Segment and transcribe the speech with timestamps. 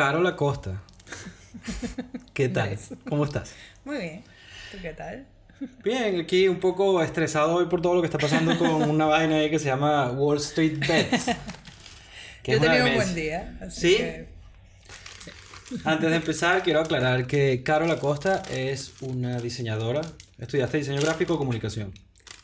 [0.00, 0.80] Carol Acosta.
[2.32, 2.78] ¿Qué tal?
[3.06, 3.52] ¿Cómo estás?
[3.84, 4.24] Muy bien.
[4.72, 5.26] ¿Tú qué tal?
[5.84, 9.36] Bien, aquí un poco estresado hoy por todo lo que está pasando con una vaina
[9.36, 11.26] ahí que se llama Wall Street Bets.
[11.26, 13.58] Yo he tenido un buen día.
[13.60, 13.96] Así ¿Sí?
[13.98, 14.28] que-
[15.84, 20.00] Antes de empezar, quiero aclarar que Carol Acosta es una diseñadora.
[20.38, 21.92] Estudiaste diseño gráfico o comunicación.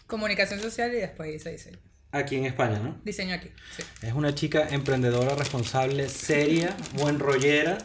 [0.06, 1.78] Comunicación social y después hice diseño.
[2.16, 2.96] Aquí en España, ¿no?
[3.04, 3.82] Diseño aquí, sí.
[4.02, 7.78] Es una chica emprendedora, responsable, seria, buen rollera,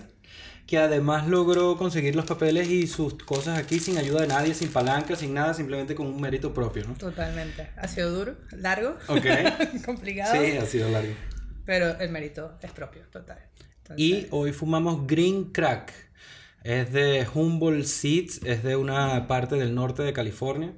[0.68, 4.70] que además logró conseguir los papeles y sus cosas aquí sin ayuda de nadie, sin
[4.70, 6.94] palanca, sin nada, simplemente con un mérito propio, ¿no?
[6.94, 7.70] Totalmente.
[7.76, 8.96] Ha sido duro, largo,
[9.86, 11.14] complicado, Sí, ha sido largo.
[11.66, 13.40] pero el mérito es propio, total.
[13.82, 15.92] Entonces, Y hoy fumamos Green Crack.
[16.64, 20.74] Es de Humboldt Seeds, es de una parte del norte de California,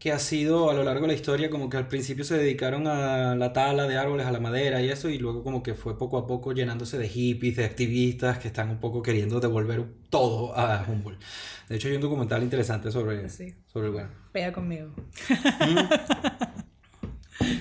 [0.00, 2.86] que ha sido a lo largo de la historia como que al principio se dedicaron
[2.88, 5.98] a la tala de árboles, a la madera y eso, y luego como que fue
[5.98, 10.56] poco a poco llenándose de hippies, de activistas que están un poco queriendo devolver todo
[10.58, 11.20] a Humboldt.
[11.68, 13.54] De hecho hay un documental interesante sobre, Sí.
[13.66, 14.08] sobre el bueno.
[14.32, 14.88] Pega conmigo.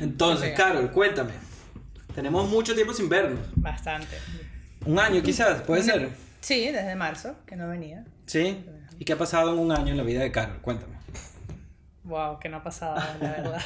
[0.02, 0.58] Entonces, Ok.
[0.58, 1.32] Carol, cuéntame.
[2.16, 3.40] Tenemos mucho tiempo sin vernos.
[3.56, 4.16] Bastante.
[4.86, 6.10] Un año quizás, puede ser.
[6.40, 8.06] Sí, desde marzo, que no venía.
[8.26, 8.64] ¿Sí?
[8.98, 10.60] ¿Y qué ha pasado en un año en la vida de Carol?
[10.62, 10.99] Cuéntame.
[12.10, 13.62] Wow, que no ha pasado, la verdad.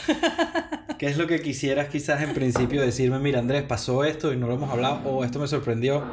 [0.99, 4.47] ¿Qué es lo que quisieras quizás en principio decirme, mira Andrés, pasó esto y no
[4.47, 6.03] lo hemos hablado, o esto me sorprendió,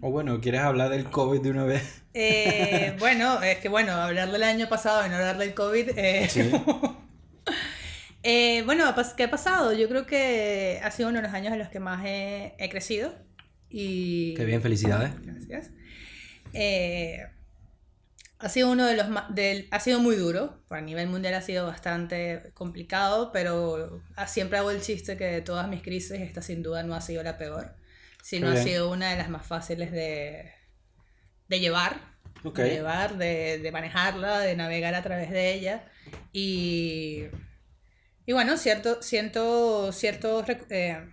[0.00, 2.02] o bueno, ¿quieres hablar del COVID de una vez?
[2.14, 5.90] Eh, bueno, es que bueno, hablar del año pasado y no hablar del COVID.
[5.96, 6.50] eh, Sí.
[8.22, 8.84] eh, bueno,
[9.16, 9.72] ¿qué ha pasado?
[9.72, 12.68] Yo creo que ha sido uno de los años en los que más he, he
[12.68, 13.14] crecido.
[13.68, 14.34] Y...
[14.34, 15.12] Qué bien, felicidades.
[15.22, 15.70] Gracias.
[16.52, 17.26] Eh,
[18.40, 21.66] ha sido uno de los del, ha sido muy duro, a nivel mundial ha sido
[21.66, 26.82] bastante complicado, pero siempre hago el chiste que de todas mis crisis esta sin duda
[26.82, 27.76] no ha sido la peor,
[28.22, 30.52] sino ha sido una de las más fáciles de,
[31.48, 32.00] de llevar,
[32.54, 35.84] de llevar, de, de manejarla, de navegar a través de ella.
[36.32, 37.26] Y,
[38.24, 41.06] y bueno, cierto, siento cierto eh,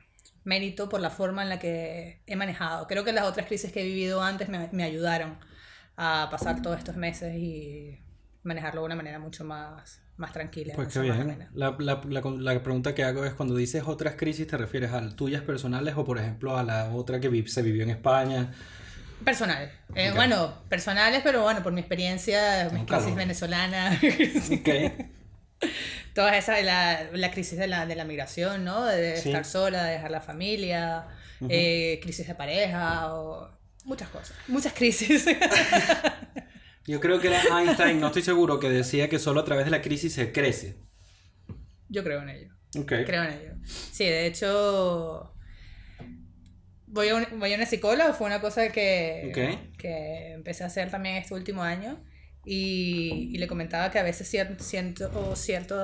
[0.45, 2.87] mérito por la forma en la que he manejado.
[2.87, 5.37] Creo que las otras crisis que he vivido antes me, me ayudaron
[5.97, 7.99] a pasar todos estos meses y
[8.43, 10.73] manejarlo de una manera mucho más, más tranquila.
[10.75, 11.47] Pues qué bien.
[11.53, 15.09] La, la, la, la pregunta que hago es, cuando dices otras crisis, ¿te refieres a
[15.15, 18.53] tuyas personales o por ejemplo a la otra que vi- se vivió en España?
[19.25, 19.71] Personal.
[19.95, 20.15] Eh, Ok.
[20.15, 23.17] Bueno, personales, pero bueno, por mi experiencia, mi Con crisis calma.
[23.17, 23.99] venezolana,
[24.53, 24.69] Ok.
[26.13, 28.85] toda esa, la, la crisis de la, de la migración, ¿no?
[28.85, 29.29] De Sí.
[29.29, 31.07] estar sola, de dejar la familia,
[31.49, 33.49] eh, crisis de pareja, o
[33.87, 35.25] muchas cosas, muchas crisis.
[36.85, 39.71] Yo creo que era Einstein, no estoy seguro, que decía que solo a través de
[39.71, 40.77] la crisis se crece.
[41.89, 42.53] Yo creo en ello.
[42.85, 43.53] Creo en ello.
[43.65, 45.33] Sí, de hecho,
[46.85, 49.31] voy a, un- voy a una psicóloga, fue una cosa que,
[49.77, 52.03] que empecé a hacer también este último año
[52.45, 55.75] y, y le comentaba que a veces cier- siento cierto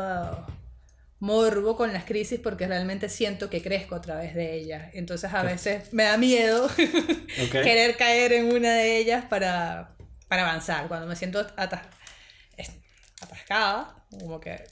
[1.23, 4.89] morbo con las crisis porque realmente siento que crezco a través de ellas.
[4.93, 6.69] Entonces a veces me da miedo
[7.51, 9.95] querer caer en una de ellas para,
[10.27, 10.87] para avanzar.
[10.89, 11.87] Cuando me siento atas-
[13.21, 14.63] atascada, como que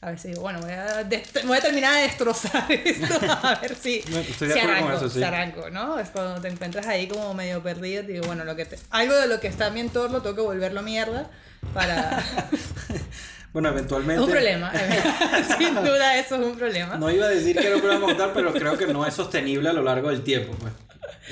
[0.00, 1.06] a veces digo, bueno, voy a,
[1.44, 4.88] voy a terminar de destrozar esto, a ver si, Bueno, estoy de si acuerdo con
[4.90, 5.18] arranco, eso, sí.
[5.18, 5.98] si arranco, ¿no?
[6.00, 9.28] Es cuando te encuentras ahí como medio perdido, digo, bueno, lo que te- algo de
[9.28, 11.30] lo que está en mi entorno tengo que volverlo mierda
[11.72, 12.24] para...
[13.52, 14.22] Bueno, es eventualmente...
[14.22, 14.72] un problema,
[15.58, 16.96] sin duda eso es un problema.
[16.96, 19.68] No iba a decir que era un problema mortal, pero creo que no es sostenible
[19.68, 20.72] a lo largo del tiempo, pues.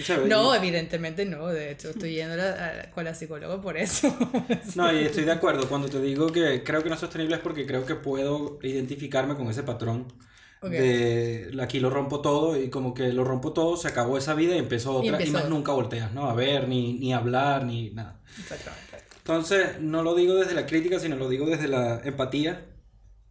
[0.04, 0.28] ¿Sabes?
[0.28, 4.16] No, evidentemente no, de hecho estoy yendo a a- con la psicóloga por eso.
[4.76, 5.68] No, y estoy de acuerdo.
[5.68, 9.34] Cuando te digo que creo que no es sostenible es porque creo que puedo identificarme
[9.34, 10.06] con ese patrón.
[10.60, 10.70] Ok.
[10.70, 14.54] De aquí lo rompo todo y como que lo rompo todo, se acabó esa vida
[14.54, 16.28] y empezó otra y, empezó más nunca volteas, ¿no?
[16.28, 18.16] A ver, ni, ni hablar, ni nada.
[18.38, 18.87] Exactamente.
[19.28, 22.64] Entonces, no lo digo desde la crítica, sino lo digo desde la empatía,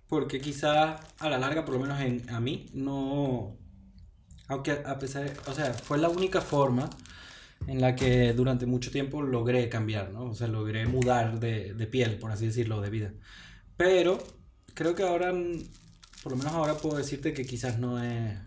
[0.07, 3.57] porque quizás a la larga, por lo menos en, a mí, no...
[4.47, 6.87] Aunque a pesar, o sea, fue la única forma
[7.65, 10.25] en la que durante mucho tiempo logré cambiar, ¿no?
[10.25, 13.13] O sea, logré mudar de, de piel, por así decirlo, de vida.
[13.75, 14.19] Pero
[14.75, 15.33] creo que ahora,
[16.21, 18.37] por lo menos ahora puedo decirte que quizás no es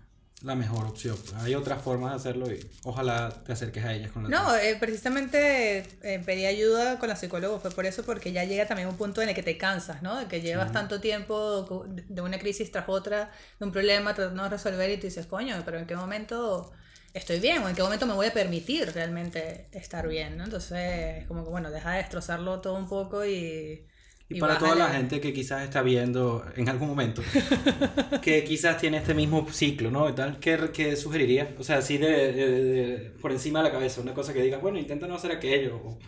[0.42, 1.16] la mejor opción.
[1.36, 4.76] Hay otras formas de hacerlo y ojalá te acerques a ellas con la No, eh,
[4.80, 8.96] precisamente eh, pedí ayuda con la psicóloga, fue por eso, porque ya llega también un
[8.96, 10.18] punto en el que te cansas, ¿no?
[10.18, 14.48] De que llevas tanto tiempo de una crisis tras otra, de un problema tratando de
[14.48, 16.72] resolver y tú dices, coño, pero ¿en qué momento
[17.12, 17.62] estoy bien?
[17.62, 20.38] ¿O en qué momento me voy a permitir realmente estar bien?
[20.38, 20.44] ¿no?
[20.44, 23.86] Entonces, como que bueno, deja de destrozarlo todo un poco y
[24.32, 27.20] Y, para toda la gente que quizás está viendo en algún momento,
[28.22, 30.08] que quizás tiene este mismo ciclo, ¿no?
[30.08, 31.48] Y tal, ¿qué, qué sugerirías?
[31.58, 34.60] O sea, así de, de- de- por encima de la cabeza, una cosa que digas,
[34.62, 35.76] bueno, intenta no hacer aquello.
[35.76, 35.98] o-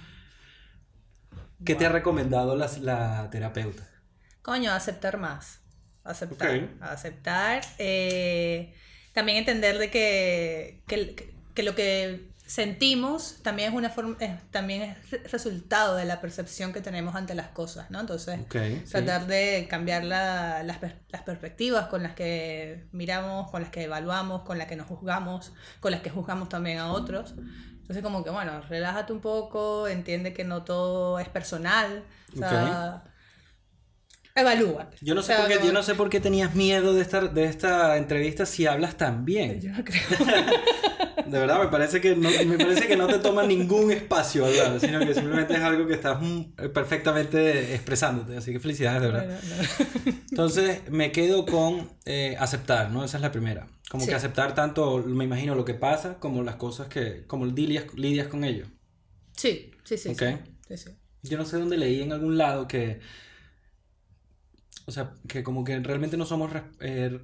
[1.65, 3.89] ¿Qué te ha recomendado la, la terapeuta?
[4.43, 5.61] Coño, aceptar más.
[6.05, 6.69] Aceptar.
[6.81, 7.63] Aceptar.
[7.79, 8.75] eh,
[9.13, 14.83] también entender de que, que, que lo que sentimos también es una forma, es- también
[14.83, 17.99] es re- resultado de la percepción que tenemos ante las cosas, ¿no?
[18.01, 18.91] Entonces, Ok, sí.
[18.91, 20.79] tratar de cambiar la- las,
[21.09, 25.53] las perspectivas con las que miramos, con las que evaluamos, con las que nos juzgamos,
[25.81, 27.35] con las que juzgamos también a otros.
[27.81, 33.03] Entonces como que bueno, relájate un poco, entiende que no todo es personal, o sea,
[34.35, 34.97] evalúate.
[35.01, 36.93] Yo no, O sé sea, por qué, como- yo no sé por qué tenías miedo
[36.95, 39.61] de esta, de esta entrevista si hablas tan bien.
[39.61, 40.03] Yo no creo.
[41.27, 44.79] De verdad, me parece que no, me parece que no te toma ningún espacio hablar,
[44.81, 46.43] sino que simplemente es algo que estás mm,
[46.73, 48.37] perfectamente expresándote.
[48.37, 49.41] Así que felicidades, de verdad.
[49.43, 50.13] No.
[50.31, 53.05] Entonces me quedo con eh, aceptar, ¿no?
[53.05, 53.69] Esa es la primera.
[53.91, 54.11] Como Sí.
[54.11, 58.27] que aceptar tanto, me imagino, lo que pasa como las cosas que, como lidias, lidias
[58.29, 58.67] con ello.
[59.37, 60.09] Sí, sí, sí.
[60.11, 60.23] Ok.
[60.75, 60.91] sí.
[61.23, 63.01] Yo no sé dónde leí en algún lado que,
[64.87, 67.21] o sea, que como que realmente no somos, eh,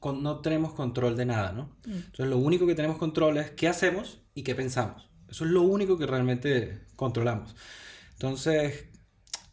[0.00, 1.76] con- no tenemos control de nada, ¿no?
[1.86, 1.92] Mm.
[1.92, 5.08] Entonces lo único que tenemos control es qué hacemos y qué pensamos.
[5.28, 7.54] Eso es lo único que realmente controlamos.
[8.14, 8.86] Entonces,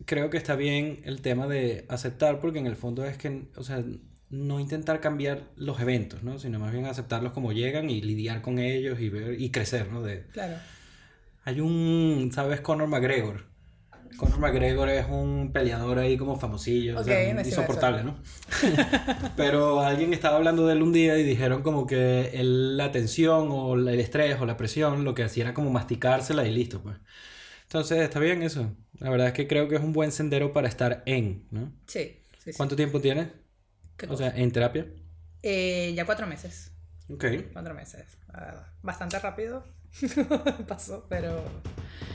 [0.05, 3.63] creo que está bien el tema de aceptar, porque en el fondo es que, o
[3.63, 3.83] sea,
[4.29, 6.39] no intentar cambiar los eventos, ¿no?
[6.39, 10.01] Sino más bien aceptarlos como llegan y lidiar con ellos y ver y crecer, ¿no?
[10.01, 10.57] De, Claro.
[11.45, 12.59] hay un, ¿sabes?
[12.61, 13.45] Conor McGregor.
[14.15, 18.17] Conor McGregor es un peleador ahí como famosillo, o sea, insoportable, ¿no?
[19.35, 23.75] Pero alguien estaba hablando de él un día y dijeron como que la tensión o
[23.75, 26.97] el estrés o la presión lo que hacía era como masticársela y listo, pues.
[27.63, 28.71] Entonces, está bien eso.
[28.99, 31.73] La verdad es que creo que es un buen sendero para estar en, ¿no?
[31.85, 32.57] Sí, sí, sí.
[32.57, 33.27] ¿Cuánto tiempo tienes?
[33.97, 34.87] ¿Qué O sea, en terapia.
[35.43, 36.71] Eh, ya cuatro meses.
[37.09, 37.25] Ok.
[37.51, 38.17] Cuatro meses.
[38.33, 38.67] la verdad.
[38.81, 39.63] Bastante rápido
[40.67, 41.43] pasó, pero...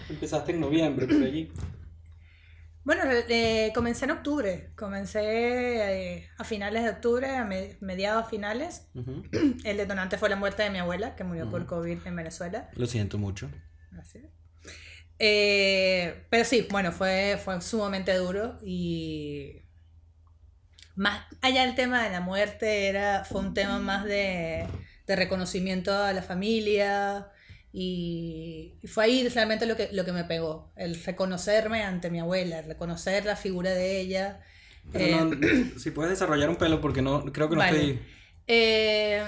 [0.09, 1.51] Empezaste en noviembre, por allí.
[2.85, 4.71] Bueno, eh, comencé en octubre.
[4.75, 5.21] Comencé
[6.17, 8.89] eh, a finales de octubre, a me- mediados finales.
[9.65, 11.67] El detonante fue la muerte de mi abuela, que murió por.
[11.67, 12.69] COVID en Venezuela.
[12.75, 13.49] Lo siento mucho.
[14.01, 14.25] Así es.
[15.19, 19.63] Eh, pero sí, bueno, fue, fue sumamente duro y
[20.97, 24.67] más allá del tema de la muerte, era, fue un tema más de,
[25.07, 27.31] de reconocimiento a la familia
[27.73, 32.21] y, y fue ahí realmente lo que, lo que me pegó, el reconocerme ante mi
[32.21, 34.41] abuela, el reconocer la figura de ella.
[34.93, 35.31] Pero Eh, no,
[35.79, 37.63] si puedes desarrollar un pelo porque no creo que no Vale.
[37.63, 38.01] estoy...
[38.47, 39.23] eh,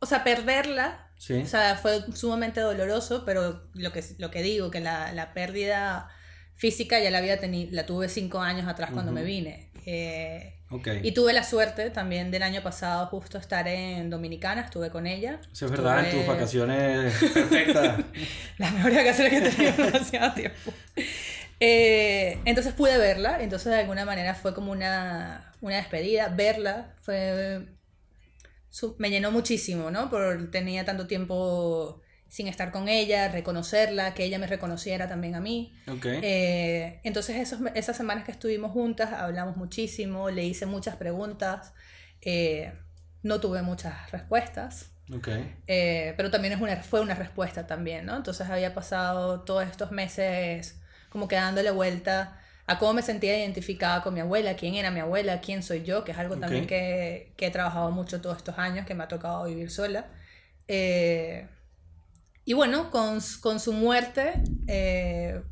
[0.00, 1.44] o sea, perderla Sí.
[1.44, 6.08] O sea, fue sumamente doloroso, pero lo que, lo que digo, que la, la pérdida
[6.56, 9.72] física ya la había tenido, la tuve cinco años atrás cuando me vine.
[9.86, 10.88] Eh, Ok.
[11.02, 15.40] y tuve la suerte también del año pasado justo estar en Dominicana, estuve con ella.
[15.52, 18.00] Eso es verdad, en tus vacaciones perfectas.
[18.58, 20.72] Las mejores vacaciones que he tenido en demasiado tiempo.
[21.58, 26.28] Eh, entonces pude verla, entonces de alguna manera fue como una, una despedida.
[26.28, 27.66] Verla fue
[28.70, 30.08] su- me llenó muchísimo, ¿no?
[30.08, 32.00] Por tenía tanto tiempo
[32.30, 35.74] sin estar con ella, reconocerla, que ella me reconociera también a mí.
[35.88, 36.06] Ok.
[36.06, 41.74] Eh, entonces esos, esas semanas que estuvimos juntas hablamos muchísimo, le hice muchas preguntas,
[42.22, 42.72] eh,
[43.22, 44.92] no tuve muchas respuestas.
[45.12, 45.28] ok.
[45.66, 48.16] Eh, pero también es una, fue una respuesta también, ¿no?
[48.16, 54.02] Entonces había pasado todos estos meses como que dándole vuelta a cómo me sentía identificada
[54.02, 56.68] con mi abuela, quién era mi abuela, quién soy yo, que es algo también Ok.
[56.68, 60.06] que, que he trabajado mucho todos estos años, que me ha tocado vivir sola.
[60.68, 61.48] Eh,
[62.44, 65.42] y bueno, con, con su muerte eh,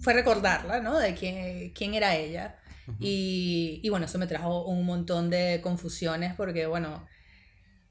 [0.00, 0.98] fue recordarla, ¿no?
[0.98, 2.58] De quién, quién era ella.
[3.00, 7.06] y, y bueno, eso me trajo un montón de confusiones porque, bueno,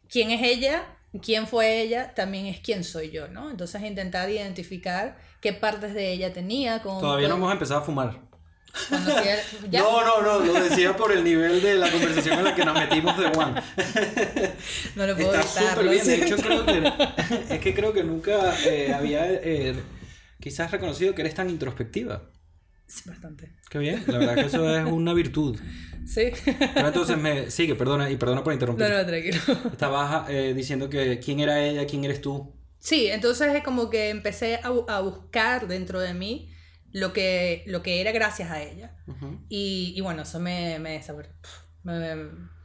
[0.09, 3.49] quién es ella, quién fue ella, también es quién soy yo, ¿no?
[3.49, 6.81] Entonces intentar identificar qué partes de ella tenía.
[6.81, 8.30] Todavía no hemos empezado a fumar.
[9.21, 9.81] quiera- ya.
[9.81, 12.73] No, no, no, lo decía por el nivel de la conversación en la que nos
[12.73, 13.55] metimos de Juan.
[14.95, 16.93] No lo puedo Está súper bien, de hecho creo que
[17.55, 19.75] es que creo que nunca eh, había eh,
[20.39, 22.23] quizás reconocido que eres tan introspectiva.
[22.87, 23.53] Sí, bastante.
[23.69, 25.57] Qué bien, la verdad que eso es una virtud.
[26.05, 26.31] Sí.
[26.73, 28.89] Pero entonces me sigue, perdona y perdona por interrumpir.
[28.89, 29.39] No, no, tranquilo.
[29.71, 32.53] Estabas eh, diciendo que quién era ella, quién eres tú.
[32.79, 36.50] Sí, entonces es como que empecé a, a buscar dentro de mí
[36.93, 38.95] lo que, lo que era gracias a ella.
[39.49, 41.01] Y, y bueno, eso me, me,
[41.83, 42.15] me,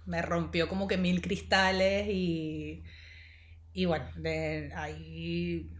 [0.06, 2.85] me rompió como que mil cristales y,
[3.73, 5.71] y bueno, de ahí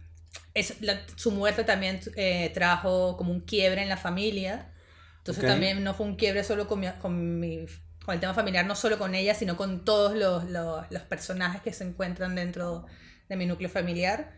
[0.53, 4.73] es, la- su muerte también eh, trajo como un quiebre en la familia.
[5.19, 7.65] Entonces también no fue un quiebre solo con, mi, con, mi-
[8.05, 11.61] con el tema familiar, no solo con ella, sino con todos los, los, los personajes
[11.61, 12.85] que se encuentran dentro
[13.29, 14.33] de mi núcleo familiar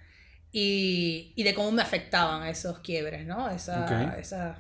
[0.52, 3.50] y, y de cómo me afectaban esos quiebres, ¿no?
[3.50, 4.20] Esa, Ok.
[4.20, 4.58] Esas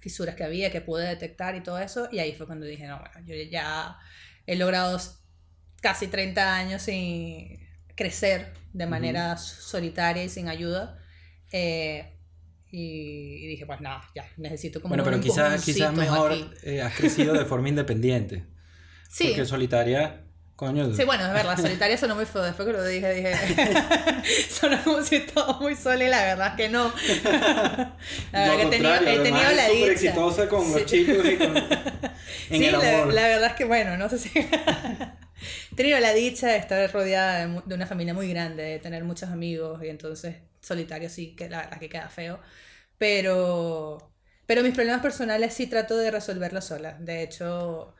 [0.00, 2.08] fisuras que había, que pude detectar y todo eso.
[2.10, 3.98] Y ahí fue cuando dije, no, bueno, yo ya
[4.46, 4.98] he logrado
[5.80, 7.60] casi 30 años sin
[7.94, 10.98] crecer de manera solitaria y sin ayuda.
[11.52, 12.16] Eh,
[12.72, 16.32] y, dije, pues nada, ya, necesito como Bueno, pero quizás, quizás mejor
[16.62, 18.46] eh, has crecido de forma independiente.
[19.12, 20.22] Sí, Porque solitaria,
[20.60, 20.84] coño.
[20.92, 22.42] sí, bueno, es verdad, solitaria sonó muy feo.
[22.42, 23.34] Después que lo dije, dije,
[24.50, 26.92] sonó como si estaba muy sola y la verdad es que no.
[28.32, 29.90] La verdad que he tenido, he tenido la súper dicha.
[29.90, 30.72] exitosa con Sí.
[30.72, 31.56] los chicos y con...
[32.50, 33.12] en sí, el la, amor.
[33.12, 34.30] la verdad es que bueno, no sé si...
[35.72, 39.04] He tenido la dicha de estar rodeada de, de una familia muy grande, de tener
[39.04, 42.40] muchos amigos y entonces solitario sí, que la verdad que queda feo.
[42.98, 44.12] Pero,
[44.46, 46.96] pero mis problemas personales sí trato de resolverlos sola.
[47.00, 47.94] De hecho,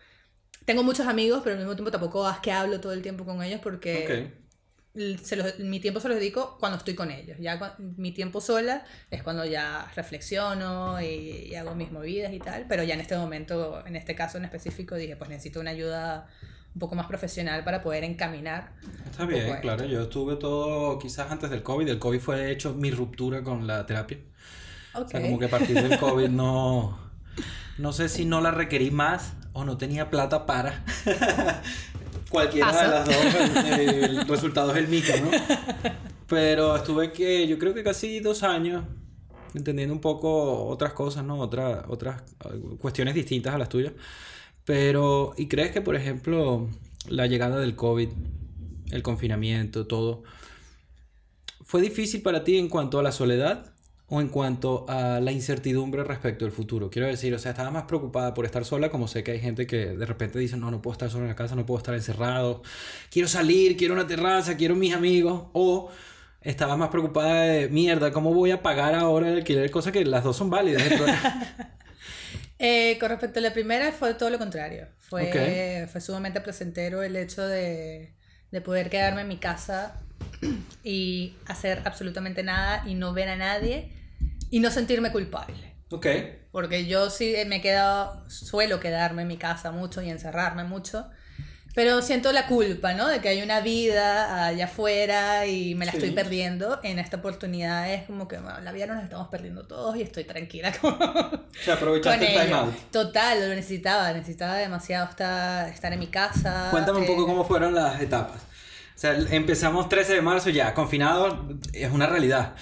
[0.71, 3.43] tengo muchos amigos, pero al mismo tiempo tampoco es que hablo todo el tiempo con
[3.43, 4.97] ellos porque Ok.
[5.01, 7.37] l- se los- mi tiempo se los dedico cuando estoy con ellos.
[7.41, 12.39] Ya cua- mi tiempo sola es cuando ya reflexiono y, y hago mis movidas y
[12.39, 12.67] tal.
[12.69, 16.29] Pero ya en este momento, en este caso en específico, dije, pues necesito una ayuda
[16.73, 18.73] un poco más profesional para poder encaminar.
[19.11, 19.61] Está bien, esto.
[19.63, 19.85] claro.
[19.87, 21.89] Yo estuve todo quizás antes del COVID.
[21.89, 24.19] El COVID fue de hecho mi ruptura con la terapia.
[24.95, 25.11] O Ok.
[25.11, 27.11] sea, como que a partir del COVID no...
[27.79, 30.85] No sé si no la requerí más o no tenía plata para.
[32.31, 35.31] Cualquiera de las dos, el, el resultado es el mismo, ¿no?
[36.29, 38.85] Pero estuve que yo creo que casi dos años
[39.55, 41.39] entendiendo un poco otras cosas, ¿no?
[41.39, 43.93] Otras, otras eh, cuestiones distintas a las tuyas.
[44.65, 46.69] Pero, ¿y crees que, por ejemplo,
[47.09, 48.09] la llegada del COVID,
[48.91, 50.23] el confinamiento, todo,
[51.63, 53.70] fue difícil para ti en cuanto a la soledad
[54.13, 56.91] o en cuanto a la incertidumbre respecto al futuro?
[56.91, 59.69] Quiero decir, o sea, estabas más preocupada por estar sola, como sé que hay gente
[59.69, 61.95] que de repente dice, no, no puedo estar solo en la casa, no puedo estar
[61.95, 62.63] encerrado,
[63.09, 65.91] quiero salir, quiero una terraza, quiero mis amigos, o
[66.43, 69.71] estabas más preocupada de, mierda, ¿cómo voy a pagar ahora el alquiler?
[69.71, 70.83] Cosa que las dos son válidas.
[72.63, 74.87] Eh, con respecto a la primera, fue todo lo contrario.
[74.99, 78.13] Fue, fue sumamente placentero el hecho de,
[78.51, 79.99] de poder quedarme en mi casa
[80.85, 83.91] y hacer absolutamente nada y no ver a nadie
[84.51, 85.75] y no sentirme culpable.
[85.91, 86.07] ok.
[86.53, 91.07] Porque yo sí me he quedado, suelo quedarme en mi casa mucho y encerrarme mucho.
[91.73, 93.07] Pero siento la culpa, ¿no?
[93.07, 95.99] De que hay una vida allá afuera y me la Sí.
[95.99, 96.81] estoy perdiendo.
[96.83, 100.03] En esta oportunidad es como que bueno, la vida nos la estamos perdiendo todos y
[100.03, 101.41] estoy tranquila con, con
[101.73, 102.75] aprovechaste el time out.
[102.91, 104.13] Total, lo necesitaba.
[104.13, 106.69] Necesitaba demasiado estar, estar en mi casa.
[106.73, 108.39] Cuéntame un poco cómo fueron las etapas.
[108.97, 112.55] O sea, empezamos 13 de marzo ya, confinado es una realidad.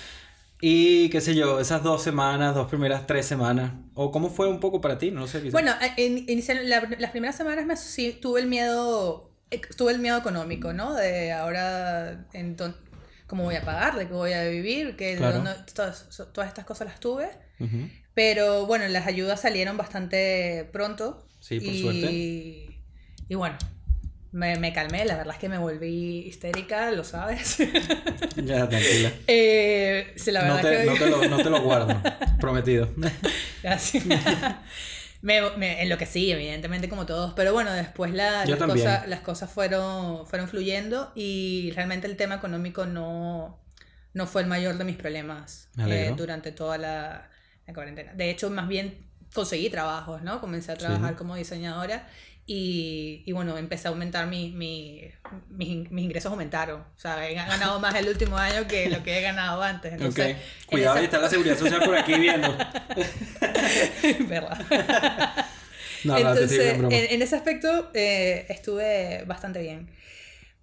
[0.61, 4.59] Y qué sé yo, esas dos semanas, dos primeras tres semanas, o cómo fue un
[4.59, 5.39] poco para ti, no sé.
[5.39, 5.53] quizás.
[5.53, 7.77] Bueno, en, inicial- la- las primeras semanas me,
[8.21, 10.95] tuve el miedo, eh, tuve el miedo económico, ¿no?
[10.95, 12.77] De ahora, en dónde-
[13.29, 13.97] ¿cómo voy a pagar?
[13.97, 14.97] ¿De qué voy a vivir?
[14.97, 15.37] Que Claro.
[15.37, 17.29] dónde- todas, todas estas cosas las tuve.
[17.61, 17.89] Ujú.
[18.15, 21.25] Pero bueno, las ayudas salieron bastante pronto.
[21.39, 22.11] Sí, por y, suerte.
[23.29, 23.57] Y bueno,
[24.39, 27.59] me, me calmé, la verdad es que me volví histérica, lo sabes.
[28.37, 29.11] Ya, tranquila.
[29.27, 30.85] eh, sí, la No verdad te, que...
[30.87, 32.01] no, te lo, no te lo guardo,
[32.41, 32.89] prometido.
[33.65, 34.01] Así.
[35.23, 37.33] me, me enloquecí, evidentemente, como todos.
[37.35, 42.37] Pero bueno, después la- las, cosas, las cosas fueron, fueron fluyendo y realmente el tema
[42.37, 43.59] económico no,
[44.15, 47.29] no fue el mayor de mis problemas eh, durante toda la,
[47.67, 48.13] la cuarentena.
[48.15, 50.41] De hecho, más bien conseguí trabajos, ¿no?
[50.41, 51.17] Comencé a trabajar Sí.
[51.17, 52.09] como diseñadora
[52.49, 55.03] y, y bueno, empecé a aumentar mi, mi-
[55.51, 56.81] mis, mis ingresos aumentaron.
[56.83, 59.93] O sea, he ganado más el último año que lo que he ganado antes.
[59.93, 60.37] Entonces,
[60.71, 62.57] en Cuidado, esa- ahí está la seguridad social por aquí viendo.
[64.29, 64.59] ¿Verdad?
[66.05, 69.91] No, Entonces, en en, en ese aspecto eh, estuve bastante bien.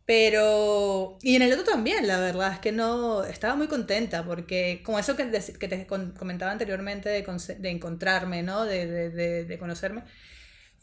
[0.05, 4.81] Pero, y en el otro también, la verdad es que no, estaba muy contenta porque
[4.85, 7.23] como eso que, que te comentaba anteriormente de,
[7.59, 8.65] de encontrarme, ¿no?
[8.65, 10.03] De, de, de, de conocerme,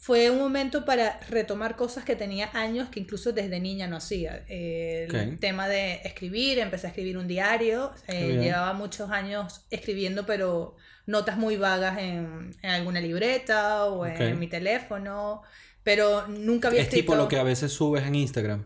[0.02, 4.44] fue un momento para retomar cosas que tenía años que incluso desde niña no hacía.
[4.48, 10.74] El tema de escribir, empecé a escribir un diario, eh, llevaba muchos años escribiendo, pero
[11.06, 15.42] notas muy vagas en, en alguna libreta o en mi teléfono,
[15.84, 17.22] pero nunca había Es tipo escrito...
[17.22, 18.64] lo que a veces subes en Instagram.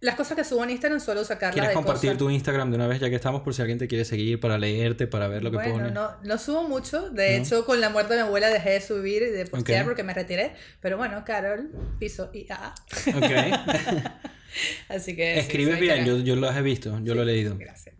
[0.00, 2.18] Las cosas que subo en Instagram suelo sacarlas ¿Quieres de compartir cosas...
[2.18, 4.56] tu Instagram de una vez ya que estamos por si alguien te quiere seguir para
[4.56, 5.92] leerte, para ver lo que bueno, pones?
[5.92, 7.10] no, no subo mucho.
[7.10, 7.42] De No.
[7.44, 10.14] hecho, con la muerte de mi abuela dejé de subir y de postear porque me
[10.14, 10.52] retiré.
[10.80, 12.74] Pero bueno, Carol, piso y ah.
[13.16, 13.24] Ok.
[14.88, 15.34] Así que.
[15.34, 17.56] sí, Escribes soy bien, yo, yo lo he visto, yo lo he leído.
[17.58, 17.94] Gracias.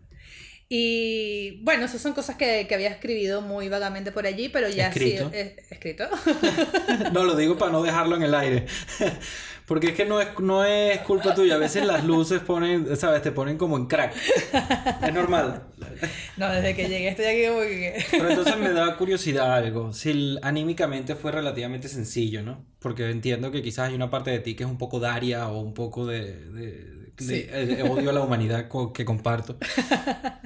[0.71, 4.89] Y bueno, esas son cosas que, que había escribido muy vagamente por allí, pero ya
[4.89, 5.29] Escrito.
[5.31, 5.35] sí.
[5.35, 6.07] eh, escrito.
[7.11, 8.67] No, lo digo para no dejarlo en el aire.
[9.69, 11.55] Porque es que no es, no es culpa tuya.
[11.55, 13.21] A veces las luces ponen, ¿sabes?
[13.21, 14.13] Te ponen como en crack.
[15.03, 15.63] Es normal.
[16.37, 18.03] no, desde que llegué estoy aquí como que.
[18.11, 19.93] Pero entonces me da curiosidad algo.
[19.93, 22.65] Si anímicamente fue relativamente sencillo, ¿no?
[22.79, 25.59] Porque entiendo que quizás hay una parte de ti que es un poco Daria o
[25.61, 27.43] un poco de, de- de- Sí.
[27.43, 29.57] de odio a la humanidad que comparto.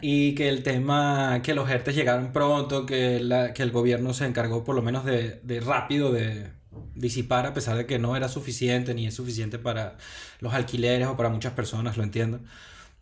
[0.02, 4.26] Y que el tema, que los ERTES llegaron pronto, que, la, que el gobierno se
[4.26, 6.48] encargó por lo menos de, de rápido de
[6.96, 9.98] disipar, a pesar de que no era suficiente ni es suficiente para
[10.40, 12.40] los alquileres o para muchas personas, lo entiendo.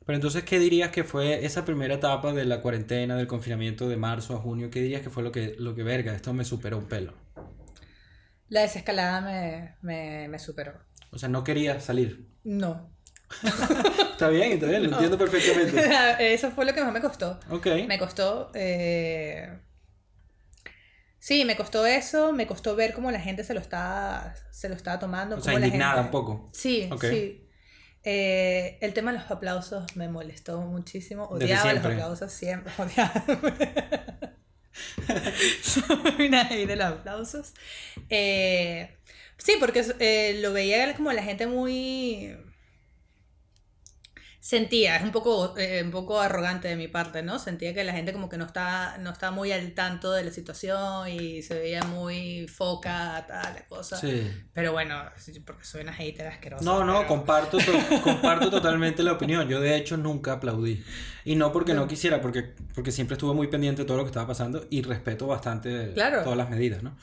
[0.05, 3.97] Pero entonces, ¿qué dirías que fue esa primera etapa de la cuarentena, del confinamiento de
[3.97, 4.69] marzo a junio?
[4.71, 6.13] ¿Qué dirías que fue lo que, lo que verga?
[6.15, 7.13] Esto me superó un pelo.
[8.49, 10.73] La desescalada me, me, me superó.
[11.11, 12.27] O sea, no quería salir.
[12.43, 12.91] No.
[14.11, 15.89] Está bien, está bien, lo entiendo perfectamente.
[16.33, 17.39] Eso fue lo que más me costó.
[17.49, 17.67] Ok.
[17.87, 18.51] Me costó.
[18.53, 19.57] eh,
[21.23, 24.75] Sí, me costó eso, me costó ver cómo la gente se lo está, se lo
[24.75, 25.35] estaba tomando.
[25.35, 26.49] O sea, indignada gente- un poco.
[26.51, 27.05] Sí, Ok.
[27.05, 27.47] sí.
[28.03, 31.25] Eh, el tema de los aplausos me molestó muchísimo.
[31.25, 32.73] Odiaba los aplausos siempre.
[32.79, 33.23] Odiaba.
[35.61, 37.53] Soy una de los aplausos.
[38.09, 38.97] Eh,
[39.37, 42.35] sí, porque eh, lo veía como la gente muy...
[44.43, 47.37] Sentía, es un poco, eh, un poco arrogante de mi parte, ¿no?
[47.37, 50.31] Sentía que la gente como que no está, no está muy al tanto de la
[50.31, 53.97] situación y se veía muy foca, tal, la cosa.
[53.97, 54.27] Sí.
[54.51, 54.95] Pero bueno,
[55.45, 56.65] porque soy una hater asquerosa.
[56.65, 59.47] No, no, pero- comparto, to- comparto totalmente la opinión.
[59.47, 60.83] Yo de hecho nunca aplaudí.
[61.23, 64.09] Y no porque no quisiera, porque, porque siempre estuve muy pendiente de todo lo que
[64.09, 66.23] estaba pasando y respeto bastante Claro.
[66.23, 66.97] todas las medidas, ¿no?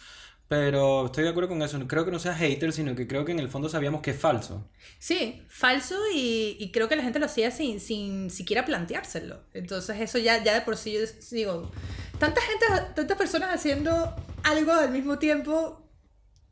[0.48, 1.78] Pero estoy de acuerdo con eso.
[1.86, 4.18] Creo que no sea hater, sino que creo que en el fondo sabíamos que es
[4.18, 4.66] falso.
[4.98, 9.42] Sí, falso y, y creo que la gente lo hacía sin, sin siquiera planteárselo.
[9.52, 11.00] Entonces eso ya, ya de por sí yo
[11.30, 11.70] digo,
[12.18, 12.64] tanta gente,
[12.94, 15.86] tantas personas haciendo algo al mismo tiempo,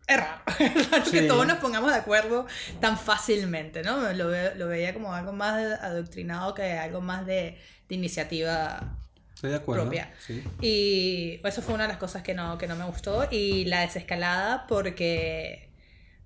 [0.07, 0.43] es raro.
[0.59, 1.27] Es raro que Sí.
[1.29, 2.47] todos nos pongamos de acuerdo
[2.81, 4.13] tan fácilmente, ¿no?
[4.13, 8.99] Lo, lo veía como algo más adoctrinado que algo más de, de iniciativa
[9.37, 9.83] Estoy de acuerdo.
[9.83, 10.11] propia.
[10.19, 10.43] Sí.
[10.63, 13.29] Y eso fue una de las cosas que no, que no me gustó.
[13.31, 15.69] Y la desescalada porque,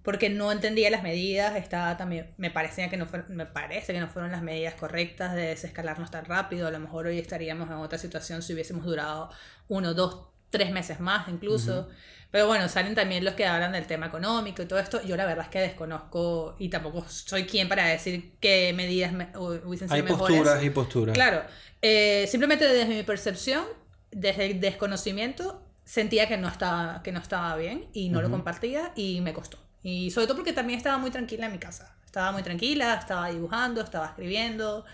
[0.04, 1.56] porque no entendía las medidas.
[1.56, 5.34] Estaba también, me, parecía que no fueron, me parece que no fueron las medidas correctas
[5.34, 6.68] de desescalarnos tan rápido.
[6.68, 9.30] A lo mejor hoy estaríamos en otra situación si hubiésemos durado
[9.66, 11.88] uno, dos, tres meses más incluso.
[12.30, 15.02] Pero bueno, salen también los que hablan del tema económico y todo esto.
[15.04, 19.32] Yo la verdad es que desconozco y tampoco soy quien para decir qué medidas me,
[19.32, 20.36] hu- hubiesen sido Hay mejores.
[20.36, 21.14] posturas y posturas.
[21.14, 21.42] Claro,
[21.82, 23.64] eh, simplemente desde mi percepción,
[24.12, 28.36] desde el desconocimiento, sentía que no estaba, que no estaba bien y no lo Ujú.
[28.36, 29.58] compartía y me costó.
[29.82, 31.96] Y sobre todo porque también estaba muy tranquila en mi casa.
[32.04, 34.84] Estaba muy tranquila, estaba dibujando, estaba escribiendo.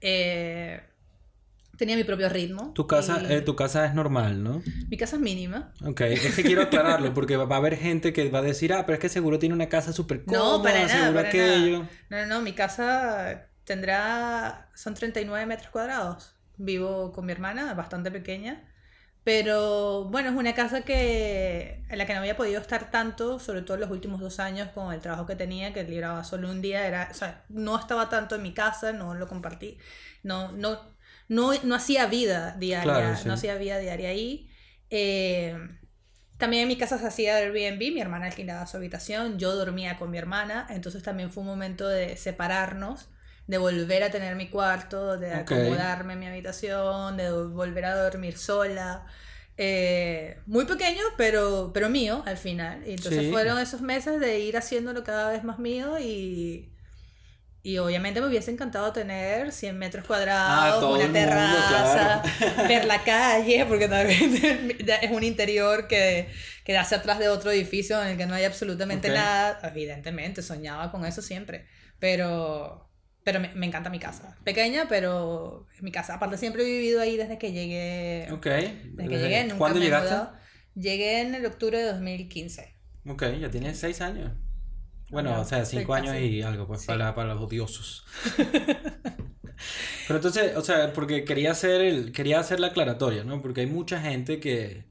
[0.00, 0.80] eh,
[1.78, 2.72] tenía mi propio ritmo.
[2.74, 4.62] Tu casa, y eh, tu casa es normal, ¿no?
[4.88, 5.72] Mi casa es mínima.
[5.84, 8.84] Ok, es que quiero aclararlo porque va a haber gente que va a decir, ah,
[8.86, 11.78] pero es que seguro tiene una casa súper cómoda, No, para nada, seguro para aquello.
[11.80, 11.90] nada.
[12.10, 16.34] No, no, no, mi casa tendrá, son 39 metros cuadrados.
[16.56, 18.64] Vivo con mi hermana, bastante pequeña.
[19.24, 23.62] Pero bueno, es una casa que, en la que no había podido estar tanto, sobre
[23.62, 26.62] todo en los últimos dos años con el trabajo que tenía, que libraba solo un
[26.62, 26.86] día.
[26.86, 29.78] Era, o sea, no estaba tanto en mi casa, no lo compartí.
[30.22, 30.80] No, no,
[31.28, 33.28] no, no hacía vida diaria, Claro, sí.
[33.28, 34.50] no hacía vida diaria ahí.
[34.90, 35.56] Eh,
[36.38, 40.10] también en mi casa se hacía Airbnb, mi hermana alquilaba su habitación, yo dormía con
[40.10, 43.08] mi hermana, entonces también fue un momento de separarnos,
[43.48, 48.36] de volver a tener mi cuarto, de acomodarme en mi habitación, de volver a dormir
[48.38, 49.06] sola.
[49.56, 52.86] Eh, muy pequeño, pero, pero mío al final.
[52.86, 53.32] Y entonces Sí.
[53.32, 56.70] fueron esos meses de ir haciéndolo cada vez más mío y,
[57.68, 62.22] y obviamente me hubiese encantado tener 100 metros cuadrados, Ah, una el mundo, terraza,
[62.66, 64.32] ver la calle, porque también
[65.02, 66.28] es un interior que,
[66.64, 69.14] que da hacia atrás de otro edificio en el que no hay absolutamente Ok.
[69.16, 69.60] nada.
[69.68, 71.66] Evidentemente, soñaba con eso siempre,
[71.98, 72.88] pero,
[73.22, 74.38] pero me, me encanta mi casa.
[74.44, 76.14] Pequeña, pero mi casa.
[76.14, 78.28] Aparte, siempre he vivido ahí desde que llegué.
[78.32, 78.46] Ok.
[78.46, 80.14] Desde que llegué, nunca ¿Cuándo me llegaste?
[80.74, 82.74] Llegué en el octubre de 2015.
[83.06, 84.32] Ok, ya tienes seis años.
[85.10, 86.26] Bueno, o sea, cinco años casi.
[86.26, 86.86] y algo, pues, Sí.
[86.86, 88.04] para, para los odiosos.
[90.06, 93.42] Pero entonces, o sea, porque quería hacer, el, quería hacer la aclaratoria, ¿no?
[93.42, 94.84] Porque hay mucha gente que,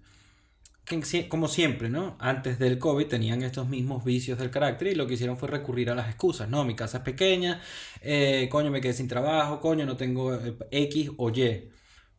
[0.85, 2.17] que, como siempre, ¿no?
[2.19, 5.89] Antes del COVID tenían estos mismos vicios del carácter y lo que hicieron fue recurrir
[5.89, 6.63] a las excusas, ¿no?
[6.65, 7.61] Mi casa es pequeña,
[8.01, 11.69] eh, coño, me quedé sin trabajo, coño, no tengo eh, X o Y.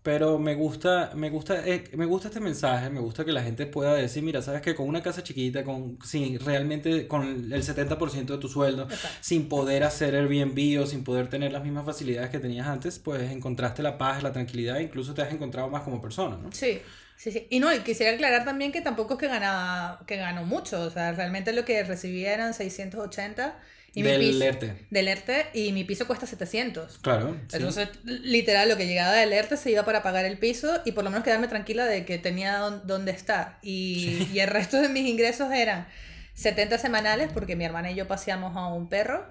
[0.08, 3.66] Pero me gusta, me gusta, eh, me gusta este mensaje, me gusta que la gente
[3.66, 8.24] pueda decir, mira, sabes que con una casa chiquita, con, sin realmente, con el 70%
[8.24, 9.18] de tu sueldo, Exacto.
[9.20, 13.30] sin poder hacer Airbnb o sin poder tener las mismas facilidades que tenías antes, pues
[13.30, 16.50] encontraste la paz, la tranquilidad, incluso te has encontrado más como persona, ¿no?
[16.52, 16.80] Sí,
[17.14, 17.46] sí, sí.
[17.50, 20.80] Y no, y quisiera aclarar también que tampoco es que ganaba, que ganó mucho.
[20.84, 23.58] O sea, realmente lo que recibía eran 680
[23.94, 24.86] y mi Del piso, ERTE.
[24.90, 26.98] del ERTE y mi piso cuesta 700.
[26.98, 27.36] Claro.
[27.48, 27.56] sí.
[27.56, 31.04] Entonces, literal, lo que llegaba del ERTE se iba para pagar el piso y por
[31.04, 33.58] lo menos quedarme tranquila de que tenía dónde estar.
[33.62, 35.88] Y, y el resto de mis ingresos eran
[36.34, 39.26] 70 semanales porque mi hermana y yo paseamos a un perro.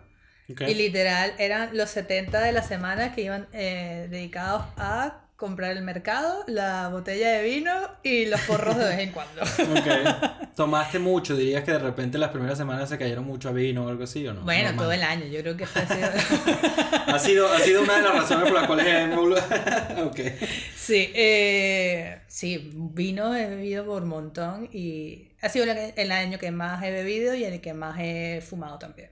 [0.50, 0.62] Ok.
[0.62, 5.84] Y literal eran los 70 de la semana que iban eh, dedicados a comprar el
[5.84, 7.71] mercado, la botella de vino
[8.04, 9.41] y los porros de vez en cuando.
[9.78, 10.47] Ok.
[10.56, 13.89] Tomaste mucho, dirías que de repente las primeras semanas se cayeron mucho a vino o
[13.89, 14.41] algo así, ¿o no?
[14.41, 14.78] Bueno, Normal.
[14.86, 16.00] todo el año, yo creo que fue así.
[17.08, 19.39] Ha sido, ha sido una de las razones por las cuales hemos...
[20.76, 26.38] Sí, eh, sí, vino he bebido por un montón y ha sido el, el año
[26.39, 29.12] que más he bebido y el que más he fumado también.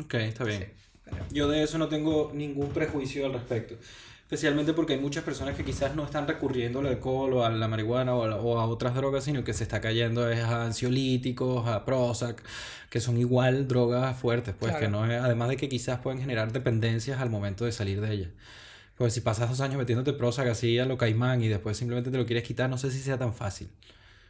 [0.00, 0.60] Ok, está bien.
[0.76, 3.74] Sí, pero- Yo de eso no tengo ningún prejuicio al respecto.
[4.24, 7.68] Especialmente porque hay muchas personas que quizás no están recurriendo al alcohol o a la
[7.68, 10.64] marihuana o a, la- o a otras drogas, sino que se está cayendo es a
[10.64, 12.42] ansiolíticos, a Prozac,
[12.90, 16.52] que son igual drogas fuertes, pues que no es, además de que quizás pueden generar
[16.52, 18.28] dependencias al momento de salir de ellas.
[18.96, 22.16] Pues si pasas dos años metiéndote Prozac así a lo caimán y después simplemente te
[22.16, 23.68] lo quieres quitar, no sé si sea tan fácil.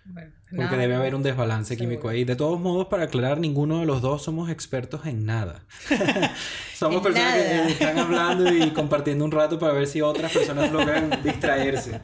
[0.06, 2.24] Bueno, Porque nada, debe haber un desbalance químico ahí.
[2.24, 5.64] De todos modos, para aclarar, ninguno de los dos somos expertos en nada.
[6.74, 7.68] somos En personas que nada.
[7.68, 12.00] eh, están hablando y compartiendo un rato para ver si otras personas logran distraerse.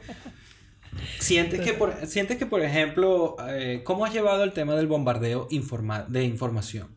[1.19, 5.47] ¿Sientes que, por, sientes que, por ejemplo, eh, cómo has llevado el tema del bombardeo
[5.51, 6.87] informa de información?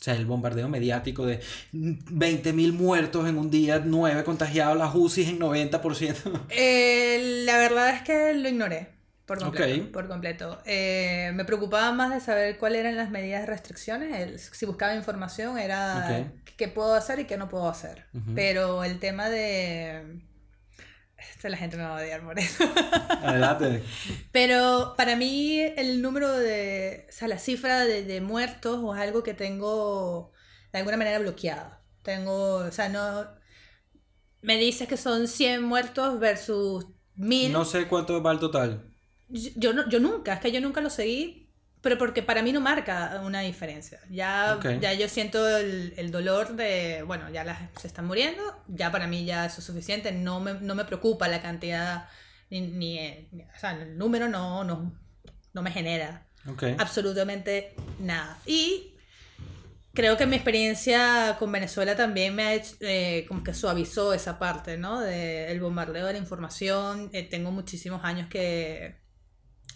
[0.00, 1.40] O sea, el bombardeo mediático de
[1.72, 6.16] 20.000 muertos en un día, 9 contagiados, las UCI en 90%.
[6.48, 9.92] Eh, la verdad es que lo ignoré por completo.
[9.92, 10.60] Por completo.
[10.64, 14.16] Eh, me preocupaba más de saber cuáles eran las medidas de restricciones.
[14.18, 18.06] El- si buscaba información era qué puedo hacer y qué no puedo hacer.
[18.34, 20.22] Pero el tema de...
[21.16, 22.64] Esto la gente me va a odiar por eso.
[23.22, 23.84] Adelante.
[24.32, 27.06] Pero para mí el número de...
[27.08, 30.32] O sea, la cifra de, de muertos o es algo que tengo
[30.72, 31.80] de alguna manera bloqueada.
[32.02, 32.56] Tengo...
[32.56, 33.26] O sea, no...
[34.40, 37.52] Me dices que son 100 muertos versus 1000.
[37.52, 38.91] No sé cuánto va el total.
[39.32, 41.48] Yo, no, yo nunca, es que yo nunca lo seguí,
[41.80, 43.98] pero porque para mí no marca una diferencia.
[44.10, 48.92] Ya, ya yo siento el, el dolor de, bueno, ya las, se están muriendo, ya
[48.92, 52.08] para mí ya eso es suficiente, no me, no me preocupa la cantidad,
[52.50, 54.92] ni, ni, ni- o sea, el número no, no,
[55.54, 56.26] no me genera
[56.78, 58.38] absolutamente nada.
[58.46, 58.94] Y
[59.94, 64.38] creo que mi experiencia con Venezuela también me ha hecho, eh, como que suavizó esa
[64.38, 65.00] parte, ¿no?
[65.00, 67.10] Del bombardeo de la información.
[67.12, 69.01] Eh, tengo muchísimos años que,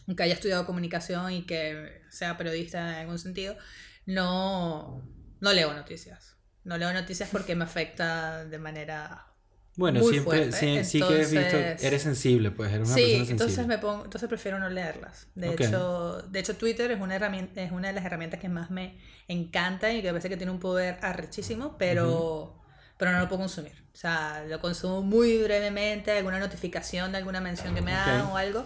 [0.06, 3.56] aunque haya estudiado comunicación y que sea periodista en algún sentido,
[4.06, 5.02] no,
[5.40, 6.36] no leo noticias.
[6.64, 9.26] No leo noticias porque me afecta de manera...
[9.78, 13.02] Bueno, muy siempre, sí, sí que he visto, entonces- eres sensible, pues, eres una Sí,
[13.02, 13.76] persona entonces sensible.
[13.76, 15.26] me pongo, entonces prefiero no leerlas.
[15.34, 15.60] De Ok.
[15.60, 18.98] hecho, de hecho Twitter es una herramienta, es una de las herramientas que más me
[19.28, 22.58] encanta y que me parece que tiene un poder arrechísimo, pero,
[22.96, 23.84] pero no lo puedo consumir.
[23.92, 28.32] O sea, lo consumo muy brevemente, alguna notificación de alguna mención que me dan Ok.
[28.32, 28.64] o algo.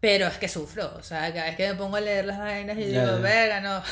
[0.00, 2.78] Pero es que sufro, o sea, cada vez que me pongo a leer las vainas
[2.78, 3.82] y digo, verga, no,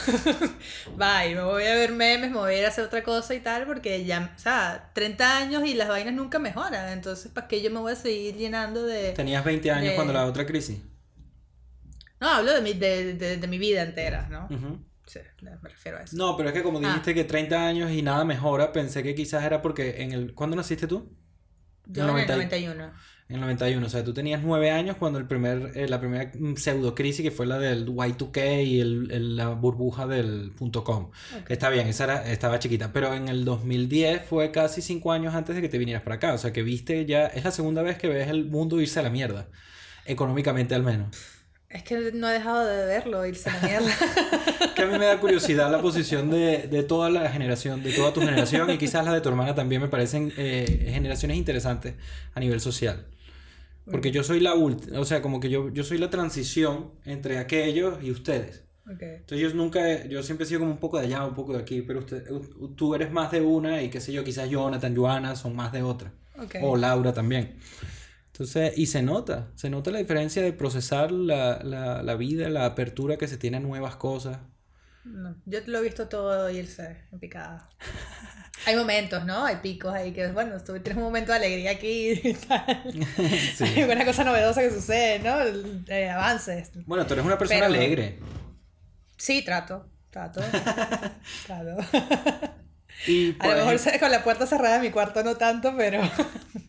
[0.97, 3.41] bye, me voy a ver memes, me voy a ir a hacer otra cosa y
[3.41, 7.61] tal, porque ya, o sea, 30 años y las vainas nunca mejoran, entonces, ¿para qué
[7.61, 9.13] yo me voy a seguir llenando de...
[9.13, 10.79] Tenías 20 años de- cuando la otra crisis.
[12.21, 14.49] No, hablo de mi, de, de, de mi vida entera, ¿no?
[15.07, 16.17] Sí, me refiero a eso.
[16.17, 16.89] No, pero es que como Ah.
[16.89, 20.35] dijiste que 30 años y nada mejora, pensé que quizás era porque en el...
[20.35, 21.15] ¿Cuándo naciste tú?
[21.87, 22.93] Yo en el 90 y- 91.
[23.29, 26.33] En el 91, o sea, tú tenías 9 años cuando el primer, eh, la primera
[26.57, 31.11] pseudo crisis que fue la del Y2K y el, el- la burbuja del punto .com.
[31.47, 35.55] Está bien, esa era, estaba chiquita, pero en el 2010 fue casi 5 años antes
[35.57, 37.99] de que te vinieras para acá, o sea, que viste ya, es la segunda vez
[37.99, 39.47] que ves el mundo irse a la mierda,
[40.07, 41.09] económicamente al menos.
[41.69, 43.91] Es que no he dejado de verlo, irse a la mierda.
[44.75, 48.13] Que a mí me da curiosidad la posición de, de toda la generación, de toda
[48.13, 51.95] tu generación y quizás la de tu hermana también me parecen eh, generaciones interesantes
[52.33, 53.05] a nivel social.
[53.91, 57.39] Porque yo soy la última, o sea, como que yo, yo soy la transición entre
[57.39, 58.65] aquellos y ustedes.
[58.87, 59.03] Ok.
[59.03, 61.53] Entonces yo nunca, he- yo siempre he sido como un poco de allá, un poco
[61.55, 62.25] de aquí, pero usted,
[62.77, 65.83] tú eres más de una y qué sé yo, quizás Jonathan, Joana son más de
[65.83, 66.13] otra.
[66.39, 66.57] Ok.
[66.63, 67.59] O Laura también.
[68.33, 72.67] Entonces, y se nota, se nota la diferencia de procesar la, la, la vida, la
[72.67, 74.39] apertura que se tiene a nuevas cosas.
[75.05, 77.69] No, yo lo he visto todo irse en picada.
[78.67, 79.45] hay momentos, ¿no?
[79.45, 82.83] Hay picos ahí que, bueno, tú tienes un momento de alegría aquí y tal.
[83.57, 83.65] Sí.
[83.65, 85.39] Hay una cosa novedosa que sucede, ¿no?
[85.93, 86.71] Eh, avances.
[86.87, 88.19] Bueno, tú eres una persona Pero- alegre.
[89.17, 90.41] Sí, trato, trato,
[91.47, 91.77] trato.
[93.07, 96.01] Y A lo mejor con la puerta cerrada de mi cuarto no tanto, pero...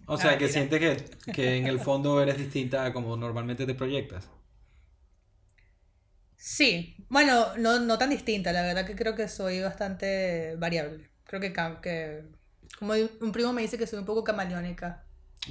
[0.05, 0.53] o sea, Ah, que mira.
[0.53, 4.29] sientes que, que en el fondo eres distinta a como normalmente te proyectas.
[6.35, 11.08] Sí, bueno, no, no tan distinta, la verdad que creo que soy bastante variable.
[11.29, 12.23] Creo que, que
[12.79, 15.05] como un primo me dice que soy un poco camaleónica.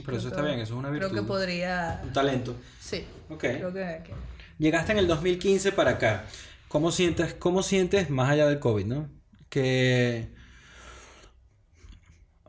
[0.04, 1.16] Pero eso Creo está que- bien, eso es una Creo virtud.
[1.16, 2.00] que podría...
[2.02, 2.56] Un talento.
[2.80, 3.38] Sí, Ok.
[3.40, 4.02] creo que...
[4.04, 4.14] que-
[4.58, 6.24] Llegaste en el 2015 para acá.
[6.66, 9.08] ¿Cómo sientes, cómo sientes más allá del COVID, no?
[9.48, 10.34] Que...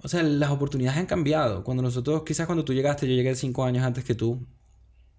[0.02, 1.64] O sea, las oportunidades han cambiado.
[1.64, 4.46] Cuando nosotros, quizás cuando tú llegaste, yo llegué cinco años antes que tú,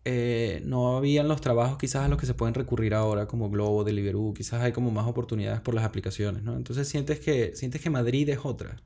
[0.04, 3.84] eh, no habían los trabajos quizás a los que se pueden recurrir ahora, como Globo,
[3.84, 6.56] Deliveroo, quizás hay como más oportunidades por las aplicaciones, ¿no?
[6.56, 8.82] Entonces sientes que, sientes que Madrid es otra.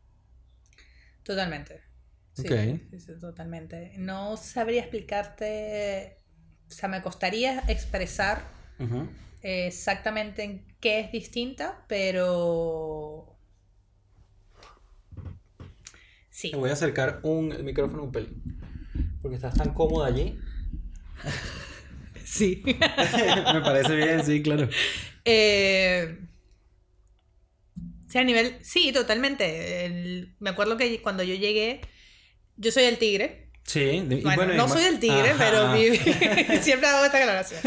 [1.22, 1.80] Totalmente.
[2.32, 2.80] Sí, Ok.
[2.90, 3.92] sí, sí, totalmente.
[3.98, 6.18] No sabría explicarte,
[6.68, 8.42] o sea, me costaría expresar
[9.42, 13.38] eh, exactamente en qué es distinta, pero...
[16.30, 16.50] Sí.
[16.50, 18.42] Te voy a acercar un el micrófono un pelín.
[19.22, 20.38] Porque estás tan cómoda allí.
[22.24, 22.62] Sí.
[22.66, 24.68] Me parece bien, sí, claro.
[25.24, 26.18] Eh,
[28.08, 28.56] sí, a nivel.
[28.62, 29.86] Sí, totalmente.
[29.86, 31.80] El- me acuerdo que cuando yo llegué,
[32.56, 33.50] yo soy el tigre.
[33.66, 35.38] Sí, Bueno, no soy el tigre, Ajá.
[35.38, 35.96] pero viví.
[36.60, 37.60] Siempre hago esta aclaración.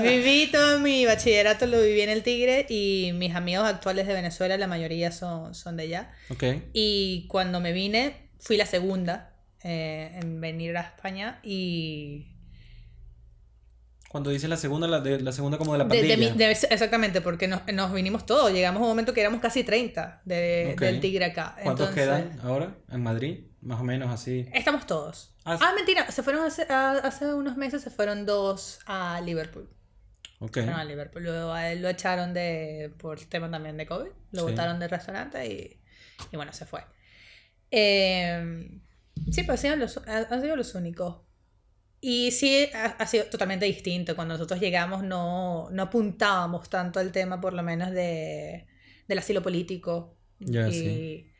[0.00, 4.56] Viví todo mi bachillerato, lo viví en el tigre y mis amigos actuales de Venezuela,
[4.58, 6.12] la mayoría son, son de allá.
[6.28, 6.44] Ok.
[6.72, 12.29] Y cuando me vine, fui la segunda eh, en venir a España y.
[14.10, 16.16] Cuando dices la segunda, la, de, la segunda como de la pandilla.
[16.16, 18.52] de de- exactamente, porque nos, nos vinimos todos.
[18.52, 20.80] Llegamos a un momento que éramos casi 30 de, Ok.
[20.80, 21.54] del Tigre acá.
[21.62, 23.44] ¿Cuántos Entonces, quedan ahora en Madrid?
[23.60, 24.48] Más o menos así.
[24.52, 25.36] Estamos todos.
[25.44, 26.66] Ah, Ah, mentira, se fueron hace,
[27.34, 29.70] unos meses, se fueron dos a Liverpool.
[30.40, 30.54] Ok.
[30.54, 31.22] Fueron a Liverpool.
[31.22, 34.10] Luego a él lo echaron de, por el tema también de COVID.
[34.32, 34.50] Lo Sí.
[34.50, 35.80] botaron del restaurante y,
[36.32, 36.80] y bueno, se fue.
[37.70, 38.68] Eh,
[39.30, 41.18] sí, pues han los, han sido los únicos.
[42.00, 44.16] Y sí, ha, ha sido totalmente distinto.
[44.16, 48.66] Cuando nosotros llegamos no, no apuntábamos tanto al tema, por lo menos, de,
[49.06, 50.16] del asilo político.
[50.40, 51.30] Ya, y, sí.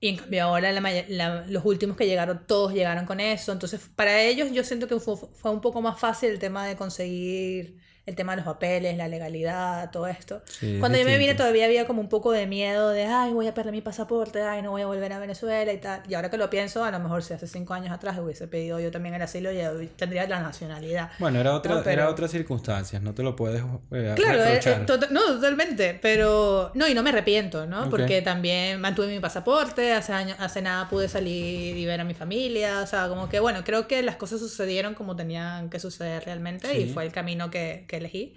[0.00, 3.52] y en cambio ahora la la- los últimos que llegaron, todos llegaron con eso.
[3.52, 6.76] Entonces, para ellos yo siento que fue, fue un poco más fácil el tema de
[6.76, 10.42] conseguir el tema de los papeles, la legalidad, todo esto.
[10.46, 13.32] Sí, es Cuando yo me vine todavía había como un poco de miedo de, ay,
[13.32, 16.02] voy a perder mi pasaporte, ay, no voy a volver a Venezuela y tal.
[16.08, 18.78] Y ahora que lo pienso, a lo mejor si hace cinco años atrás hubiese pedido
[18.78, 21.10] yo también el asilo, ya hoy tendría la nacionalidad.
[21.18, 23.62] Bueno, era otra, No, pero- era otras circunstancias, no te lo puedes
[23.92, 27.84] eh, Claro, eh, eh, tota- no, totalmente, pero no, y no me arrepiento, ¿no?
[27.84, 27.90] Ok.
[27.90, 32.12] Porque también mantuve mi pasaporte, hace, años, hace nada pude salir y ver a mi
[32.14, 36.24] familia, o sea, como que bueno, creo que las cosas sucedieron como tenían que suceder
[36.24, 36.90] realmente y Sí.
[36.92, 38.34] fue el camino que, que elegí.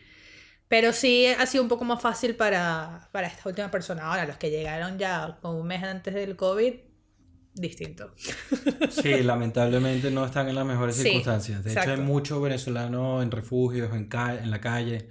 [0.68, 4.04] Pero sí ha sido un poco más fácil para, para esta última persona.
[4.08, 6.74] Ahora, los que llegaron ya un mes antes del COVID,
[7.54, 8.14] distinto.
[8.92, 11.64] Sí, lamentablemente no están en las mejores Sí, circunstancias.
[11.64, 12.04] De hecho, hay exacto.
[12.04, 15.08] muchos venezolanos en refugios, en, en la calle.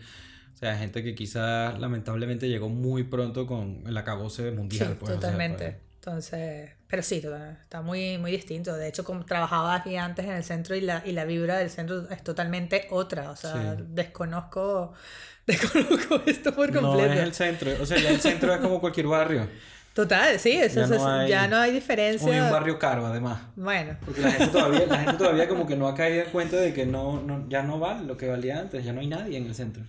[0.55, 4.89] O sea, gente que quizás lamentablemente llegó muy pronto con el acabose mundial.
[4.91, 5.65] Sí, pues, o sea, totalmente.
[5.73, 7.23] fue- Entonces, pero sí,
[7.63, 8.75] está muy, muy distinto.
[8.77, 11.71] De hecho, como trabajaba aquí antes en el centro y la, y la vibra del
[11.71, 13.31] centro es totalmente otra.
[13.31, 13.85] O sea, Sí.
[13.89, 14.93] desconozco,
[15.47, 17.13] desconozco esto por No completo.
[17.15, 19.49] es el centro, o sea, ya el centro es como cualquier barrio.
[19.95, 22.45] Total, sí, eso, Ya eso- no hay- ya no hay diferencia.
[22.45, 23.41] un barrio caro, además.
[23.57, 26.57] Bueno, Porque la gente todavía, la gente todavía como que no ha caído en cuenta
[26.57, 29.39] de que no, no, ya no vale lo que valía antes, ya no hay nadie
[29.39, 29.85] en el centro.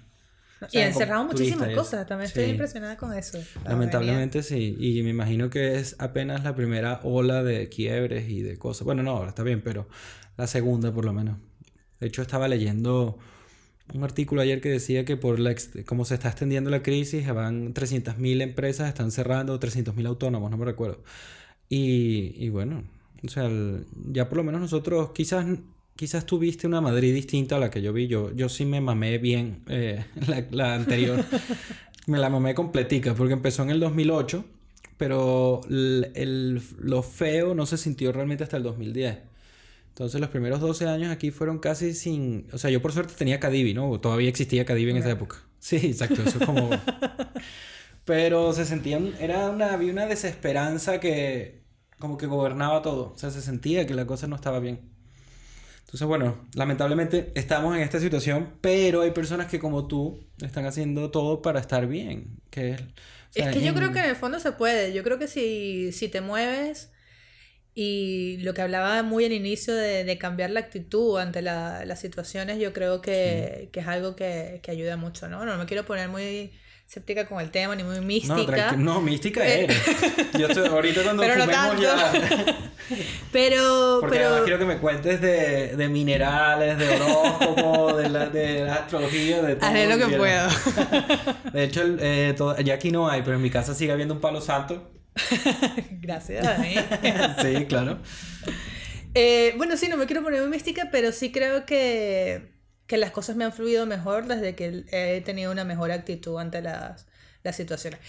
[0.62, 1.82] O y sea, muchísimas y eso.
[1.82, 2.08] cosas.
[2.08, 3.38] También estoy impresionada con eso.
[3.64, 8.42] La Lamentablemente sí, y me imagino que es apenas la primera ola de quiebres y
[8.42, 8.84] de cosas.
[8.86, 9.88] Bueno, no, ahora está bien, pero
[10.38, 11.38] la segunda por lo menos.
[12.00, 13.18] De hecho, estaba leyendo
[13.94, 17.74] un artículo ayer que decía que por la como se está extendiendo la crisis, van
[17.74, 21.04] 300.000 empresas, están cerrando, 300.000 autónomos, no me recuerdo.
[21.70, 22.84] Y, y bueno,
[23.26, 25.46] o sea, el- ya por lo menos nosotros, quizás,
[25.98, 28.08] quizás tuviste una Madrid distinta a la que yo vi.
[28.08, 31.26] Yo, yo sí me mamé bien eh, la, la anterior.
[32.08, 34.46] me la mamé completica porque empezó en el 2008,
[34.98, 39.18] pero el, el- lo feo no se sintió realmente hasta el 2010.
[39.90, 42.48] Entonces los primeros 12 años aquí fueron casi sin...
[42.54, 44.00] O sea, yo por suerte tenía Cadivi, ¿no?
[44.00, 45.38] Todavía existía Cadivi en esa época.
[45.60, 46.70] Sí, exacto, eso es como...
[48.06, 49.14] Pero se sentían...
[49.20, 49.74] Era una...
[49.74, 51.64] Había una desesperanza que
[52.00, 53.14] como que gobernaba todo.
[53.14, 54.82] O sea, se sentía que la cosa no estaba bien.
[55.88, 61.12] Entonces, bueno, lamentablemente estamos en esta situación, pero hay personas que como tú están haciendo
[61.12, 62.42] todo para estar bien.
[62.50, 62.86] Que es, o
[63.30, 64.94] sea, Es que yo en- creo que en el fondo se puede.
[64.94, 66.92] Yo creo que si, si te mueves
[67.76, 72.00] y lo que hablaba muy al inicio de, de cambiar la actitud ante la- las
[72.02, 75.46] situaciones, yo creo que, que es algo que, que ayuda mucho, ¿no?
[75.46, 76.54] No me quiero poner muy
[76.88, 78.72] escéptica con el tema ni muy No, mística.
[78.72, 79.66] tranqui- no, mística Eh.
[79.66, 79.78] eres.
[80.40, 81.82] Yo estoy, ahorita cuando Pero no fumemos tanto.
[81.84, 82.70] ya...
[83.34, 88.28] Pero, Porque pero además quiero que me cuentes de, de minerales, de horóscopo, de la,
[88.30, 89.70] de la astrología, de todo.
[89.70, 90.48] haré lo que puedo.
[91.52, 94.22] De hecho, eh, todo- ya aquí no hay, pero en mi casa sigue habiendo un
[94.22, 94.90] palo santo.
[96.02, 96.76] Gracias, Dani.
[97.42, 97.98] sí, claro.
[99.14, 102.54] Eh, bueno, sí, no me quiero poner muy mística, pero sí creo que,
[102.88, 106.62] que las cosas me han fluido mejor desde que he tenido una mejor actitud ante
[106.62, 107.06] las,
[107.44, 108.00] las situaciones.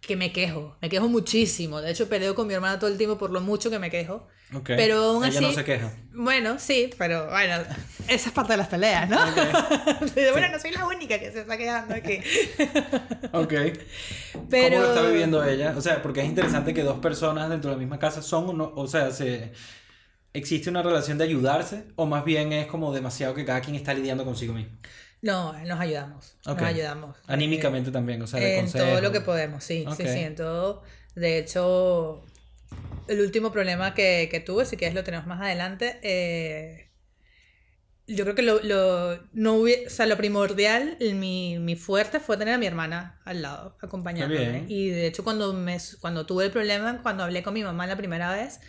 [0.00, 1.80] Que me quejo, me quejo muchísimo.
[1.80, 4.26] De hecho, peleo con mi hermana todo el tiempo por lo mucho que me quejo.
[4.54, 4.66] Ok.
[4.76, 5.92] Pero aún Ella así- no se queja.
[6.12, 7.56] Bueno, sí, pero bueno,
[8.06, 9.18] esa es parte de las peleas, ¿no?
[10.32, 12.20] bueno, no soy la única que se está quejando aquí.
[13.32, 13.52] Ok.
[14.50, 14.76] Pero...
[14.76, 15.74] ¿Cómo lo está viviendo ella?
[15.76, 18.52] O sea, porque es interesante que dos personas dentro de la misma casa son, o
[18.52, 19.52] no- o sea, se,
[20.36, 21.84] ¿existe una relación de ayudarse?
[21.96, 24.72] ¿O más bien es como demasiado que cada quien está lidiando consigo mismo?
[25.22, 26.36] No, nos ayudamos.
[26.46, 26.60] Ok.
[26.60, 27.16] Nos ayudamos.
[27.26, 29.00] Anímicamente también, o sea, de en todo consejo.
[29.00, 29.94] lo que podemos, sí, Ok.
[29.96, 30.82] sí, sí, en todo.
[31.14, 32.22] De hecho,
[33.08, 36.90] el último problema que, que tuve, si quieres lo tenemos más adelante, eh,
[38.08, 42.36] yo creo que lo, lo, no hubie- o sea, lo primordial, mi, mi fuerte fue
[42.36, 44.64] tener a mi hermana al lado, acompañándome.
[44.68, 47.96] Y de hecho, cuando, me, cuando tuve el problema, cuando hablé con mi mamá la
[47.96, 48.60] primera vez,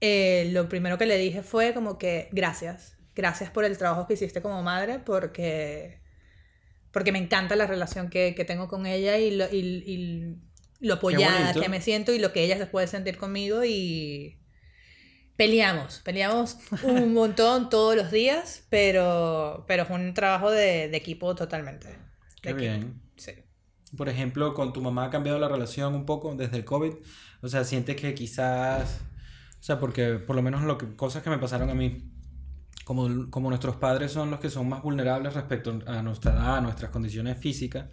[0.00, 4.14] eh, lo primero que le dije fue como que gracias, gracias por el trabajo que
[4.14, 6.00] hiciste como madre, porque,
[6.92, 10.36] porque me encanta la relación que, que tengo con ella y lo, y, y
[10.80, 14.38] lo apoyada que me siento y lo que ella se puede sentir conmigo y
[15.36, 21.34] peleamos, peleamos un montón todos los días, pero, pero es un trabajo de, de equipo
[21.34, 21.88] totalmente.
[21.88, 21.96] De
[22.42, 23.00] Qué equipo, bien.
[23.16, 23.32] Sí.
[23.96, 26.92] Por ejemplo, con tu mamá ha cambiado la relación un poco desde el COVID.
[27.40, 29.00] O sea, sientes que quizás,
[29.60, 32.10] o sea, porque por lo menos lo que, cosas que me pasaron a mí,
[32.84, 36.60] como, como nuestros padres son los que son más vulnerables respecto a nuestra edad, a
[36.60, 37.86] nuestras condiciones físicas,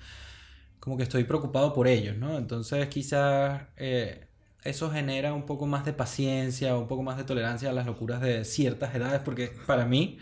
[0.80, 2.38] como que estoy preocupado por ellos, ¿no?
[2.38, 4.28] Entonces quizás eh,
[4.64, 8.22] eso genera un poco más de paciencia, un poco más de tolerancia a las locuras
[8.22, 10.18] de ciertas edades, porque para mí,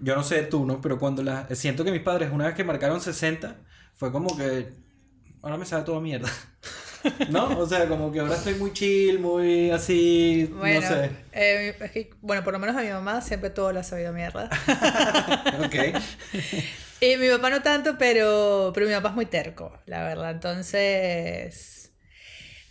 [0.00, 0.80] yo no sé tú, ¿no?
[0.80, 3.56] Pero cuando la, siento que mis padres, una vez que marcaron 60,
[3.94, 4.72] fue como que
[5.42, 6.28] ahora me sabe toda mierda.
[7.28, 7.58] ¿No?
[7.58, 11.10] O sea, como que ahora estoy muy chill, muy así, Bueno, no sé.
[11.32, 14.12] eh, es que, bueno, por lo menos a mi mamá siempre todo le ha sabido
[14.12, 14.48] mierda.
[15.64, 15.74] Ok.
[17.00, 20.30] Y mi papá no tanto, pero, pero mi papá es muy terco, la verdad.
[20.30, 21.83] Entonces...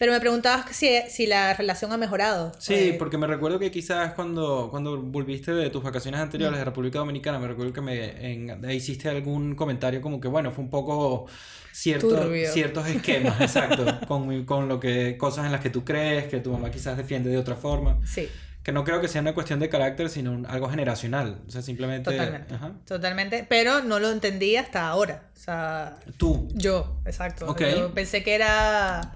[0.04, 2.52] Pero me preguntabas si, si la relación ha mejorado.
[2.60, 6.66] Sí, Eh, porque me recuerdo que quizás cuando, cuando volviste de tus vacaciones anteriores de
[6.66, 10.70] República Dominicana, me recuerdo que me en- hiciste algún comentario como que, bueno, fue un
[10.70, 11.28] poco
[11.72, 12.52] cierto, Turbio.
[12.52, 16.52] ciertos esquemas, exacto, con, con lo que, cosas en las que tú crees, que tu
[16.52, 17.98] mamá quizás defiende de otra forma.
[18.06, 18.28] Sí,
[18.62, 21.40] Que no creo que sea una cuestión de carácter, sino un- algo generacional.
[21.48, 22.12] O sea, simplemente...
[22.12, 22.54] totalmente.
[22.56, 22.74] Ajá.
[22.86, 23.46] Totalmente.
[23.48, 25.30] Pero no lo entendí hasta ahora.
[25.34, 26.50] O sea, Tú.
[26.56, 27.56] yo, exacto.
[27.58, 29.14] Yo pensé que era...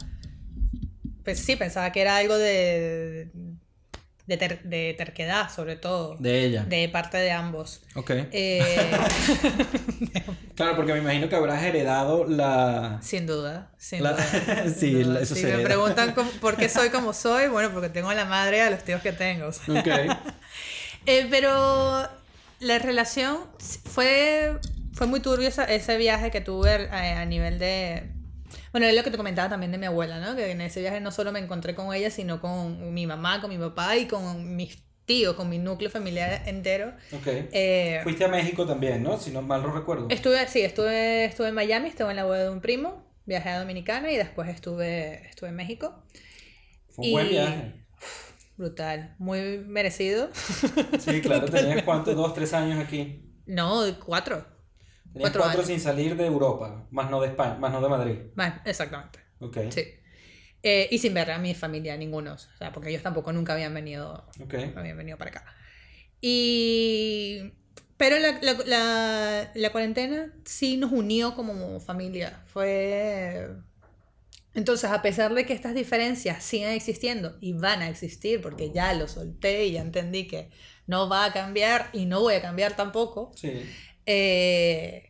[1.28, 3.28] Pues sí, pensaba que era algo de,
[4.28, 6.16] de, ter- de terquedad, sobre todo.
[6.20, 6.63] De ella.
[6.63, 7.82] De parte de ambos.
[7.96, 8.12] Ok.
[8.32, 8.62] Eh,
[10.56, 13.00] Claro, porque me imagino que habrás heredado la...
[13.04, 14.63] sin duda, sin La- duda.
[14.63, 15.20] sin Sí, duda.
[15.20, 15.66] eso Si se me hereda.
[15.68, 18.70] preguntan cómo- por qué soy como soy, bueno, porque tengo a la madre y a
[18.70, 19.48] los tíos que tengo.
[19.48, 19.80] o sea.
[19.82, 19.88] Ok.
[21.08, 22.08] Eh, pero
[22.62, 23.38] la relación
[23.84, 24.58] fue,
[24.94, 28.12] fue muy turbio esa- ese viaje que tuve eh, a, nivel de...
[28.78, 30.36] Bueno, es lo que te comentaba también de mi abuela, ¿no?
[30.36, 33.50] Que en ese viaje no solo me encontré con ella, sino con mi mamá, con
[33.50, 36.94] mi papá y con mis tíos, con mi núcleo familiar entero.
[37.12, 37.26] Ok.
[37.26, 39.18] Eh, Fuiste a México también, ¿no?
[39.18, 40.06] Si no mal no recuerdo.
[40.12, 43.60] Estuve, sí, estuve, estuve en Miami, estuve en la boda de un primo, viajé a
[43.62, 46.04] Dominicana y después estuve, estuve en México.
[46.92, 47.88] Fue un buen viaje.
[48.58, 50.30] Brutal, muy merecido.
[51.00, 51.48] Sí, claro.
[51.52, 52.16] ¿Tenías cuántos?
[52.16, 53.28] ¿Dos, tres años aquí?
[53.48, 54.46] No, cuatro.
[55.17, 55.67] Tenías Cuatro cuatro años.
[55.67, 58.17] sin salir de Europa, más no de España, más no de Madrid.
[58.36, 59.19] Más, exactamente.
[59.39, 59.58] Ok.
[59.69, 59.84] Sí.
[60.63, 62.34] Eh, y sin ver a mi familia, ninguno.
[62.34, 64.56] O sea, porque ellos tampoco nunca habían venido, Ok.
[64.75, 65.45] habían venido para acá.
[66.21, 67.53] Y...
[67.97, 72.43] Pero la, la, la, la cuarentena sí nos unió como familia.
[72.47, 73.49] Fue...
[74.53, 78.93] Entonces, a pesar de que estas diferencias sigan existiendo y van a existir, porque ya
[78.93, 80.49] lo solté y ya entendí que
[80.88, 83.51] no va a cambiar y no voy a cambiar tampoco, Sí.
[84.06, 85.07] eh,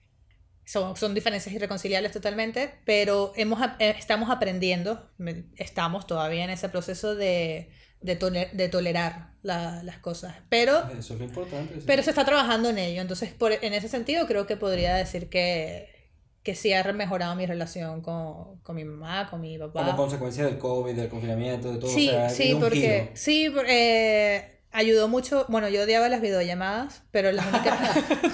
[0.68, 5.10] son, son diferencias irreconciliables totalmente, pero hemos, eh, estamos aprendiendo,
[5.56, 7.70] estamos todavía en ese proceso de,
[8.02, 10.36] de, toler- de tolerar la- las cosas.
[10.50, 11.76] Pero, Eso es lo importante.
[11.76, 11.84] sí.
[11.88, 13.02] pero se está trabajando en ello.
[13.02, 15.96] Entonces, por, en ese sentido, creo que podría decir que,
[16.44, 19.86] que sí ha mejorado mi relación con, con mi mamá, con mi papá.
[19.86, 21.90] Como consecuencia del COVID, del confinamiento, de todo.
[21.90, 25.46] Sí, o sea, sí, porque sí, por- eh, ayudó mucho.
[25.50, 27.78] Bueno, yo odiaba las videollamadas, pero las únicas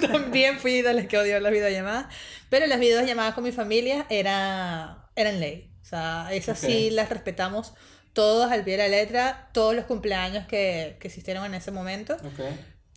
[0.12, 2.06] también fui de las que odió las videollamadas,
[2.50, 5.70] pero las videollamadas con mi familia era eran ley.
[5.82, 6.94] O sea, esas sí Ok.
[6.94, 7.74] las respetamos
[8.14, 12.14] todos al pie de la letra, todos los cumpleaños que, que existieron en ese momento,
[12.14, 12.40] Ok.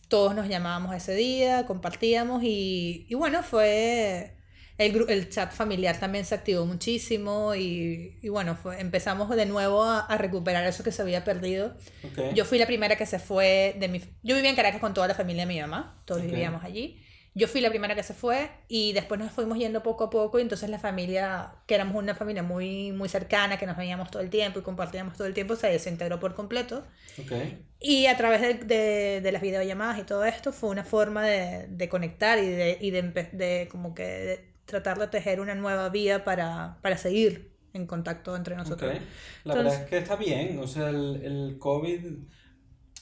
[0.08, 4.37] todos nos llamábamos ese día, compartíamos y, y bueno, fue...
[4.78, 9.84] El, el chat familiar también se activó muchísimo y, y bueno, fue, empezamos de nuevo
[9.84, 11.76] a, a recuperar eso que se había perdido.
[12.04, 12.20] Ok.
[12.36, 14.00] Yo fui la primera que se fue de mi...
[14.22, 16.28] Yo vivía en Caracas con toda la familia de mi mamá, todos Ok.
[16.28, 17.04] vivíamos allí.
[17.34, 20.40] Yo fui la primera que se fue y después nos fuimos yendo poco a poco
[20.40, 24.24] y entonces la familia, que éramos una familia muy, muy cercana, que nos veíamos todo
[24.24, 26.88] el tiempo y compartíamos todo el tiempo, se desintegró por completo.
[27.18, 27.32] Ok.
[27.80, 31.68] Y a través de, de, de las videollamadas y todo esto fue una forma de,
[31.68, 36.78] de conectar y de, y de, como que tratar de tejer una nueva vía para,
[36.84, 38.92] para seguir en contacto entre nosotros.
[38.94, 39.02] Ok.
[39.46, 40.60] La Entonces- verdad es que está bien.
[40.60, 42.00] O sea, el, el COVID.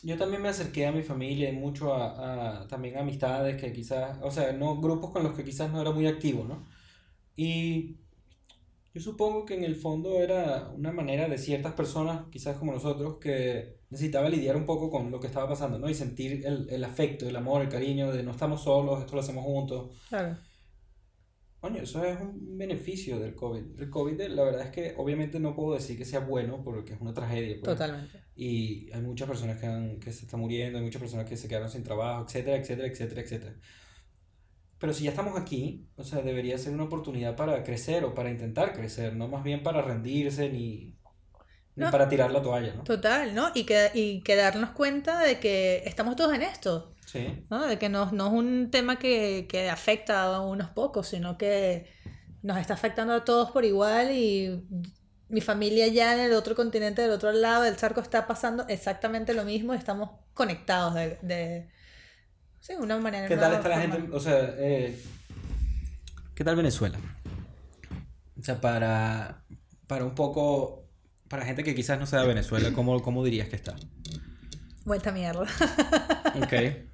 [0.03, 4.17] Yo también me acerqué a mi familia y mucho a, a también amistades que quizás.
[4.21, 6.65] O sea, no grupos con los que quizás no era muy activo, ¿no?
[7.35, 7.97] Y
[8.93, 13.17] yo supongo que en el fondo era una manera de ciertas personas, quizás como nosotros,
[13.19, 15.89] que necesitaba lidiar un poco con lo que estaba pasando, ¿no?
[15.89, 19.21] Y sentir el, el afecto, el amor, el cariño de no estamos solos, esto lo
[19.21, 19.91] hacemos juntos.
[20.09, 20.37] Claro.
[21.65, 23.79] Coño, eso es un beneficio del COVID.
[23.81, 27.01] El COVID, la verdad es que obviamente no puedo decir que sea bueno porque es
[27.01, 27.55] una tragedia.
[27.59, 27.75] pues.
[27.75, 28.21] Totalmente.
[28.35, 31.47] Y hay muchas personas que, han- que se están muriendo, hay muchas personas que se
[31.47, 33.55] quedaron sin trabajo, etcétera, etcétera, etcétera, etcétera.
[34.77, 38.29] Pero si ya estamos aquí, o sea, debería ser una oportunidad para crecer o para
[38.29, 41.04] intentar crecer, no más bien para rendirse ni, ni
[41.75, 41.91] No.
[41.91, 42.83] para tirar la toalla, ¿no?
[42.83, 43.51] Total, ¿no?
[43.53, 47.67] Y que, y que darnos cuenta de que estamos todos en esto, Sí, ¿no?
[47.67, 51.87] De que no, no es un tema que, que afecta a unos pocos, sino que
[52.41, 54.63] nos está afectando a todos por igual y
[55.29, 59.33] mi familia ya en el otro continente, del otro lado del charco, está pasando exactamente
[59.33, 61.17] lo mismo y estamos conectados de...
[61.21, 61.69] de
[62.59, 63.27] sí, una manera.
[63.27, 64.09] ¿Qué tal está la gente?
[64.11, 64.99] O sea, eh,
[66.33, 66.99] ¿qué tal Venezuela?
[68.39, 69.43] O sea, para,
[69.87, 70.84] para un poco,
[71.35, 73.75] para gente que quizás no sea de Venezuela, ¿cómo, cómo dirías que está?
[74.85, 75.45] Vuelta mierda.
[76.41, 76.53] Ok.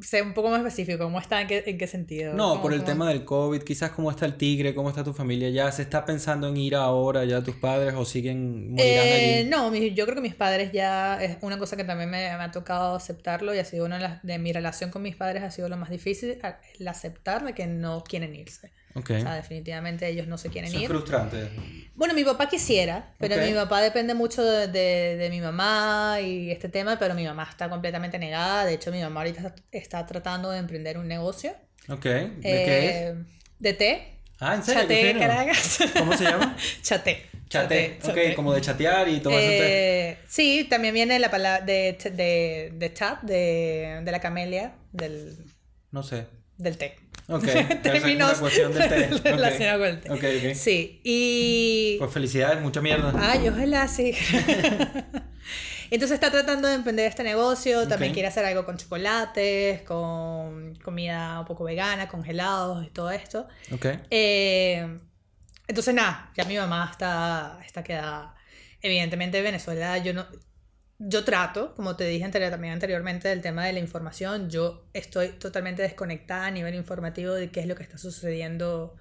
[0.00, 1.40] sé un poco más específico, ¿cómo está?
[1.40, 2.34] ¿En qué, en qué sentido?
[2.34, 5.02] No, ¿Cómo- por el cómo- tema del COVID, quizás cómo está el tigre, cómo está
[5.04, 9.40] tu familia ya, ¿se está pensando en ir ahora ya tus padres o siguen, Eh,
[9.42, 9.48] allí?
[9.48, 12.50] no, yo creo que mis padres ya es una cosa que también me, me ha
[12.50, 15.50] tocado aceptarlo y ha sido una de, las- de mi relación con mis padres ha
[15.50, 16.38] sido lo más difícil,
[16.78, 18.72] el aceptar de que no quieren irse.
[18.94, 19.10] Ok.
[19.10, 20.88] O sea, definitivamente ellos no se quieren Eso es ir.
[20.88, 21.50] frustrante.
[21.94, 26.50] Bueno, mi papá quisiera, pero mi papá depende mucho de, de- de mi mamá y
[26.50, 28.64] este tema, pero mi mamá está completamente negada.
[28.64, 31.52] De hecho, mi mamá ahorita está, está tratando de emprender un negocio.
[31.88, 32.04] Ok.
[32.04, 32.94] ¿De qué es?
[32.96, 33.14] eh,
[33.58, 34.08] De té.
[34.40, 34.82] Ah, ¿en serio?
[34.82, 35.18] Chaté.
[35.18, 35.78] Caracas.
[35.98, 36.56] ¿Cómo se llama?
[36.82, 37.26] Chaté.
[37.48, 37.98] Chaté.
[38.00, 38.34] Ok, chaté.
[38.34, 39.30] como de chatear y té.
[39.32, 44.74] Eh, sí, también viene la palabra de, ch- de, de chat, de, de la camelia,
[44.92, 45.36] del,
[45.92, 46.26] No sé.
[46.58, 46.96] Del té.
[47.28, 47.44] Ok.
[47.82, 49.08] Términos del té.
[49.14, 49.24] Ok.
[49.24, 50.10] relacionados con el té.
[50.10, 50.54] Ok, ok.
[50.54, 51.96] Sí, y...
[51.98, 53.12] Pues felicidades, mucha mierda.
[53.18, 54.14] Ay, ojalá sí.
[55.90, 61.40] Entonces está tratando de emprender este negocio, también quiere hacer algo con chocolates, con comida
[61.40, 63.46] un poco vegana, congelados y todo esto.
[63.72, 63.86] Ok.
[64.10, 64.98] Eh,
[65.66, 68.34] entonces, nada, ya mi mamá está, está quedada.
[68.82, 70.26] Evidentemente, Venezuela, yo no.
[70.98, 74.48] Yo trato, como te dije anteri- también anteriormente, del tema de la información.
[74.48, 78.94] Yo estoy totalmente desconectada a nivel informativo de qué es lo que está sucediendo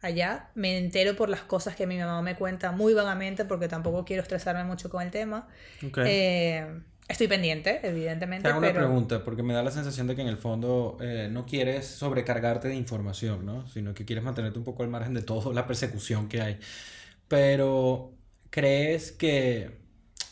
[0.00, 0.50] allá.
[0.54, 4.22] Me entero por las cosas que mi mamá me cuenta muy vagamente porque tampoco quiero
[4.22, 5.48] estresarme mucho con el tema.
[5.86, 5.98] Ok.
[6.04, 6.66] Eh,
[7.08, 8.42] estoy pendiente, evidentemente.
[8.44, 8.80] Te hago una pero...
[8.80, 12.68] pregunta, porque me da la sensación de que en el fondo eh, no quieres sobrecargarte
[12.68, 13.66] de información, ¿no?
[13.68, 16.58] Sino que quieres mantenerte un poco al margen de toda la persecución que hay.
[17.28, 18.12] Pero,
[18.50, 19.85] ¿crees que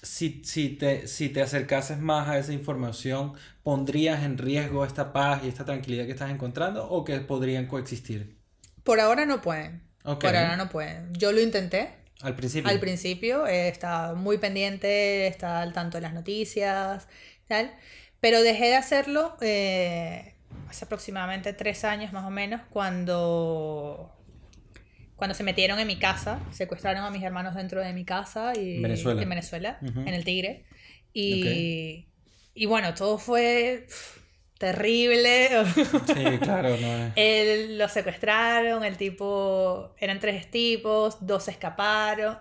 [0.05, 3.33] si, si, te, si te acercases más a esa información,
[3.63, 8.37] pondrías en riesgo esta paz y esta tranquilidad que estás encontrando o que podrían coexistir?
[8.83, 9.83] Por ahora no pueden.
[10.03, 11.13] Por ahora no pueden.
[11.15, 11.95] Yo lo intenté.
[12.21, 12.71] Al principio.
[12.71, 17.09] Al principio eh, estaba muy pendiente, estaba al tanto de las noticias,
[17.49, 17.75] tal,
[18.21, 20.35] pero dejé de hacerlo eh,
[20.69, 24.15] hace aproximadamente tres años más o menos, cuando,
[25.17, 28.81] cuando se metieron en mi casa, secuestraron a mis hermanos dentro de mi casa y,
[28.81, 29.23] Venezuela.
[29.23, 30.65] en Venezuela, en el Tigre.
[31.13, 32.07] Y,
[32.55, 33.87] y bueno, todo fue
[34.59, 35.49] terrible.
[35.75, 37.13] Sí, claro, no es.
[37.17, 42.39] Él lo secuestraron, el tipo, eran tres tipos, dos se escaparon.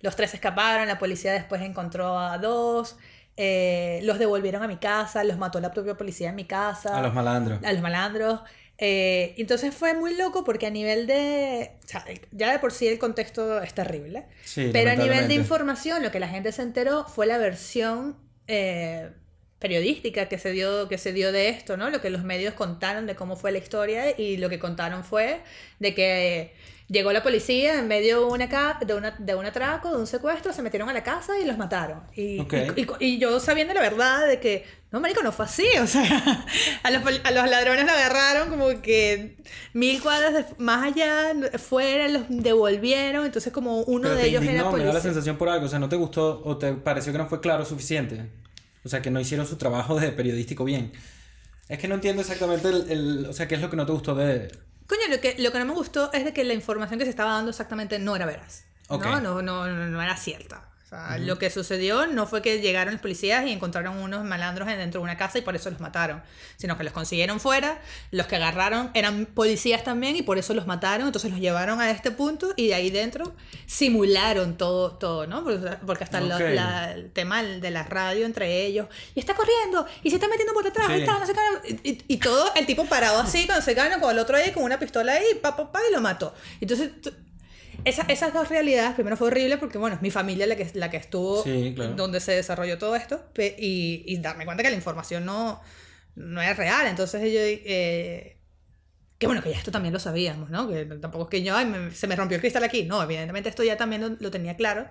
[0.00, 2.96] los tres escaparon, la policía después encontró a dos,
[3.36, 6.98] eh, los devolvieron a mi casa, los mató la propia policía en mi casa.
[6.98, 7.62] A los malandros.
[7.64, 8.40] A los malandros.
[8.80, 11.72] Eh, entonces fue muy loco porque a nivel de...
[11.84, 14.26] O sea, ya de por sí el contexto es terrible.
[14.44, 18.16] Sí, pero a nivel de información, lo que la gente se enteró fue la versión
[18.46, 19.10] eh,
[19.58, 21.90] periodística que se, dio, que se dio de esto, ¿no?
[21.90, 25.40] Lo que los medios contaron de cómo fue la historia y lo que contaron fue
[25.80, 26.52] de que
[26.86, 30.52] llegó la policía en medio de, una de, una, de un atraco, de un secuestro,
[30.52, 32.02] se metieron a la casa y los mataron.
[32.14, 32.46] Y, y,
[32.76, 36.46] y- y yo sabiendo la verdad de que, no, marico, no fue así, o sea,
[36.84, 39.36] a los, a los ladrones lo agarraron como que
[39.74, 44.52] mil cuadras de- más allá, fuera, los devolvieron, entonces como uno Pero de ellos era
[44.52, 45.00] indignó, me da la policía.
[45.10, 45.66] sensación por algo.
[45.66, 48.30] O sea, ¿no te gustó o te pareció que no fue claro suficiente?
[48.84, 50.92] O sea, que no hicieron su trabajo de periodístico bien.
[51.68, 53.92] Es que no entiendo exactamente el, el- o sea, qué es lo que no te
[53.92, 54.48] gustó de...
[54.86, 57.10] Coño, lo que, lo que no me gustó es de que la información que se
[57.10, 58.64] estaba dando exactamente no era veraz.
[58.88, 59.04] Ok.
[59.04, 59.20] ¿no?
[59.20, 60.67] No, no, no, no era cierta.
[60.88, 64.66] O sea, lo que sucedió no fue que llegaron los policías y encontraron unos malandros
[64.68, 66.22] dentro de una casa y por eso los mataron,
[66.56, 67.78] sino que los consiguieron fuera,
[68.10, 71.90] los que agarraron eran policías también y por eso los mataron, entonces los llevaron a
[71.90, 73.34] este punto y de ahí dentro
[73.66, 75.44] simularon todo, todo ¿no?
[75.44, 80.16] Porque, hasta la- el tema de la radio entre ellos, y está corriendo, y se
[80.16, 81.00] está metiendo por detrás, Sí.
[81.02, 84.10] está, no sé qué, y, y todo el tipo parado así, cuando se caen con
[84.10, 86.34] el otro ahí, con una pistola ahí, pa, pa, pa, y lo mató.
[86.62, 86.90] Entonces,
[87.84, 90.90] esa- esas dos realidades, primero fue horrible porque, bueno, es mi familia la que, la
[90.90, 91.94] que estuvo Sí, claro.
[91.94, 95.60] donde se desarrolló todo esto, y, y darme cuenta que la información no,
[96.14, 96.86] no es real.
[96.86, 98.38] Entonces, yo, eh,
[99.18, 100.68] que bueno, que ya esto también lo sabíamos, ¿no?
[100.68, 102.84] Que tampoco es que yo, ay, me- se me rompió el cristal aquí.
[102.84, 104.88] No, evidentemente esto ya también lo, lo tenía claro,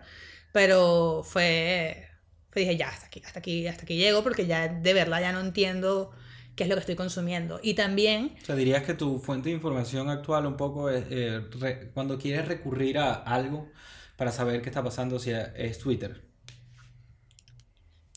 [0.52, 2.08] pero fue,
[2.52, 5.32] fue, dije, ya, hasta aquí, hasta aquí, hasta aquí llego porque ya de verdad ya
[5.32, 6.12] no entiendo
[6.58, 7.62] qué es lo que estoy consumiendo.
[7.64, 11.42] Y también, O sea, dirías que tu fuente de información actual un poco es eh,
[11.60, 13.70] re- cuando quieres recurrir a algo
[14.18, 16.24] para saber qué está pasando, si es Twitter.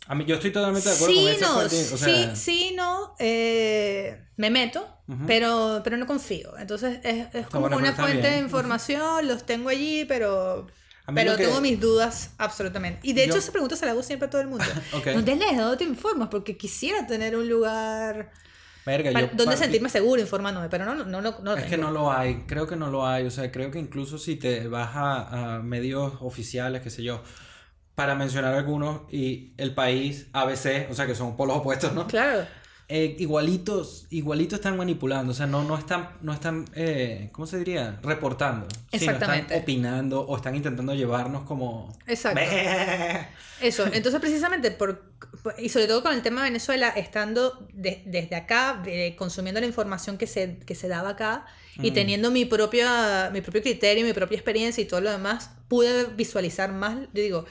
[0.07, 1.95] A mí, yo estoy totalmente de acuerdo sí, con esa no, fuente.
[1.95, 4.87] O sea, sí, sí, no, eh, me meto,
[5.27, 6.57] pero, pero no confío.
[6.59, 8.35] Entonces es, es como bueno, una fuente bien.
[8.35, 10.67] de información, los tengo allí, pero...
[11.15, 13.01] Pero que- tengo mis dudas, absolutamente.
[13.03, 14.65] Y de hecho, Yo- esa pregunta se la hago siempre a todo el mundo.
[14.95, 15.07] Ok.
[15.09, 15.57] ¿Dónde lees?
[15.57, 16.29] ¿Dónde te informas?
[16.29, 18.31] Porque quisiera tener un lugar
[18.87, 21.77] verga, para- yo donde sentirme seguro informándome, pero no, no, no, no, no Es que
[21.77, 24.69] no lo hay, creo que no lo hay, o sea, creo que incluso si te
[24.69, 27.23] vas a, a medios oficiales, qué sé yo,
[27.95, 32.07] para mencionar algunos, y el país, ABC, o sea, que son polos opuestos, ¿no?
[32.07, 32.47] Claro.
[32.93, 37.57] Eh, igualitos, igualitos están manipulando, o sea, no, no están, no están eh, ¿cómo se
[37.59, 38.01] diría?
[38.03, 38.67] Reportando.
[38.91, 39.55] sino Exactamente.
[39.55, 41.97] están opinando o están intentando llevarnos como...
[42.09, 42.41] Exacto.
[43.61, 45.05] Eso, entonces precisamente, por,
[45.59, 49.67] y sobre todo con el tema de Venezuela, estando de- desde acá, de- consumiendo la
[49.67, 51.47] información que se, que se daba acá
[51.83, 56.07] y teniendo mi, propia, mi propio criterio, mi propia experiencia y todo lo demás, pude
[56.07, 57.45] visualizar más, yo digo,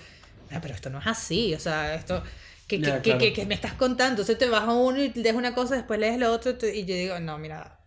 [0.51, 2.21] "Ah, pero esto no es así, o sea, esto...
[2.69, 3.19] Que, Ya, que, claro.
[3.19, 5.99] que- que me estás contando, entonces te vas a uno y lees una cosa, después
[5.99, 7.79] lees lo otro, y yo digo, no, mira,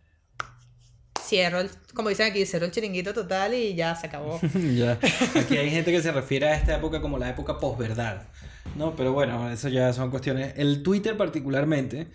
[1.20, 4.38] cierro, el- como dicen aquí, cierro el chiringuito total y ya se acabó.
[4.76, 4.98] ya.
[5.40, 8.24] Aquí hay gente que se refiere a esta época como la época posverdad.
[8.76, 10.54] No, pero bueno, eso ya son cuestiones.
[10.56, 12.08] El Twitter particularmente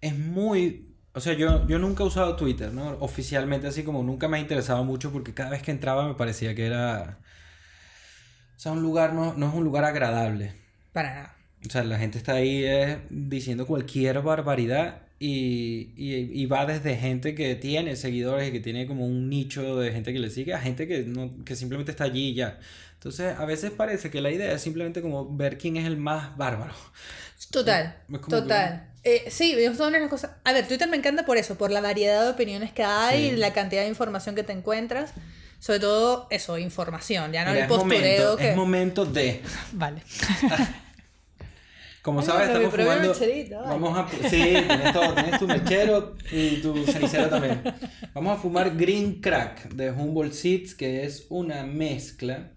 [0.00, 0.90] es muy...
[1.12, 2.96] O sea, yo, yo nunca he usado Twitter, ¿no?
[3.00, 6.54] Oficialmente, así como nunca me ha interesado mucho porque cada vez que entraba me parecía
[6.54, 7.18] que era...
[8.56, 10.54] O sea, un lugar no, no es un lugar agradable.
[10.92, 11.33] Para nada.
[11.66, 16.96] O sea, la gente está ahí eh, diciendo cualquier barbaridad y, y, y va desde
[16.96, 20.52] gente que tiene seguidores y que tiene como un nicho de gente que le sigue
[20.52, 22.58] a gente que, no, que simplemente está allí y ya.
[22.94, 26.36] Entonces, a veces parece que la idea es simplemente como ver quién es el más
[26.36, 26.74] bárbaro.
[27.50, 28.88] Total, Es total.
[29.02, 30.30] Eh, sí, son unas cosas.
[30.44, 33.36] A ver, Twitter me encanta por eso, por la variedad de opiniones que hay, Sí.
[33.36, 35.12] la cantidad de información que te encuentras.
[35.58, 38.50] Sobre todo eso, información, ya no Mira, el es, postureo momento, que.
[38.50, 39.42] es momento de...
[39.72, 40.02] Vale.
[42.04, 43.70] Como Ay, sabes, estamos mecherita, vale.
[43.70, 44.28] Vamos a.
[44.28, 45.14] Sí, tienes todo.
[45.38, 47.62] Tu mechero y tu cenicero también.
[48.12, 52.52] Vamos a fumar Green Crack de Humboldt Seeds, que es una mezcla.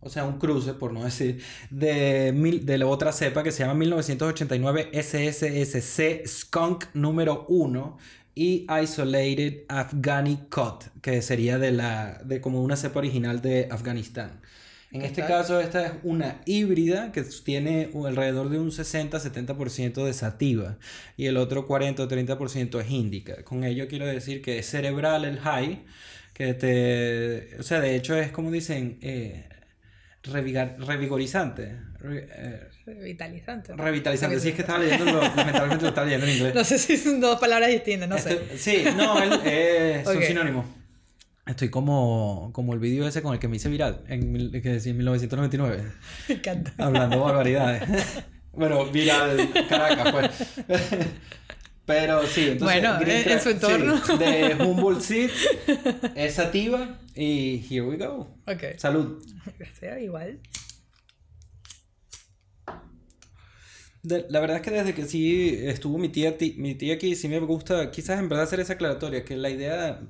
[0.00, 3.60] O sea, un cruce, por no decir, de, mil, de la otra cepa que se
[3.62, 7.96] llama 1989 SSSC Skunk número 1
[8.34, 14.40] y Isolated Afghani Cut, que sería de, la, de como una cepa original de Afganistán.
[14.94, 15.30] En ¿Qué este tal?
[15.30, 20.78] caso, esta es una híbrida que tiene alrededor de un 60-70% de sativa
[21.16, 23.42] y el otro 40 o 30% es índica.
[23.42, 25.82] Con ello quiero decir que es cerebral el high,
[26.32, 27.58] que te...
[27.58, 29.48] O sea, de hecho es como dicen, eh,
[30.22, 31.76] revigar- revigorizante.
[31.98, 33.74] re- eh, Revitalizante.
[33.74, 33.82] ¿no?
[33.82, 34.38] revitalizante.
[34.38, 36.54] Sí, es que estaba leyendo, lo- lamentablemente lo estaba leyendo en inglés.
[36.54, 38.34] No sé si son dos palabras distintas, no sé.
[38.34, 40.22] Este- sí, no, él, eh, son Ok.
[40.22, 40.66] sinónimos.
[41.46, 44.70] Estoy como, como el vídeo ese con el que me hice viral, en, mil- que
[44.70, 45.84] decía en 1999,
[46.28, 46.72] Me encanta.
[46.78, 47.82] hablando barbaridades.
[48.52, 50.80] bueno, viral Caracas, pues.
[51.84, 52.80] Pero sí, entonces...
[52.80, 53.98] Bueno, Green en- en su entorno.
[54.06, 55.30] sí, de Humboldt Seed,
[56.14, 58.38] es sativa y here we go.
[58.46, 58.78] Ok.
[58.78, 59.22] Salud.
[59.58, 60.40] Gracias, igual.
[64.02, 67.14] De- la verdad es que desde que sí estuvo mi tía, ti- mi tía aquí,
[67.16, 70.00] sí me gusta quizás en verdad hacer esa aclaratoria, que la idea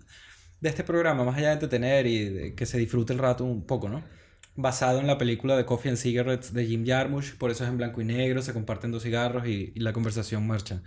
[0.65, 3.67] de este programa, más allá de entretener y de que se disfrute el rato un
[3.67, 4.03] poco, ¿no?
[4.57, 7.77] Basado en la película de Coffee and Cigarettes de Jim Jarmusch, por eso es en
[7.77, 10.83] blanco y negro, se comparten dos cigarros y, y la conversación marcha.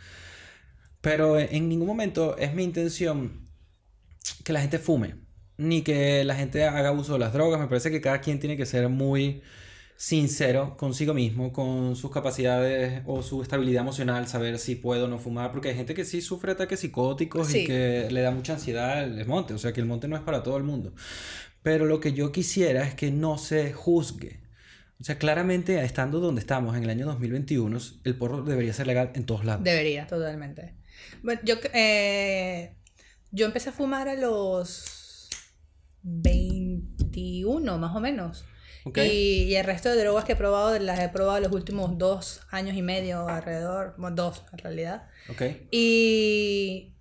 [1.01, 3.47] Pero en ningún momento es mi intención
[4.43, 5.15] que la gente fume,
[5.57, 7.59] ni que la gente haga uso de las drogas.
[7.59, 9.43] Me parece que cada quien tiene que ser muy
[9.99, 15.17] sincero consigo mismo, con sus capacidades o su estabilidad emocional, saber si puedo o no
[15.17, 17.59] fumar, porque hay gente que sí sufre ataques psicóticos Sí.
[17.61, 20.21] y que le da mucha ansiedad el monte, o sea que el monte no es
[20.21, 20.93] para todo el mundo.
[21.63, 24.39] Pero lo que yo quisiera es que no se juzgue.
[24.99, 29.11] O sea, claramente estando donde estamos en el año 2021, el porro debería ser legal
[29.15, 29.63] en todos lados.
[29.63, 30.75] Debería, totalmente.
[31.23, 32.75] Bueno, yo, eh,
[33.31, 35.29] yo empecé a fumar a los
[36.03, 38.45] 21, más o menos.
[38.87, 38.97] ¿Ok?
[38.99, 42.41] Y, y el resto de drogas que he probado, las he probado los últimos dos
[42.51, 45.07] años y medio alrededor, bueno, dos en realidad.
[45.29, 45.41] ¿Ok?
[45.71, 46.93] Y,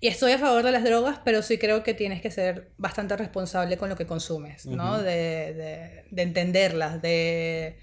[0.00, 3.16] y estoy a favor de las drogas, pero sí creo que tienes que ser bastante
[3.16, 4.94] responsable con lo que consumes, ¿no?
[4.94, 5.02] Ujú.
[5.02, 7.78] de, de, de entenderlas, de,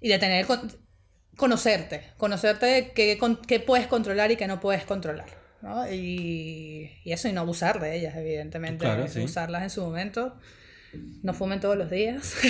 [0.00, 0.70] y de tener, con-
[1.36, 3.18] conocerte, conocerte qué,
[3.48, 5.26] qué puedes controlar y qué no puedes controlar,
[5.62, 5.90] ¿no?
[5.90, 9.20] Y, y eso, y no abusar de ellas, evidentemente, Claro, sí.
[9.22, 10.36] usarlas en su momento.
[11.22, 12.34] No fumen todos los días.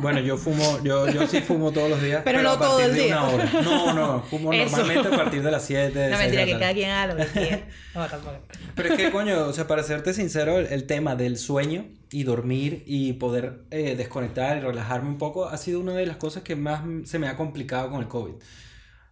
[0.00, 2.22] Bueno, yo fumo, yo, yo sí fumo todos los días.
[2.24, 3.20] Pero no a partir todo el de día.
[3.20, 3.50] una hora.
[3.64, 4.76] No, no, fumo Eso.
[4.76, 6.10] normalmente a partir de las 7.
[6.10, 7.60] no mentira, que cada quien haga lo que quiera.
[7.96, 8.36] No, tampoco.
[8.76, 12.22] Pero es que, coño, o sea, para serte sincero, el, el tema del sueño y
[12.22, 16.44] dormir y poder eh, desconectar y relajarme un poco ha sido una de las cosas
[16.44, 18.34] que más se me ha complicado con el COVID.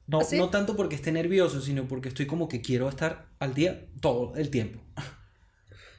[0.07, 0.39] No, ¿Ah, sí?
[0.39, 4.35] no tanto porque esté nervioso, sino porque estoy como que quiero estar al día todo
[4.37, 4.79] el tiempo.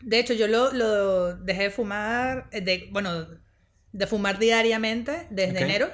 [0.01, 3.27] De hecho, yo lo, lo dejé de fumar, eh, de, bueno,
[3.91, 5.89] de fumar diariamente desde enero.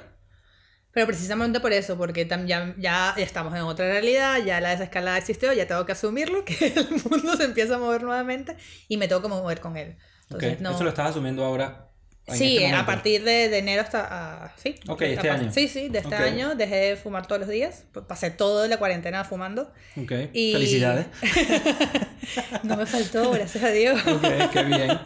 [0.92, 5.18] Pero precisamente por eso, porque tam- ya, ya estamos en otra realidad, ya la desescalada
[5.18, 9.08] existió, ya tengo que asumirlo, que el mundo se empieza a mover nuevamente y me
[9.08, 9.96] tengo que mover con él.
[10.24, 11.88] Entonces, no- Eso lo estás asumiendo ahora.
[12.26, 14.06] En Sí, este a partir de, de enero hasta...
[14.10, 14.74] ah, sí.
[14.88, 15.52] Ok, este año.
[15.52, 16.20] Sí, sí, de este Ok.
[16.22, 17.84] año dejé de fumar todos los días.
[18.08, 19.70] Pasé toda la cuarentena fumando.
[19.96, 21.06] Ok, Y- felicidades.
[22.62, 24.00] No me faltó, gracias a Dios.
[24.06, 24.22] Ok,
[24.52, 24.98] qué bien.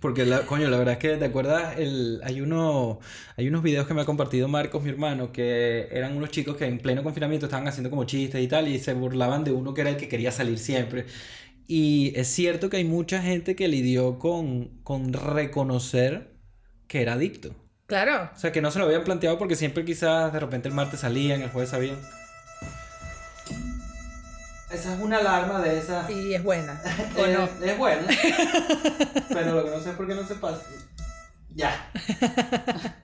[0.00, 1.78] Porque, la, coño, la verdad es que, ¿te acuerdas?
[1.78, 2.98] El, hay, uno,
[3.36, 6.66] hay unos videos que me ha compartido Marcos, mi hermano, que eran unos chicos que
[6.66, 9.80] en pleno confinamiento estaban haciendo como chistes y tal, y se burlaban de uno que
[9.82, 11.06] era el que quería salir siempre.
[11.66, 16.35] Y es cierto que hay mucha gente que lidió con, con reconocer
[16.88, 17.54] que era adicto.
[17.86, 18.30] Claro.
[18.34, 21.00] O sea, que no se lo habían planteado porque siempre quizás de repente el martes
[21.00, 21.96] salían, el jueves sabían.
[24.70, 26.10] Esa es una alarma de esas...
[26.10, 26.80] Y es buena.
[27.16, 27.64] ¿O Eh, no?
[27.64, 28.02] Es bueno.
[29.28, 30.62] Pero lo que no sé es por qué no se pasa.
[31.54, 31.90] Ya.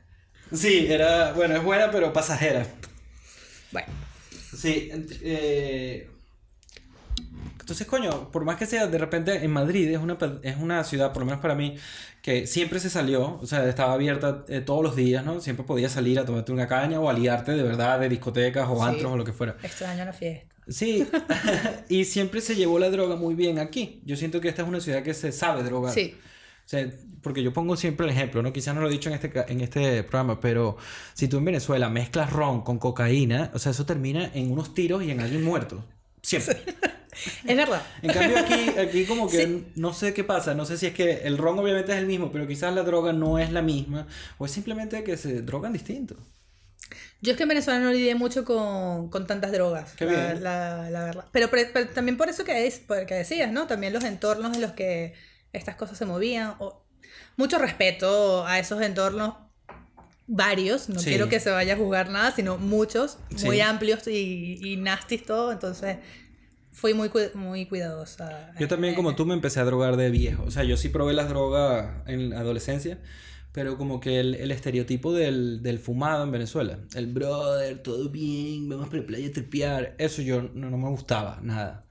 [0.55, 1.33] Sí, era.
[1.33, 2.67] Bueno, es buena, pero pasajera.
[3.71, 3.89] Bueno.
[4.55, 4.91] Sí.
[5.23, 6.11] eh,
[7.63, 11.13] Entonces, coño, por más que sea, de repente en Madrid es una, es una ciudad,
[11.13, 11.77] por lo menos para mí,
[12.21, 15.41] que siempre se salió, o sea, estaba abierta eh, todos los días, ¿no?
[15.41, 18.83] Siempre podías salir a tomarte una caña o aliarte de verdad de discotecas o Sí.
[18.89, 19.57] antros o lo que fuera.
[19.63, 20.55] Extraño la fiesta.
[20.69, 21.07] Sí,
[21.89, 24.01] y siempre se llevó la droga muy bien aquí.
[24.05, 25.95] Yo siento que esta es una ciudad que se sabe drogar.
[25.95, 26.17] Sí.
[26.65, 26.89] O sea,
[27.23, 28.53] porque yo pongo siempre el ejemplo, ¿no?
[28.53, 30.77] Quizás no lo he dicho en este, en este programa, pero
[31.15, 35.03] si tú en Venezuela mezclas ron con cocaína, o sea, eso termina en unos tiros
[35.05, 35.85] y en alguien muerto.
[36.23, 36.59] Siempre.
[37.47, 37.83] Es verdad.
[38.03, 41.23] En cambio aquí, aquí como que no sé qué pasa, no sé si es que
[41.25, 44.07] el ron obviamente es el mismo, pero quizás la droga no es la misma,
[44.39, 46.17] o es simplemente que se drogan distinto.
[47.21, 50.43] Yo es que en Venezuela no lidié mucho con, con tantas drogas, Qué la, bien.
[50.43, 51.25] la- la verdad.
[51.33, 53.67] Pero, pero también por eso que, es, por- que decías, ¿no?
[53.69, 55.15] También los entornos en los que
[55.53, 56.55] estas cosas se movían.
[56.59, 56.83] O,
[57.37, 59.35] mucho respeto a esos entornos,
[60.27, 61.11] varios, no Sí.
[61.11, 63.61] quiero que se vaya a juzgar nada, sino muchos, muy Sí.
[63.61, 65.99] amplios y, y nasties todo, entonces
[66.73, 68.53] fui muy, muy cuidadosa.
[68.59, 70.45] Yo también, como tú, me empecé a drogar de viejo.
[70.45, 72.99] O sea, yo sí probé las drogas en la adolescencia,
[73.53, 78.69] pero como que el, el estereotipo del, del fumado en Venezuela, el brother, todo bien,
[78.69, 81.87] vamos para la playa a tripear, eso yo no, no me gustaba, nada.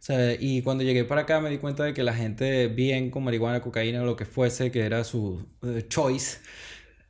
[0.00, 3.10] O sea, y cuando llegué para acá me di cuenta de que la gente bien
[3.10, 6.38] con marihuana, cocaína o lo que fuese, que era su eh, choice,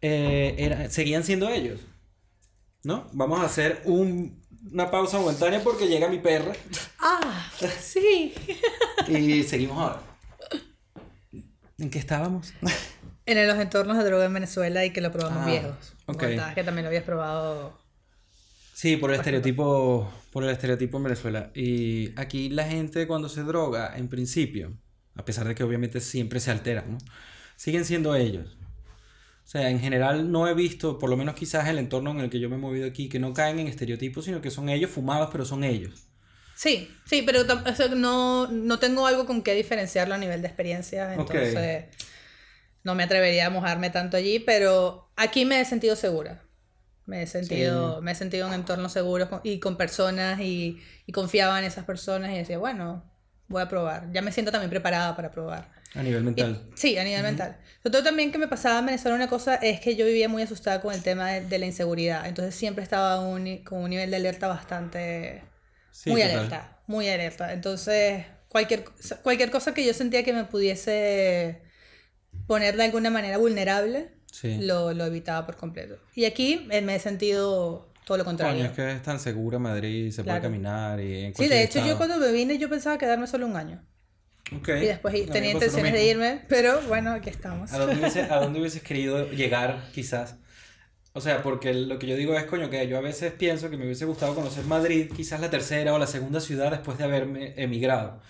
[0.02, 1.80] eh, era, seguían siendo ellos.
[2.84, 3.08] ¿No?
[3.12, 4.42] Vamos a hacer un-
[4.72, 6.52] una pausa momentánea porque llega mi perra.
[6.98, 7.50] Ah,
[7.80, 8.32] sí.
[9.08, 10.00] Y seguimos ahora.
[11.78, 12.52] ¿En qué estábamos?
[13.26, 15.94] En los entornos de droga en Venezuela y que lo probamos Ah, viejos.
[16.06, 16.20] ok.
[16.20, 17.78] Contabas que también lo habías probado.
[18.74, 21.50] Sí, por el estereotipo, por el estereotipo en Venezuela.
[21.54, 24.72] Y aquí la gente cuando se droga, en principio,
[25.14, 26.98] a pesar de que obviamente siempre se alteran, ¿no?
[27.56, 28.56] Siguen siendo ellos.
[29.44, 32.30] O sea, en general no he visto, por lo menos quizás el entorno en el
[32.30, 34.90] que yo me he movido aquí, que no caen en estereotipos, sino que son ellos
[34.90, 36.08] fumados, pero son ellos.
[36.54, 40.40] Sí, sí, pero tam- o sea, no, no tengo algo con qué diferenciarlo a nivel
[40.40, 41.86] de experiencia, entonces
[42.84, 46.42] no me atrevería a mojarme tanto allí, pero aquí me he sentido segura.
[47.06, 51.58] Me he sentido, me he sentido en entornos seguros y con personas y, y confiaba
[51.58, 53.04] en esas personas y decía, bueno,
[53.48, 54.12] voy a probar.
[54.12, 55.70] Ya me siento también preparada para probar.
[55.94, 56.62] A nivel Y- mental.
[56.74, 57.56] sí, a nivel mental.
[57.82, 60.42] Sobre todo también que me pasaba en Venezuela una cosa es que yo vivía muy
[60.42, 62.26] asustada con el tema de, de la inseguridad.
[62.26, 65.42] Entonces siempre estaba un con un nivel de alerta bastante...
[65.90, 66.38] Sí, muy total.
[66.38, 67.52] alerta, muy alerta.
[67.52, 71.62] Entonces cualquier, cosa- cualquier cosa que yo sentía que me pudiese
[72.46, 74.58] poner de alguna manera vulnerable, Sí.
[74.60, 75.96] lo, lo evitaba por completo.
[76.16, 78.56] Y aquí eh, me he sentido todo lo contrario.
[78.56, 80.42] Coño, es que es tan segura Madrid, se puede Claro.
[80.42, 81.98] caminar y en Sí, de hecho yo estado.
[81.98, 83.80] cuando me vine yo pensaba quedarme solo un año.
[84.52, 84.68] Ok.
[84.68, 87.72] Y después me tenía intenciones de irme, pero bueno, aquí estamos.
[87.72, 90.36] ¿A dónde, hubiese- a dónde hubieses querido llegar, quizás?
[91.12, 93.76] O sea, porque lo que yo digo es, coño, que yo a veces pienso que
[93.76, 97.54] me hubiese gustado conocer Madrid, quizás la tercera o la segunda ciudad después de haberme
[97.56, 98.20] emigrado.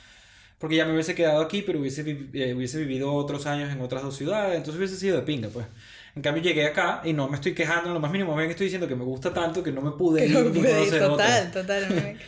[0.58, 2.02] Porque ya me hubiese quedado aquí, pero hubiese,
[2.34, 5.66] eh, hubiese vivido otros años en otras dos ciudades, entonces hubiese sido de pinga, pues.
[6.14, 8.66] En cambio llegué acá y no me estoy quejando en lo más mínimo, bien estoy
[8.66, 10.76] diciendo que me gusta tanto que no me pude Que ir no ni pude ir,
[10.76, 11.52] conocer total, otras.
[11.52, 12.18] total.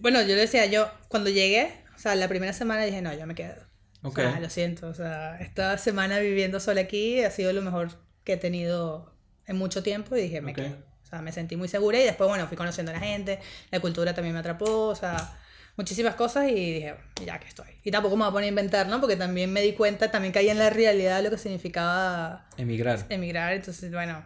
[0.00, 3.26] Bueno, yo le decía, yo cuando llegué, o sea, la primera semana dije, no, yo
[3.26, 3.56] me quedo.
[4.02, 4.18] Ok.
[4.18, 7.88] O sea, lo siento, o sea, esta semana viviendo sola aquí ha sido lo mejor
[8.24, 9.12] que he tenido
[9.46, 10.56] en mucho tiempo y dije, me Ok.
[10.58, 10.76] quedo.
[11.02, 13.38] O sea, me sentí muy segura y después, bueno, fui conociendo a la gente,
[13.70, 15.38] la cultura también me atrapó, o sea,
[15.76, 16.94] muchísimas cosas y dije,
[17.24, 17.68] ya que estoy.
[17.84, 19.00] Y tampoco me voy a poner a inventar, ¿no?
[19.00, 23.06] Porque también me di cuenta, también caí en la realidad de lo que significaba Emigrar.
[23.08, 24.24] emigrar, entonces, bueno,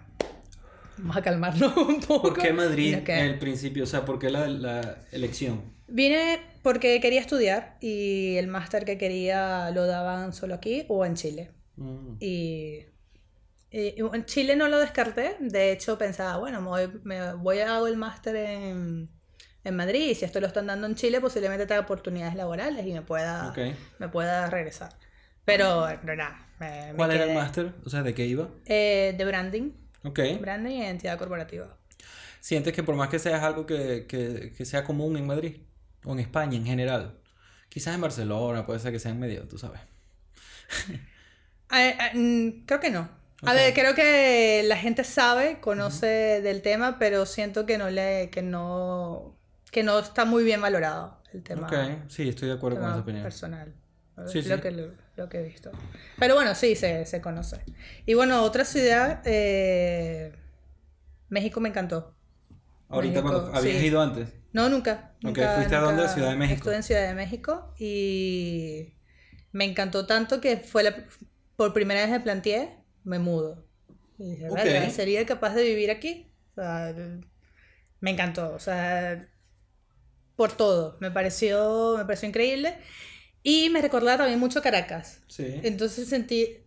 [0.97, 2.29] vamos a calmarnos un poco.
[2.35, 3.85] ¿Por qué Madrid en el principio?
[3.85, 5.63] O sea, ¿por qué la, la elección?
[5.91, 11.15] Vine porque quería estudiar y el máster que quería lo daban solo aquí o en
[11.15, 11.51] Chile.
[11.77, 12.17] Mm.
[12.21, 12.87] Y,
[13.71, 17.77] y en Chile no lo descarté, de hecho pensaba, bueno, me voy, me voy a
[17.77, 19.11] hago el máster en,
[19.65, 22.93] en Madrid y si esto lo están dando en Chile posiblemente tenga oportunidades laborales y
[22.93, 23.59] me pueda, Ok.
[23.99, 24.93] me pueda regresar.
[25.45, 27.75] Pero no, nada, me, me ¿Cuál era el máster?
[27.85, 28.49] O sea, ¿de qué iba?
[28.67, 29.73] Eh, de branding,
[30.05, 30.21] Ok.
[30.41, 31.77] branding y identidad corporativa.
[32.41, 35.57] ¿Sientes que por más que seas algo que, que, que sea común en Madrid
[36.05, 37.19] o en España en general,
[37.69, 39.81] quizás en Barcelona, puede ser que sea en medio, tú sabes?
[41.69, 43.09] Ah, ah, mm, creo que no.
[43.45, 43.55] A Ok.
[43.55, 46.07] ver, creo que la gente sabe, conoce
[46.43, 49.35] del tema, pero siento que no le, que no,
[49.71, 51.73] que no está muy bien valorado el tema, Ok,
[52.09, 53.23] sí, estoy de acuerdo con esa opinión.
[53.23, 53.75] personal.
[54.25, 54.61] Sí, lo, sí.
[54.61, 55.71] Que, lo, lo que he visto.
[56.19, 57.65] Pero bueno, sí, se, se conoce.
[58.07, 60.35] Y bueno, otra ciudad, eh,
[61.29, 62.15] México me encantó.
[62.91, 63.87] Ahorita, México, cuando habías sí.
[63.87, 64.29] ido antes.
[64.53, 65.15] No, nunca.
[65.21, 66.05] Nunca ¿fuiste a dónde?
[66.05, 66.57] A Ciudad de México.
[66.57, 68.95] Estuve en Ciudad de México y
[69.53, 71.07] me encantó tanto que fue la,
[71.57, 73.67] por primera vez me planteé, me mudo.
[74.19, 74.57] Y dije, Ok.
[74.57, 76.33] "Verga, ¿sería capaz de vivir aquí?
[76.53, 76.95] O sea,
[78.01, 79.29] me encantó, o sea,
[80.37, 80.97] por todo.
[81.01, 82.77] Me pareció, me pareció increíble.
[83.43, 85.23] Y me recordaba también mucho Caracas.
[85.29, 85.61] Sí.
[85.63, 86.59] Entonces sentí,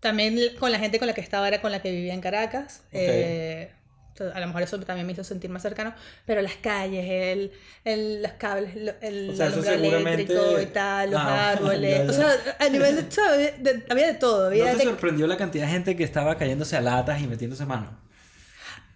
[0.00, 2.82] también con la gente con la que estaba era con la que vivía en Caracas.
[2.86, 2.90] Ok.
[2.92, 3.72] eh,
[4.20, 5.94] a lo mejor eso también me hizo sentir más cercano,
[6.26, 7.52] pero las calles, el,
[7.84, 11.98] el, los cables, el O sea, alumbrado seguramente- eléctrico y tal, los Ah, árboles.
[11.98, 12.10] ya, ya.
[12.10, 14.40] O sea, a nivel de, había de todo.
[14.44, 17.26] ¿No Había te de- sorprendió la cantidad de gente que estaba cayéndose a latas y
[17.26, 18.00] metiéndose mano?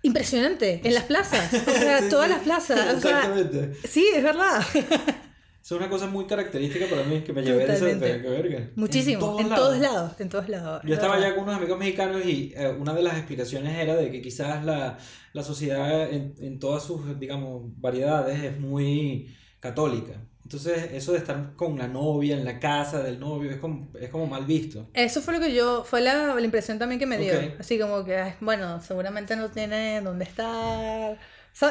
[0.03, 1.53] impresionante, en las plazas.
[1.53, 2.35] O sea, Sí, todas sí.
[2.35, 2.79] las plazas.
[2.95, 3.75] o sea, Exactamente.
[3.89, 4.63] sí, es verdad.
[5.67, 8.71] Es una cosa muy característica para mí, que me llevé que verga.
[8.77, 10.81] Muchísimo, en todos lados, en todos lados.
[10.85, 13.97] Yo es estaba allá con unos amigos mexicanos y eh, una de las explicaciones era
[13.97, 14.97] de que quizás la,
[15.33, 20.13] la sociedad en, en todas sus, digamos, variedades es muy católica.
[20.45, 24.09] Entonces, eso de estar con la novia en la casa del novio es como, es
[24.11, 24.89] como mal visto.
[24.95, 27.35] Eso fue lo que yo, fue la, la impresión también que me dio.
[27.35, 27.59] Ok.
[27.59, 31.19] Así como que, bueno, seguramente no tiene dónde estar.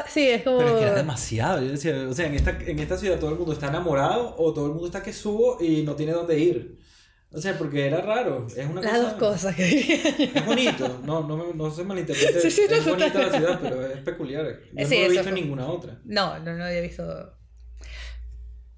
[0.08, 0.58] Sí, es como...
[0.58, 1.62] Pero es que era demasiado.
[1.62, 4.52] Yo decía, o sea, en esta, en esta ciudad todo el mundo está enamorado o
[4.52, 6.78] todo el mundo está que subo y no tiene dónde ir.
[7.30, 8.46] O sea, porque era raro.
[8.56, 9.02] Es una Las cosa...
[9.02, 9.96] dos cosas que diría.
[10.34, 12.40] Es bonito, no, no, no se malinterprete.
[12.40, 14.46] Sí, sí, no, es bonita la ciudad, pero es peculiar.
[14.72, 15.40] Yo Sí, no lo he visto en fue.
[15.42, 16.00] ninguna otra.
[16.04, 17.35] No, no, no había visto...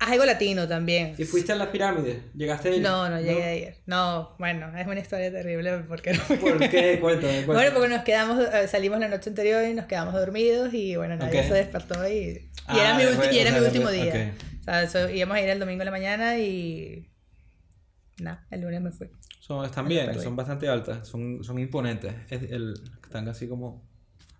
[0.01, 1.15] Haz algo latino también.
[1.19, 2.19] ¿Y fuiste a las pirámides?
[2.35, 2.83] ¿Llegaste a ir?
[2.83, 3.75] No, no llegué a ir.
[3.87, 6.99] No, bueno, es una historia terrible porque no ¿Por qué?
[7.01, 7.47] Cuéntame, cuéntame.
[7.47, 11.17] Bueno, porque nos quedamos, eh, salimos la noche anterior y nos quedamos dormidos y bueno,
[11.17, 11.47] nadie Ok.
[11.49, 14.35] se despertó y, y Ah, era mi, bueno, y era mi último día.
[14.61, 17.09] O sea, eso- íbamos a ir el domingo en la mañana y
[18.21, 19.09] nada, el lunes me fui.
[19.41, 22.13] Son, están bien, son bastante altas, son, son imponentes.
[22.31, 23.83] Es el, están así como...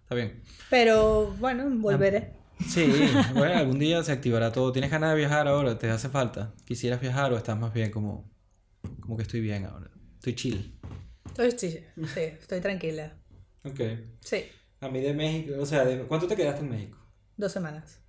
[0.03, 0.41] Está bien.
[0.71, 2.33] Pero bueno, volveré.
[2.67, 2.87] Sí,
[3.35, 4.73] bueno, algún día se activará todo.
[4.73, 5.79] ¿Tienes ganas de viajar ahora?
[5.79, 6.55] ¿Te hace falta?
[6.65, 8.31] ¿Quisieras viajar o estás más bien como...
[9.01, 9.91] Como que estoy bien ahora?
[10.17, 10.79] Estoy chill.
[11.27, 11.79] Estoy, sí,
[12.15, 13.17] sí, estoy tranquila.
[13.65, 13.81] Ok.
[14.21, 14.45] Sí,
[14.81, 16.99] A mí de México, o sea, de- ¿cuánto te quedaste en México?
[17.37, 18.01] dos semanas.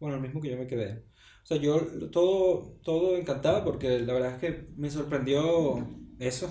[0.00, 1.04] Bueno, el mismo que yo me quedé.
[1.42, 1.80] O sea, yo
[2.10, 5.86] todo, todo encantado porque la verdad es que me sorprendió
[6.18, 6.50] eso.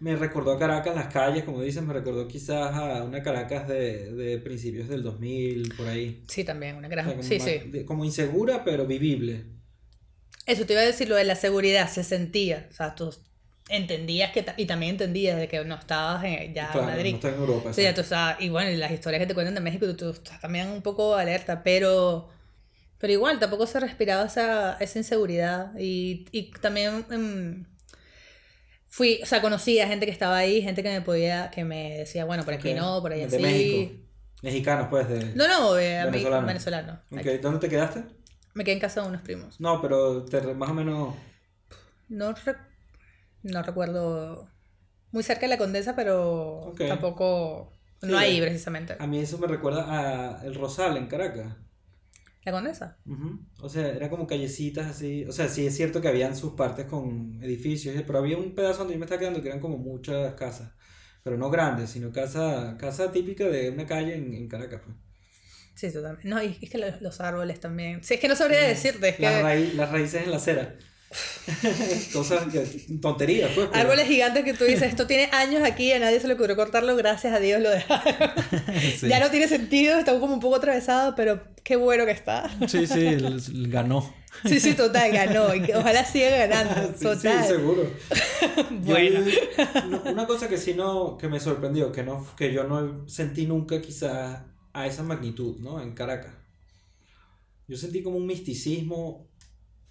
[0.00, 4.12] Me recordó a Caracas, las calles, como dices, me recordó quizás a una Caracas de,
[4.14, 6.26] de principios del 2000, por ahí.
[6.28, 7.04] Sí, también, una O gran...
[7.04, 7.58] sea, como, Sí, más- sí.
[7.64, 9.44] de- como insegura, pero vivible.
[10.46, 12.66] Eso te iba a decir, lo de la seguridad, se sentía.
[12.70, 13.14] O sea, tú
[13.68, 14.44] entendías que...
[14.56, 17.10] Y también entendías de que no estabas en, ya Claro, en Madrid.
[17.12, 17.72] no está en Europa.
[17.72, 20.10] Sí, tú sabes, y bueno, y las historias que te cuentan de México, tú, tú
[20.10, 22.28] estás también un poco alerta, pero,
[22.98, 25.72] pero igual, tampoco se respiraba esa, esa inseguridad.
[25.78, 27.66] Y, y también em,
[28.90, 31.98] fui, o sea, conocí a gente que estaba ahí, gente que me podía, que me
[31.98, 33.38] decía, bueno, por aquí no, por ahí De así.
[33.38, 33.92] México.
[34.42, 35.34] Mexicanos, pues, de...
[35.34, 36.46] No, no, a mí- Venezolano.
[36.46, 37.00] venezolano.
[37.10, 38.04] Ok, ¿dónde te quedaste?
[38.54, 39.60] Me quedé en casa de unos primos.
[39.60, 41.14] No, pero te, más o menos...
[42.08, 42.56] No, re-
[43.42, 44.48] no recuerdo
[45.12, 48.42] muy cerca de la Condesa, pero tampoco, Sí, no ahí eh.
[48.42, 48.96] precisamente.
[48.98, 51.54] A mí eso me recuerda a El Rosal en Caracas.
[52.44, 52.96] La Condesa.
[53.06, 53.38] Ujú.
[53.60, 55.24] O sea, era como callecitas así.
[55.26, 58.78] O sea, sí es cierto que habían sus partes con edificios, pero había un pedazo
[58.78, 60.70] donde yo me estaba quedando que eran como muchas casas.
[61.22, 64.80] Pero no grandes, sino casa, casa típica de una calle en, en Caracas.
[64.84, 64.96] Pues.
[65.74, 66.26] Sí, totalmente.
[66.28, 68.02] No, y es que los, los árboles también.
[68.02, 70.76] Sí, es que no sabría decirte, es que Las, raí- las raíces en la acera.
[72.12, 72.60] Cosas que.
[73.00, 73.68] tonterías, pues.
[73.70, 76.56] pero- árboles gigantes que tú dices, esto tiene años aquí, a nadie se le ocurrió
[76.56, 78.30] cortarlo, gracias a Dios lo dejaron.
[78.98, 79.08] Sí.
[79.08, 82.50] Ya no tiene sentido, está como un poco atravesado, pero qué bueno que está.
[82.66, 83.16] Sí, sí,
[83.68, 84.12] ganó.
[84.44, 85.44] Sí, sí, total, ganó.
[85.78, 86.92] Ojalá siga ganando.
[86.98, 87.42] Sí, Total.
[87.44, 87.84] sí, seguro.
[87.84, 89.20] Yo- Bueno.
[89.88, 93.46] no, una cosa que sí no, que me sorprendió, que no, que yo no sentí
[93.46, 94.42] nunca quizás
[94.72, 95.80] a esa magnitud, ¿no?
[95.80, 96.34] En Caracas.
[97.68, 99.28] Yo sentí como un misticismo,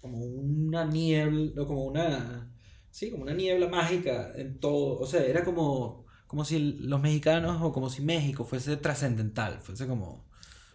[0.02, 2.52] como una niebla, o como una,
[2.90, 4.98] sí, como una niebla mágica en todo.
[4.98, 9.86] O sea, era como, como si los mexicanos o como si México fuese trascendental, fuese
[9.86, 10.28] como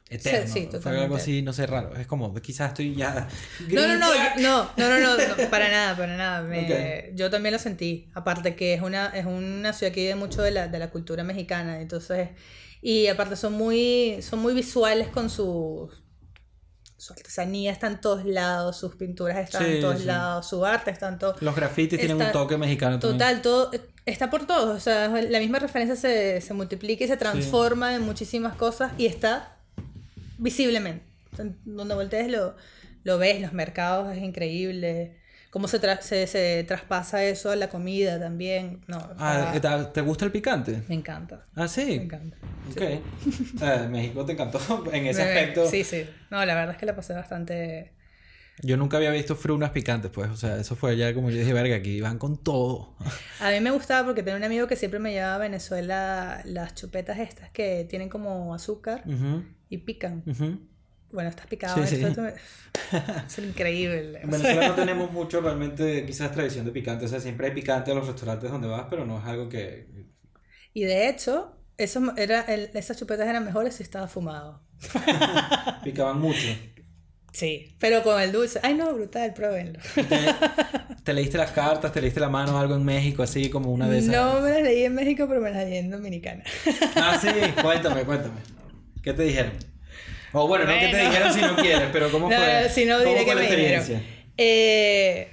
[0.09, 0.53] eterno.
[0.53, 1.95] Sí, sí, Fue algo así, no sé, raro.
[1.95, 3.27] Es como, quizás estoy ya...
[3.69, 6.41] No, no, no, no, no, no, para nada, para nada.
[6.43, 7.11] Me-.
[7.15, 8.09] Yo también lo sentí.
[8.13, 11.23] Aparte que es una, es una ciudad que vive mucho de la, de la cultura
[11.23, 11.81] mexicana.
[11.81, 12.29] Entonces,
[12.81, 16.05] y aparte son muy, son muy visuales con sus
[16.97, 20.05] su artesanía está en todos lados, sus pinturas están Sí, en todos sí.
[20.05, 23.19] lados, su arte está en todos Los grafitis tienen un toque mexicano también.
[23.19, 23.69] Total, todo
[24.07, 24.75] está por todos.
[24.75, 29.05] O sea, la misma referencia se, se multiplica y se transforma en muchísimas cosas y
[29.05, 29.54] está
[30.37, 31.05] visiblemente.
[31.37, 32.55] En Donde voltees lo,
[33.03, 35.17] lo ves, los mercados es increíble.
[35.51, 38.81] Cómo se, tra- se, se traspasa eso a la comida también.
[38.87, 40.83] No, Ah, ¿te- ¿te gusta el picante?
[40.89, 41.45] me encanta.
[41.55, 41.85] Ah, sí.
[41.85, 42.37] Me encanta.
[42.71, 42.81] Ok.
[42.81, 44.59] Eh, México te encantó
[44.93, 45.69] en ese aspecto.
[45.69, 46.05] Sí, sí.
[46.29, 47.93] No, la verdad es que la pasé bastante.
[48.61, 50.29] Yo nunca había visto frunas picantes, pues.
[50.29, 52.95] O sea, eso fue ya como yo dije, verga, aquí van con todo.
[53.41, 56.73] A mí me gustaba porque tenía un amigo que siempre me llevaba a Venezuela las
[56.73, 60.23] chupetas estas que tienen como azúcar Ujú, y pican.
[61.11, 61.85] Bueno, estás picado.
[61.85, 62.03] Sí,
[63.27, 64.19] Es increíble.
[64.21, 67.05] En Venezuela no tenemos mucho realmente, quizás tradición de picante.
[67.05, 69.87] O sea, siempre hay picante a los restaurantes donde vas, pero no es algo que.
[70.73, 74.61] Y de hecho, eso era, el- esas chupetas eran mejores si estaba fumado.
[75.83, 76.47] picaban mucho.
[77.31, 78.59] Sí, pero con el dulce.
[78.63, 79.79] Ay, no, brutal, pruébenlo.
[79.93, 80.03] Te,
[81.03, 83.99] te leíste las cartas, te leíste la mano, algo en México, así como una de
[83.99, 84.15] esas.
[84.15, 86.43] No me las leí en México, pero me las leí en Dominicana.
[86.95, 87.27] Ah, sí,
[87.61, 88.35] cuéntame, cuéntame.
[89.05, 89.53] ¿Qué te dijeron?
[90.33, 91.09] O bueno, no que te Bueno.
[91.09, 92.69] dijeron si no quieres, pero ¿cómo No, fue?
[92.69, 94.03] si no, ¿Cómo diré que me dijeron.
[94.37, 95.29] Eh,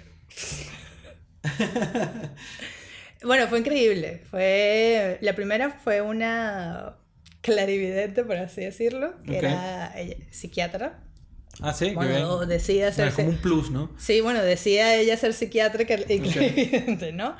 [3.24, 4.22] bueno, fue increíble.
[4.30, 5.18] Fue...
[5.20, 6.96] La primera fue una
[7.40, 11.00] clarividente, por así decirlo, que era ella- psiquiatra.
[11.60, 12.48] Ah, sí, Bueno, bien.
[12.48, 13.90] decía O sea, es como un plus, ¿no?
[13.98, 17.36] Sí, bueno, decía ella ser psiquiatra que- y clarividente, ¿no?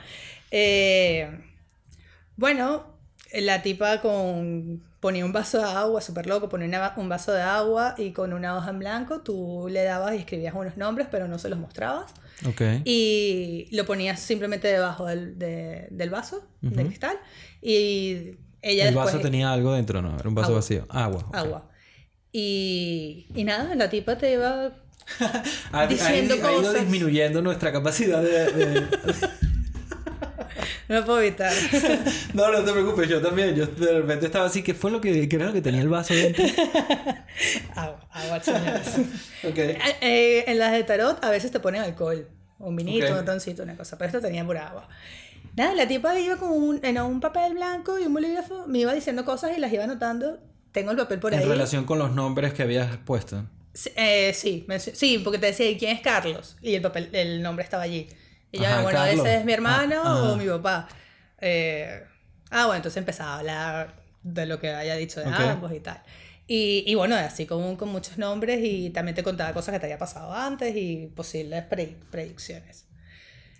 [0.51, 1.30] Eh,
[2.37, 2.99] bueno,
[3.33, 7.42] la tipa con, ponía un vaso de agua, súper loco, ponía una- un vaso de
[7.42, 11.26] agua y con una hoja en blanco tú le dabas y escribías unos nombres, pero
[11.28, 12.11] no se los mostrabas.
[12.46, 12.62] Ok.
[12.84, 16.86] Y lo ponías simplemente debajo del, de- del vaso, del Ujú.
[16.86, 17.18] cristal.
[17.61, 19.07] Y ella El después...
[19.07, 20.16] vaso tenía algo dentro, ¿no?
[20.18, 20.59] Era un vaso Agua.
[20.61, 20.86] vacío.
[20.88, 21.24] Agua.
[21.28, 21.34] ok.
[21.36, 21.68] Agua.
[22.30, 24.72] Y, y nada, la tipa te iba
[25.72, 26.80] Ha, ha Diciendo ido- ha ido cosas.
[26.82, 28.53] disminuyendo nuestra capacidad de...
[28.53, 28.86] de-
[30.88, 31.53] No lo puedo evitar.
[32.34, 33.55] No, no te preocupes, yo también.
[33.55, 35.88] Yo de repente estaba así, ¿qué fue lo que, qué era lo que tenía el
[35.88, 36.44] vaso dentro?
[37.74, 38.88] agua, agua, señores.
[39.44, 39.59] Ok.
[39.59, 42.26] Eh, eh, en las de tarot a veces te ponen alcohol.
[42.59, 43.20] un vinito, Ok.
[43.20, 44.88] un roncito, una cosa, pero esto tenía pura agua.
[45.57, 48.94] Nada, la tipa iba con un, en un papel blanco y un bolígrafo, me iba
[48.94, 50.38] diciendo cosas y las iba anotando.
[50.72, 51.42] Tengo el papel por ahí.
[51.42, 53.44] En relación con los nombres que habías puesto.
[53.74, 56.57] Sí, eh, sí, sí, porque te decía, ¿y quién es Carlos?
[56.62, 58.09] Y el papel, el nombre estaba allí.
[58.53, 59.28] Y yo, Ajá, bueno, Carlos.
[59.28, 60.88] ese es mi hermano Ah, o mi papá.
[61.40, 62.03] Eh,
[62.50, 66.03] ah, bueno, entonces empezaba a hablar de lo que haya dicho de ambos y tal.
[66.46, 69.86] Y, y bueno, así con, con muchos nombres y también te contaba cosas que te
[69.86, 72.86] había pasado antes y posibles pre- predicciones.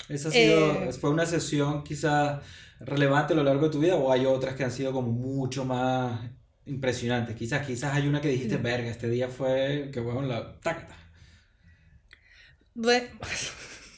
[0.09, 2.43] ¿Esa ha sido, Eh, fue una sesión quizá
[2.81, 5.65] relevante a lo largo de tu vida o hay otras que han sido como mucho
[5.65, 6.21] más
[6.67, 7.37] impresionantes?
[7.37, 8.63] Quizás, quizás hay una que dijiste, Mm.
[8.63, 10.97] verga, este día fue, que bueno, la tácata.
[12.75, 13.09] Bue-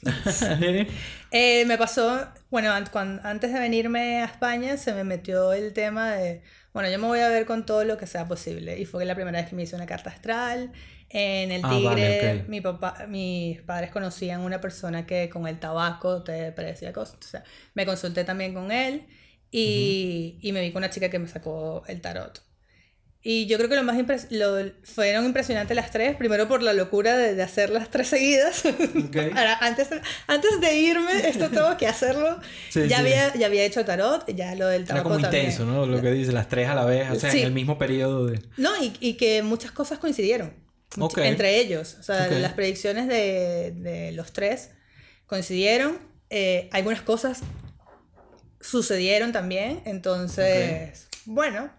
[1.30, 5.72] Eh, me pasó, bueno, an- cuan- antes de venirme a España se me metió el
[5.72, 6.42] tema de,
[6.72, 8.78] bueno, yo me voy a ver con todo lo que sea posible.
[8.78, 10.72] Y fue la primera vez que me hice una carta astral.
[11.08, 15.58] En el Ah, Tigre, vale, mi papá, mis padres conocían una persona que con el
[15.60, 17.18] tabaco te predecía cosas.
[17.20, 17.44] O sea,
[17.74, 19.06] me consulté también con él
[19.50, 22.42] y, y me vi con una chica que me sacó el tarot.
[23.26, 26.74] Y yo creo que lo más impres- lo, fueron impresionantes las tres, primero por la
[26.74, 28.64] locura de, de hacer las tres seguidas.
[28.66, 29.16] Ok.
[29.34, 29.88] Ahora, antes,
[30.26, 32.38] antes de irme, esto tengo que hacerlo.
[32.68, 33.02] Sí, ya, sí.
[33.02, 35.44] Había, ya había hecho tarot, ya lo del Era tabaco como también.
[35.44, 35.86] intenso, ¿no?
[35.86, 37.38] Lo que dice, las tres a la vez, o sea, Sí.
[37.40, 38.42] en el mismo periodo de...
[38.58, 40.52] No, y, y que muchas cosas coincidieron
[40.96, 41.18] much- Ok.
[41.20, 41.96] entre ellos.
[41.98, 42.32] O sea, Ok.
[42.40, 44.68] las predicciones de, de los tres
[45.26, 45.98] coincidieron.
[46.28, 47.40] Eh, algunas cosas
[48.60, 49.80] sucedieron también.
[49.86, 51.70] Entonces, bueno.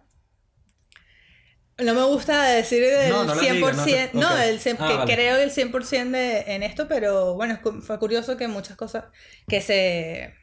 [1.78, 4.94] No me gusta decir el No, no las 100%, digas, no el 100 Ah, que
[4.98, 5.14] vale.
[5.14, 9.06] creo el 100% de, en esto, pero bueno, fue curioso que muchas cosas
[9.48, 10.34] que se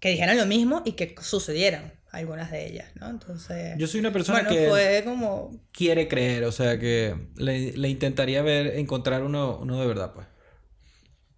[0.00, 3.08] que dijeran lo mismo y que sucedieran algunas de ellas, ¿no?
[3.08, 7.72] Entonces, Yo soy una persona bueno, que fue como quiere creer, o sea, que le,
[7.72, 10.26] le intentaría ver, encontrar uno, uno de verdad, pues.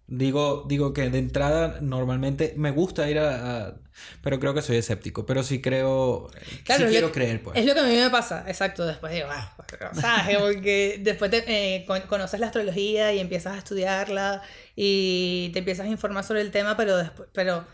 [0.07, 3.75] Digo, digo que de entrada normalmente me gusta ir a, a-
[4.21, 5.25] Pero creo que soy escéptico.
[5.25, 6.29] Pero sí creo...
[6.63, 7.57] Claro, sí quiero lo- creer, pues.
[7.57, 8.85] Es lo que a mí me pasa, exacto.
[8.85, 9.55] Después digo, ah,
[9.93, 10.37] ¿sabes?
[10.39, 14.41] Porque después te, eh, con- conoces la astrología y empiezas a estudiarla
[14.75, 17.65] y te empiezas a informar sobre el tema, pero después, pero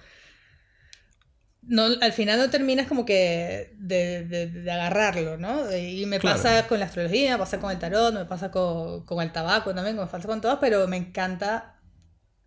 [1.61, 5.71] no, al final no terminas como que de, de- de agarrarlo, ¿no?
[5.75, 6.37] Y me Claro.
[6.37, 9.73] pasa con la astrología, me pasa con el tarot, me pasa con, con el tabaco
[9.75, 11.75] también, me pasa con todo, pero me encanta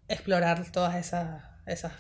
[0.09, 1.93] explorar todas esas, esas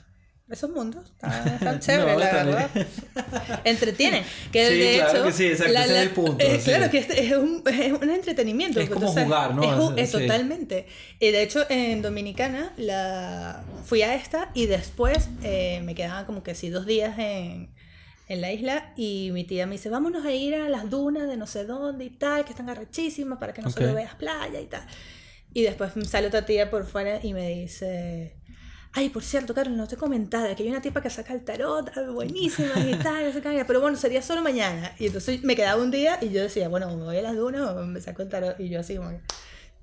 [0.51, 1.11] esos mundos.
[1.11, 2.71] Están, chéveres, No, la verdad
[3.65, 4.25] entretienen.
[4.53, 6.65] Que Sí, de claro hecho, que sí, exacto, ese es el punto, eh, sí.
[6.65, 8.81] Claro que este es un, es un entretenimiento.
[8.81, 9.97] Es como jugar, ¿no?
[9.97, 10.19] Es, Sí.
[10.21, 10.87] totalmente.
[11.19, 16.43] Y de hecho, en Dominicana la, fui a esta y después eh, me quedaban como
[16.43, 17.71] que sí dos días en,
[18.29, 21.39] en la isla y mi tía me dice, vámonos a ir a las dunas de
[21.39, 23.95] no sé dónde y tal, que están arrechísimas para que no solo Ok.
[23.95, 24.87] veas playa y tal.
[25.55, 28.37] Y después sale otra tía por fuera y me dice...
[28.97, 31.45] Ay, por cierto, Carlos, no te he comentado que hay una tipa que saca el
[31.45, 33.33] tarot, buenísima y tal,
[33.67, 34.93] pero bueno, sería solo mañana.
[35.01, 37.63] Y entonces me quedaba un día y yo decía, bueno, me voy a las dunas
[37.71, 38.61] o me saco el tarot.
[38.61, 39.11] Y yo así como,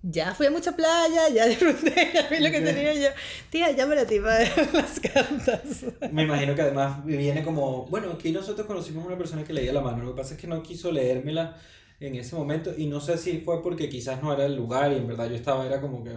[0.01, 3.09] ya fui a mucha playa, ya disfruté, ya vi lo que tenía yo.
[3.49, 5.85] Tía, llama la tipa de las cartas.
[6.11, 9.73] Me imagino que además viene como, bueno, aquí nosotros conocimos a una persona que leía
[9.73, 11.57] la mano, lo que pasa es que no quiso leérmela
[12.01, 14.95] en ese momento y no sé si fue porque quizás no era el lugar y
[14.97, 16.11] en verdad yo estaba, era como que,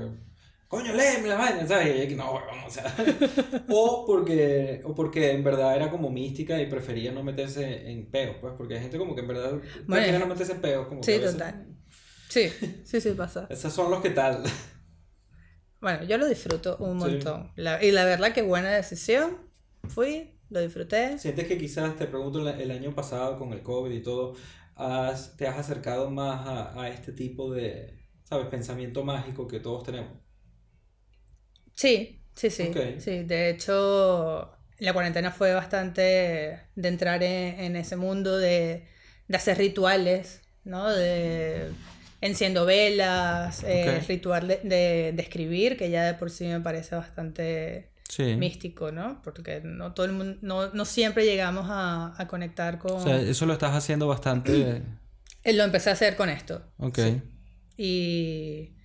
[0.67, 1.87] coño, léeme la vaina, ¿sabes?
[1.87, 2.85] Y ella que no, huevón, o sea,
[3.69, 8.37] o porque, o porque en verdad era como mística y prefería no meterse en peos,
[8.41, 9.53] pues, porque hay gente como que en verdad
[9.87, 11.67] prefiere no meterse en peos, como que Sí, a veces- total.
[12.29, 12.49] Sí,
[12.85, 13.47] sí, sí pasa.
[13.51, 14.43] Esos son los que tal.
[15.81, 17.07] Bueno, yo lo disfruto un Sí.
[17.11, 17.53] montón.
[17.57, 19.37] La- y la verdad que buena decisión.
[19.89, 21.19] Fui, lo disfruté.
[21.19, 24.35] ¿Sientes que quizás, te pregunto, el año pasado con el COVID y todo,
[24.77, 28.47] has- te has acercado más a, a este tipo de, ¿sabes?
[28.49, 30.13] Pensamiento mágico que todos tenemos.
[31.75, 32.87] Sí, sí, sí.
[32.97, 36.03] Sí, de hecho, la cuarentena fue bastante
[36.75, 38.87] de entrar en, en ese mundo de,
[39.29, 40.91] de hacer rituales, ¿no?
[40.93, 41.75] De
[42.21, 44.09] enciendo velas, eh, Ok.
[44.09, 48.37] ritual de, de, de escribir, que ya de por sí me parece bastante Sí.
[48.37, 49.21] místico, ¿no?
[49.23, 52.93] Porque no todo el mundo, no, no siempre llegamos a, a conectar con...
[52.93, 54.83] O sea, eso lo estás haciendo bastante...
[55.43, 56.63] Eh, Lo empecé a hacer con esto.
[56.79, 56.99] Ok.
[57.77, 58.77] Y,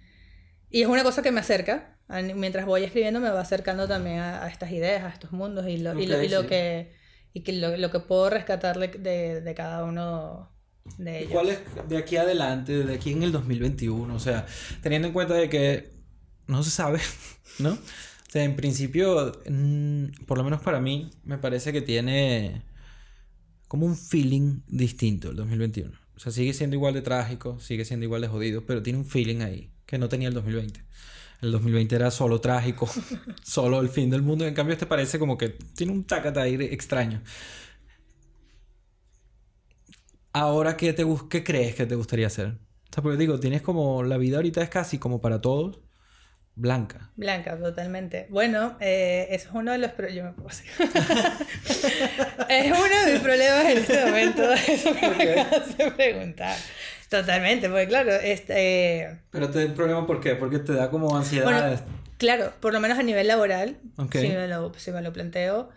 [0.69, 1.99] y es una cosa que me acerca.
[2.35, 5.77] Mientras voy escribiendo me va acercando también a, a estas ideas, a estos mundos y
[5.77, 6.47] lo, y lo, y lo sí.
[6.47, 6.95] que,
[7.33, 10.51] y que lo, lo que puedo rescatar de, de, de cada uno
[10.97, 11.33] de ¿Y ellos.
[11.33, 14.13] cuál es de aquí adelante, de aquí en el 2021?
[14.13, 14.45] O sea,
[14.81, 15.91] teniendo en cuenta de que
[16.47, 16.99] no se sabe,
[17.59, 17.77] ¿no?
[18.29, 22.63] O sea, en principio, mm, por lo menos para mí, me parece que tiene
[23.67, 25.91] como un feeling distinto el 2021.
[26.15, 29.05] O sea, sigue siendo igual de trágico, sigue siendo igual de jodido, pero tiene un
[29.05, 30.83] feeling ahí que no tenía el 2020.
[31.41, 32.87] el 2020 era solo trágico,
[33.43, 34.45] solo el fin del mundo.
[34.45, 37.23] En cambio, este parece como que tiene un tacata aire extraño.
[40.33, 42.47] Ahora, ¿qué, te, ¿qué crees que te gustaría hacer?
[42.91, 45.79] O sea, porque digo, tienes como, la vida ahorita es casi como para todos,
[46.59, 47.09] blanca.
[47.15, 48.27] Blanca, totalmente.
[48.29, 50.33] Bueno, eh, eso es uno de los problemas.
[52.49, 56.57] es uno de mis problemas en este momento, eso que me acabas de preguntar.
[57.09, 59.21] Totalmente, porque claro, este...
[59.31, 60.35] Pero te da un problema ¿por qué?
[60.35, 61.81] Porque te da como ansiedad.
[62.17, 63.77] claro, por lo menos a nivel laboral,
[64.11, 65.69] si, me lo, si me lo planteo.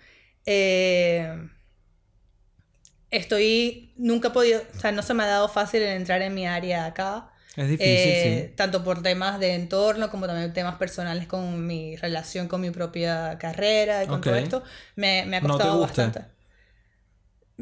[0.45, 1.49] Eh,
[3.11, 6.47] estoy, nunca he podido, o sea, no se me ha dado fácil entrar en mi
[6.47, 7.32] área acá.
[7.57, 8.55] Es difícil, eh, sí.
[8.57, 13.37] Tanto por temas de entorno como también temas personales con mi relación con mi propia
[13.39, 14.63] carrera y con todo esto.
[14.97, 16.25] Me, me ha costado bastante.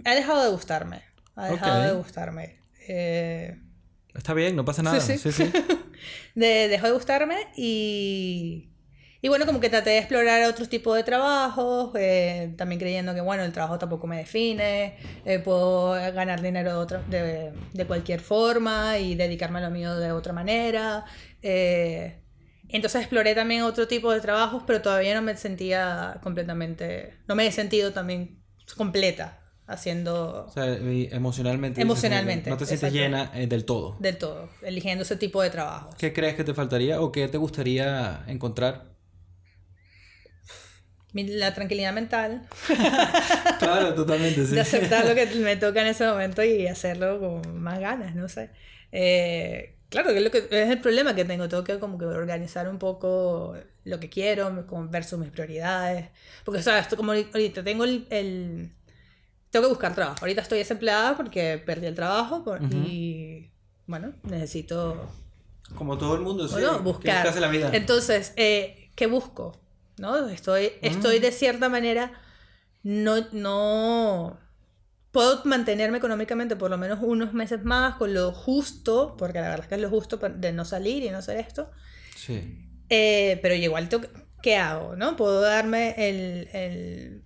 [0.05, 1.03] Ha dejado de gustarme.
[1.35, 2.61] Ha dejado de gustarme.
[2.87, 3.59] Eh...
[4.15, 5.01] Está bien, no pasa nada.
[5.01, 5.33] Sí, sí.
[5.33, 5.53] sí,
[6.35, 8.71] de, dejó de gustarme y
[9.23, 13.21] y bueno, como que traté de explorar otros tipos de trabajos, eh, también creyendo que,
[13.21, 14.97] bueno, el trabajo tampoco me define,
[15.27, 20.33] eh, puedo ganar dinero de, de, cualquier forma y dedicarme a lo mío de otra
[20.33, 21.05] manera.
[21.43, 22.23] Eh,
[22.69, 27.47] entonces exploré también otro tipo de trabajos, pero todavía no me sentía completamente, no me
[27.47, 28.43] he sentido también
[28.75, 30.47] completa haciendo...
[30.49, 31.83] O sea, emocionalmente.
[31.83, 32.49] Emocionalmente.
[32.49, 33.97] No te sientes llena del todo.
[34.01, 35.91] Del todo, eligiendo ese tipo de trabajo.
[35.99, 38.90] ¿Qué crees que te faltaría o qué te gustaría encontrar
[41.13, 42.43] la tranquilidad mental.
[43.59, 44.55] claro, totalmente, sí.
[44.55, 48.29] De aceptar lo que me toca en ese momento y hacerlo con más ganas, no
[48.29, 48.51] sé.
[48.93, 51.49] Eh, claro, que es, lo que es el problema que tengo.
[51.49, 56.09] Tengo que como que organizar un poco lo que quiero versus mis prioridades.
[56.45, 56.87] Porque, ¿sabes?
[56.95, 58.71] Como ahorita tengo el,
[59.51, 60.19] Tengo que buscar trabajo.
[60.21, 63.51] Ahorita estoy desempleada porque perdí el trabajo y,
[63.87, 65.11] bueno, necesito...
[65.75, 66.57] Como todo el mundo, sí.
[66.83, 67.41] buscar.
[67.41, 67.71] La vida?
[67.73, 69.61] Entonces, eh, ¿qué busco?
[70.01, 70.29] ¿No?
[70.29, 71.23] Estoy, estoy mm.
[71.23, 72.13] de cierta manera,
[72.83, 74.41] no, no,
[75.13, 79.65] puedo mantenerme económicamente por lo menos unos meses más con lo justo, porque la verdad
[79.65, 81.71] es que es lo justo de no salir y no hacer esto.
[82.17, 82.67] Sí.
[82.89, 83.89] Eh, pero igual,
[84.43, 84.97] ¿qué hago?
[84.97, 85.17] ¿no?
[85.17, 87.25] Puedo darme el, el,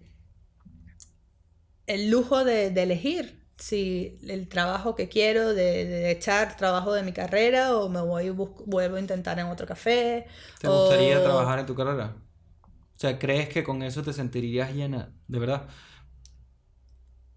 [1.86, 7.02] el lujo de, de, elegir si el trabajo que quiero, de, de, echar trabajo de
[7.02, 10.26] mi carrera o me voy vuelvo a intentar en otro café.
[10.60, 12.16] ¿Te gustaría trabajar en tu carrera?
[12.96, 15.12] O sea, ¿crees que con eso te sentirías llena?
[15.26, 15.68] ¿De verdad?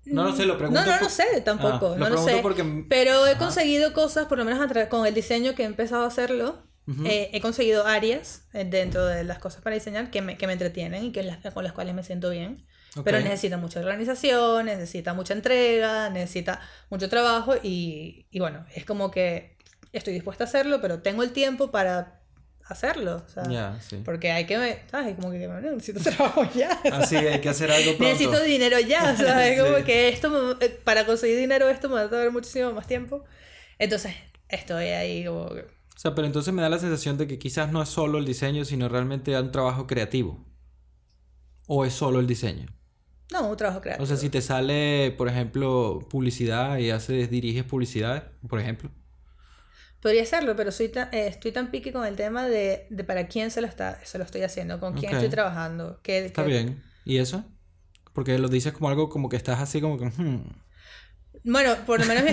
[0.06, 0.80] No lo sé, lo pregunto.
[0.80, 1.94] No, no lo sé tampoco.
[1.94, 2.40] Ah, no lo sé.
[2.42, 2.86] Porque...
[2.88, 6.64] Pero he conseguido cosas, por lo menos con el diseño que he empezado a hacerlo.
[7.04, 10.54] Eh, he conseguido áreas eh, dentro de las cosas para diseñar que me, que me
[10.54, 12.66] entretienen y que las, con las cuales me siento bien.
[13.04, 19.12] Pero necesita mucha organización, necesita mucha entrega, necesita mucho trabajo y, y bueno, es como
[19.12, 19.58] que
[19.92, 22.17] estoy dispuesta a hacerlo, pero tengo el tiempo para
[22.70, 23.24] hacerlo.
[23.26, 25.16] O sea, Porque hay que, ¿sabes?
[25.16, 26.72] Como que necesito trabajo ya.
[26.92, 28.04] Así, hay que hacer algo pronto.
[28.04, 29.62] Necesito dinero ya, ¿sabes?
[29.64, 33.24] Como que esto, eh, para conseguir dinero esto me va a tomar muchísimo más tiempo.
[33.80, 34.14] Entonces,
[34.50, 35.62] estoy ahí como que...
[35.62, 38.26] O sea, pero entonces me da la sensación de que quizás no es solo el
[38.26, 40.44] diseño, sino realmente un trabajo creativo.
[41.68, 42.68] ¿O es solo el diseño?
[43.32, 44.04] No, un trabajo creativo.
[44.04, 48.90] O sea, si te sale, por ejemplo, publicidad y haces, diriges publicidad, por ejemplo.
[50.02, 53.50] Podría hacerlo, pero soy eh, estoy tan pique con el tema de, de, para quién
[53.50, 56.00] se lo, está, se lo estoy haciendo, con quién estoy trabajando.
[56.04, 56.84] Que, está bien.
[57.04, 57.44] ¿Y eso?
[58.14, 60.06] Porque lo dices como algo como que estás así como que...
[60.06, 60.44] Hmm.
[61.44, 62.24] Bueno, por lo menos...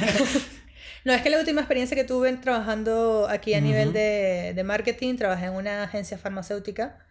[1.05, 5.17] no, es que la última experiencia que tuve trabajando aquí a nivel de, de, marketing,
[5.17, 7.07] trabajé en una agencia farmacéutica.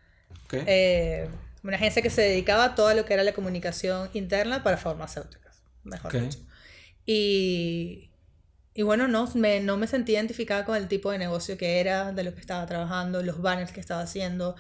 [0.51, 1.29] Eh,
[1.63, 5.63] una agencia que se dedicaba a todo lo que era la comunicación interna para farmacéuticas,
[5.83, 6.39] mejor dicho.
[7.05, 8.11] Y
[8.75, 12.11] y bueno, no me, no me sentí identificada con el tipo de negocio que era,
[12.11, 14.55] de lo que estaba trabajando, los banners que estaba haciendo,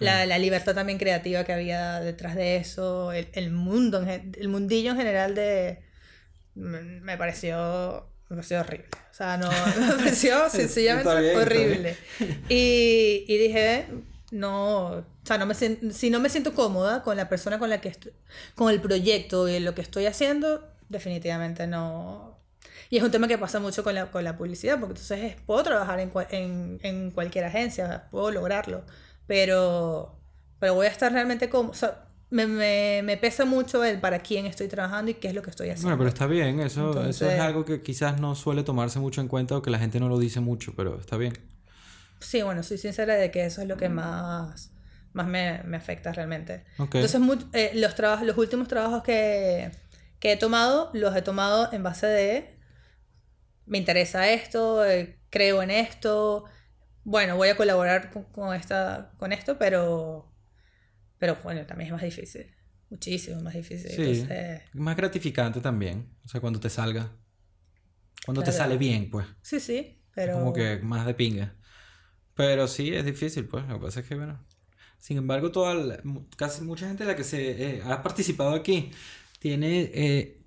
[0.00, 4.92] la, la, libertad también creativa que había detrás de eso, el, el mundo, el mundillo
[4.92, 5.82] en general de...
[6.54, 8.88] Me pareció, me pareció horrible.
[9.10, 9.50] O sea, no,
[9.80, 11.96] me pareció sencillamente horrible.
[12.48, 13.86] Y, y dije,
[14.30, 17.80] no, o sea, no me, si no me siento cómoda con la persona con la
[17.82, 18.12] que estoy,
[18.54, 22.27] con el proyecto y lo que estoy haciendo, definitivamente no,
[22.90, 25.62] y es un tema que pasa mucho con la, con la publicidad, porque entonces puedo
[25.62, 28.84] trabajar en, en, en, cualquier agencia, puedo lograrlo,
[29.26, 30.18] pero,
[30.58, 31.70] pero voy a estar realmente como...
[31.70, 35.34] O sea, me, me, me, pesa mucho el para quién estoy trabajando y qué es
[35.34, 35.88] lo que estoy haciendo.
[35.88, 39.28] Bueno, pero está bien, eso, eso es algo que quizás no suele tomarse mucho en
[39.28, 41.32] cuenta o que la gente no lo dice mucho, pero está bien.
[42.20, 44.72] Sí, bueno, soy sincera de que eso es lo que más,
[45.14, 46.64] más me, me afecta realmente.
[46.78, 47.20] Entonces,
[47.54, 49.70] eh, los, trabajos, los últimos trabajos que,
[50.20, 52.57] que he tomado, los he tomado en base de
[53.68, 56.44] me interesa esto, eh, creo en esto,
[57.04, 60.32] bueno, voy a colaborar con, con esta, con esto, pero,
[61.18, 62.54] pero bueno, también es más difícil.
[62.90, 63.90] Muchísimo más difícil.
[63.90, 64.02] Sí.
[64.02, 66.08] Entonces, Más gratificante también.
[66.24, 67.12] O sea, cuando te salga.
[68.24, 68.58] Cuando te Claro.
[68.64, 69.26] sale bien, pues.
[69.42, 70.34] sí, sí, Es pero...
[70.34, 71.54] Como que más de pinga.
[72.34, 73.66] Pero sí, es difícil, pues.
[73.68, 74.44] Lo que pasa es que, bueno.
[74.98, 76.02] Sin embargo, toda la-
[76.36, 78.90] casi mucha gente de la que se eh, ha participado aquí
[79.40, 79.90] tiene.
[79.94, 80.37] eh,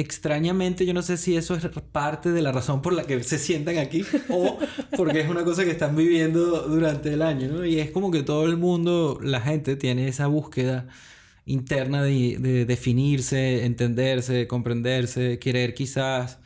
[0.00, 3.36] extrañamente, yo no sé si eso es parte de la razón por la que se
[3.36, 4.56] sientan aquí o
[4.96, 7.64] porque es una cosa que están viviendo durante el año, ¿no?
[7.66, 10.86] Y es como que todo el mundo, la gente, tiene esa búsqueda
[11.46, 16.38] interna de, de definirse, entenderse, comprenderse, querer quizás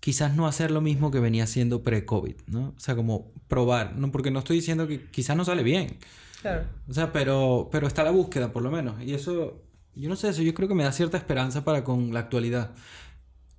[0.00, 2.74] quizás no hacer lo mismo que venía haciendo pre-COVID, ¿no?
[2.76, 4.10] O sea, como probar, ¿no?
[4.12, 5.98] Porque no estoy diciendo que quizás no sale bien,
[6.40, 6.64] Claro.
[6.88, 9.02] o sea, pero, pero está la búsqueda, por lo menos.
[9.02, 9.65] Y eso,
[9.96, 12.74] yo no sé, eso yo creo que me da cierta esperanza para con la actualidad.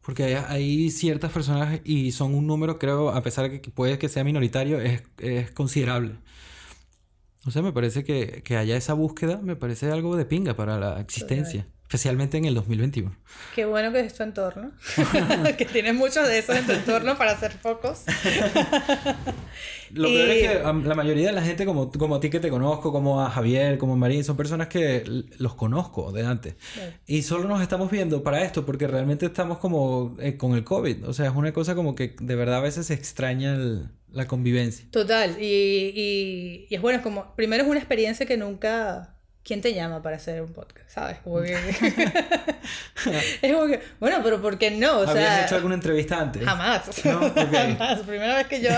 [0.02, 4.08] Porque hay, ciertas personas y son un número, creo, a pesar de que puede que
[4.08, 6.16] sea minoritario, es, es considerable.
[7.46, 10.80] O sea, me parece que, que haya esa búsqueda, me parece algo de pinga para
[10.80, 11.68] la existencia.
[11.88, 13.16] Especialmente en el 2021.
[13.56, 14.72] Qué bueno que es tu entorno.
[15.58, 18.02] que tienes muchos de esos en tu entorno para hacer pocos.
[19.94, 22.42] Lo Y- peor es que la mayoría de la gente, como, como a ti que
[22.42, 25.04] te conozco, como a Javier, como a Marín, son personas que
[25.38, 26.56] los conozco de antes.
[27.06, 31.08] Y solo nos estamos viendo para esto porque realmente estamos como eh, con el COVID.
[31.08, 34.28] O sea, es una cosa como que de verdad a veces se extraña el- la
[34.28, 34.86] convivencia.
[34.92, 35.38] Total.
[35.42, 35.46] Y,
[35.96, 39.14] y, y es bueno, como, primero es una experiencia que nunca...
[39.48, 40.90] ¿Quién te llama para hacer un podcast?
[40.90, 41.20] ¿Sabes?
[41.24, 41.54] Como que-
[43.42, 44.98] es como que, bueno, pero ¿por qué no?
[45.00, 46.44] O ¿Habías sea, hecho alguna entrevista antes?
[46.44, 46.82] Jamás.
[47.06, 47.38] No, ok.
[47.54, 48.00] Jamás.
[48.02, 48.70] Primera vez que yo,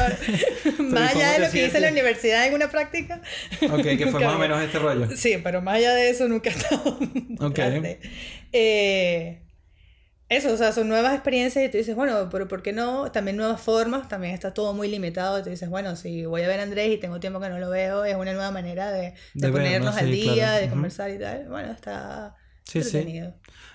[0.78, 3.20] ¿cómo más allá de lo que hice en la universidad en una práctica.
[3.64, 5.08] Ok, que fue más o menos este rollo.
[5.16, 7.00] Sí, pero más allá de eso nunca he estado.
[7.40, 7.60] Ok.
[8.54, 9.42] Eh,
[10.30, 13.12] eso, o sea, son nuevas experiencias y tú dices, bueno, pero ¿por qué no?
[13.12, 15.40] También nuevas formas, también está todo muy limitado.
[15.40, 17.60] Y tú dices, bueno, si voy a ver a Andrés y tengo tiempo que no
[17.60, 20.54] lo veo, es una nueva manera de, de, De vernos, ponernos al sí, día, claro.
[20.54, 20.70] de Ujú.
[20.70, 21.48] conversar y tal.
[21.50, 22.36] Bueno, está
[22.82, 23.12] Sí.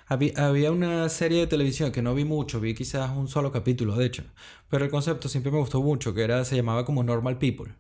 [0.07, 3.97] Había, había una serie de televisión que no vi mucho, vi quizás un solo capítulo,
[3.97, 4.25] de hecho,
[4.69, 7.75] pero el concepto siempre me gustó mucho, que era, se llamaba como Normal People.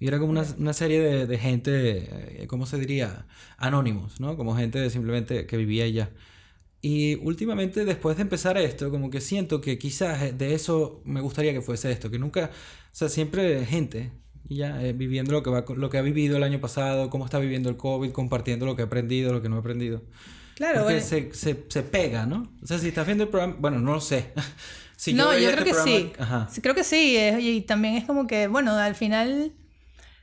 [0.00, 3.26] Y era como una, una serie de, de gente, eh, ¿cómo se diría?
[3.58, 4.36] Anónimos, ¿no?
[4.36, 6.10] Como gente simplemente que vivía allá.
[6.80, 11.52] Y últimamente, después de empezar esto, como que siento que quizás de eso me gustaría
[11.52, 14.12] que fuese esto, que nunca, o sea, siempre gente,
[14.48, 17.38] ya eh, viviendo lo que, va, lo que ha vivido el año pasado, cómo está
[17.40, 20.02] viviendo el COVID, compartiendo lo que ha aprendido, lo que no ha aprendido.
[20.54, 21.06] Claro, Porque bueno.
[21.06, 22.52] se, se, se pega, ¿no?
[22.62, 24.32] O sea, si estás viendo el programa, bueno, no lo sé.
[24.96, 26.12] Si no, yo creo este que programa- sí.
[26.18, 26.48] Ajá.
[26.60, 27.16] Creo que sí.
[27.16, 29.52] es- Y también es como que, bueno, al final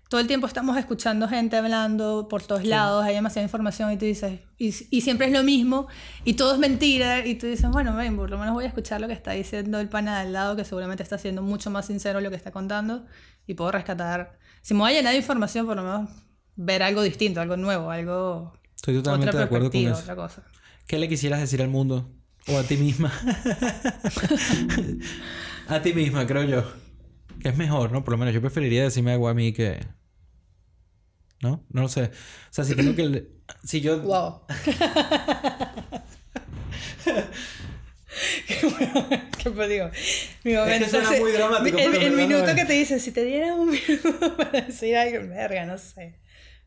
[0.10, 4.06] todo el tiempo estamos escuchando gente hablando por todos lados, hay demasiada información y tú
[4.06, 5.88] dices, y, y siempre es lo mismo
[6.24, 9.02] y todo es mentira y tú dices, bueno, ven, por lo menos voy a escuchar
[9.02, 11.88] lo que está diciendo el pana de al lado que seguramente está siendo mucho más
[11.88, 13.06] sincero lo que está contando
[13.48, 16.10] y puedo rescatar, si me voy a llenar de información, por lo menos
[16.56, 18.54] ver algo distinto, algo nuevo, algo...
[18.76, 20.00] Estoy totalmente otra de acuerdo con eso.
[20.00, 20.44] otra cosa.
[20.88, 22.10] ¿Qué le quisieras decir al mundo?
[22.48, 23.12] O a ti misma.
[25.68, 26.64] a ti misma, creo yo.
[27.40, 28.04] Que es mejor, ¿no?
[28.04, 29.86] Por lo menos yo preferiría decirme algo a mí que...
[31.46, 31.64] ¿No?
[31.70, 32.06] No lo sé.
[32.06, 32.10] O
[32.50, 33.28] sea, si tengo que...
[33.64, 34.02] Si yo...
[34.02, 34.42] Wow.
[39.38, 39.92] ¿Qué pues digo?
[40.44, 40.90] Mi momento.
[40.90, 44.62] suena sí, muy dramático, El, minuto que te dicen, si te dieran un minuto para
[44.62, 46.16] decir algo, verga, no sé.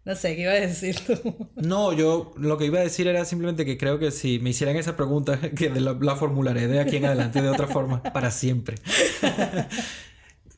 [0.05, 1.51] No sé, ¿qué iba a decir tú?
[1.57, 4.77] No, yo lo que iba a decir era simplemente que creo que si me hicieran
[4.77, 8.77] esa pregunta, que la, la formularé de aquí en adelante de otra forma, para siempre.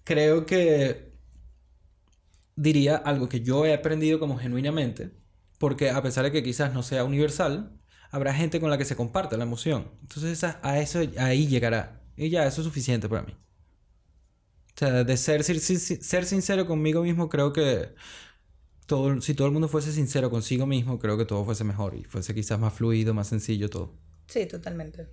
[0.04, 1.09] creo que
[2.60, 5.12] diría algo que yo he aprendido como genuinamente,
[5.58, 7.80] porque a pesar de que quizás no sea universal,
[8.10, 9.90] habrá gente con la que se comparte la emoción.
[10.02, 12.02] Entonces a eso ahí llegará.
[12.16, 13.32] Y ya, eso es suficiente para mí.
[13.32, 17.94] O sea, de ser, ser, ser sincero conmigo mismo, creo que
[18.86, 22.04] todo, si todo el mundo fuese sincero consigo mismo, creo que todo fuese mejor y
[22.04, 23.94] fuese quizás más fluido, más sencillo todo.
[24.26, 25.08] Sí, totalmente.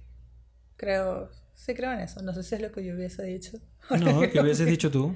[0.75, 2.21] Creo, sí creo en eso.
[2.21, 3.57] No sé si es lo que yo hubiese dicho.
[3.99, 5.15] No, ¿qué hubieses dicho tú?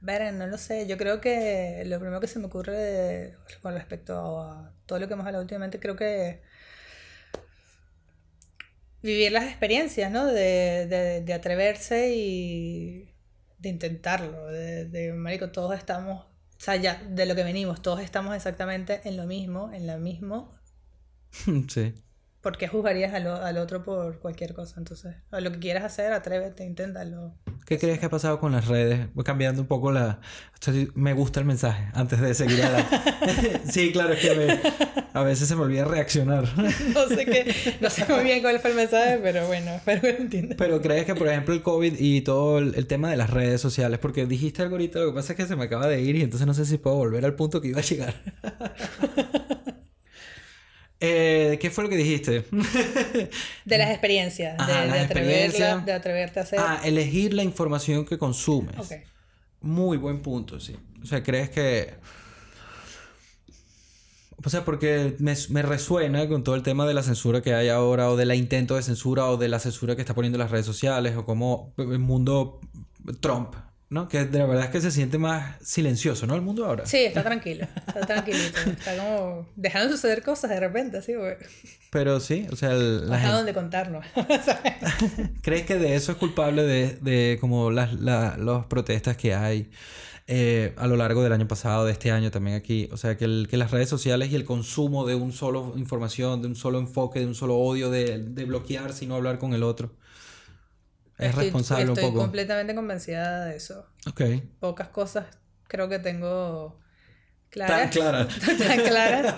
[0.00, 0.86] Verga, no lo sé.
[0.86, 5.14] Yo creo que lo primero que se me ocurre con respecto a todo lo que
[5.14, 6.42] hemos hablado últimamente, creo que
[9.02, 10.26] vivir las experiencias, ¿no?
[10.26, 13.14] De, de, de atreverse y
[13.58, 14.46] de intentarlo.
[14.46, 19.00] De, de, marico, todos estamos, o sea, ya de lo que venimos, todos estamos exactamente
[19.04, 20.54] en lo mismo, en lo mismo,
[21.68, 21.94] sí.
[22.46, 24.76] ¿Por qué juzgarías al, al otro por cualquier cosa?
[24.78, 27.34] Entonces, a lo que quieras hacer, atrévete, inténtalo.
[27.66, 29.08] ¿Qué crees que ha pasado con las redes?
[29.14, 30.20] Voy cambiando un poco la...
[30.94, 33.60] Me gusta el mensaje antes de seguir adelante.
[33.68, 34.60] sí, claro, es que me-
[35.12, 36.44] a veces se me olvida reaccionar.
[36.94, 40.12] No sé qué, no sé muy bien cuál fue el mensaje, pero bueno, espero que
[40.12, 40.56] lo entiendas.
[40.56, 43.60] Pero crees que, por ejemplo, el COVID y todo el, el tema de las redes
[43.60, 46.14] sociales, porque dijiste algo ahorita, lo que pasa es que se me acaba de ir
[46.14, 48.14] y entonces no sé si puedo volver al punto que iba a llegar.
[51.00, 52.44] Eh, ¿Qué fue lo que dijiste?
[53.64, 55.84] De las experiencias, de, Ajá, de las atreverla- experiencias.
[55.86, 56.58] de atreverte a hacer.
[56.58, 58.74] ah, elegir la información que consumes.
[58.78, 58.92] Ok.
[59.60, 60.76] Muy buen punto, sí.
[61.02, 61.94] O sea, ¿crees que...
[64.44, 67.68] O sea, porque me, me resuena con todo el tema de la censura que hay
[67.68, 70.66] ahora, o del intento de censura, o de la censura que está poniendo las redes
[70.66, 72.60] sociales, o como el mundo
[73.20, 73.54] Trump,
[73.88, 74.08] ¿no?
[74.08, 76.34] Que de la verdad es que se siente más silencioso, ¿no?
[76.34, 76.86] El mundo ahora.
[76.86, 78.58] Sí, está tranquilo, está tranquilito.
[78.70, 81.34] Está como dejando suceder cosas de repente, así, güey.
[81.90, 84.04] Pero sí, o sea, el- la gente- dónde contarnos.
[85.42, 89.70] ¿Crees que de eso es culpable de, de como las, la- las protestas que hay
[90.28, 92.88] eh, a lo largo del año pasado, de este año también aquí?
[92.92, 96.42] O sea, que, el- que las redes sociales y el consumo de un solo información,
[96.42, 99.62] de un solo enfoque, de un solo odio, de, de bloquear sino hablar con el
[99.62, 99.92] otro.
[101.18, 102.20] Es Estoy- responsable estoy un poco.
[102.22, 103.86] completamente convencida de eso.
[104.06, 104.20] Ok.
[104.60, 105.26] Pocas cosas
[105.68, 106.78] creo que tengo
[107.50, 107.90] Tan claras.
[107.90, 108.28] clara.
[108.58, 109.34] tan claras.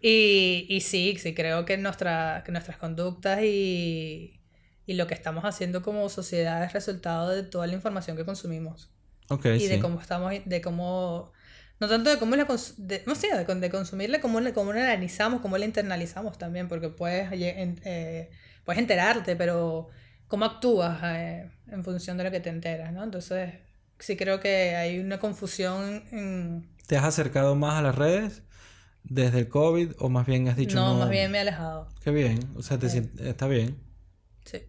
[0.00, 4.40] Y, y sí, sí, creo que, nuestra, que nuestras conductas y,
[4.86, 8.90] y lo que estamos haciendo como sociedad es resultado de toda la información que consumimos.
[9.28, 9.68] Ok, y sí.
[9.68, 11.32] de cómo estamos, de cómo,
[11.78, 12.46] no tanto de cómo la,
[12.78, 16.66] de, no sé, de, de consumirla, cómo, la- cómo la analizamos, cómo la internalizamos también,
[16.66, 18.30] porque puedes, en- eh,
[18.64, 19.88] puedes enterarte, pero
[20.30, 23.02] cómo actúas eh, en función de lo que te enteras, ¿no?
[23.04, 23.52] Entonces,
[23.98, 26.70] sí creo que hay una confusión en...
[26.86, 28.42] ¿Te has acercado más a las redes
[29.02, 30.98] desde el COVID o más bien has dicho no, no?
[31.00, 31.88] más bien me he alejado.
[32.02, 33.10] Qué bien, o sea, te Sí.
[33.18, 33.76] está bien.
[34.44, 34.62] Sí,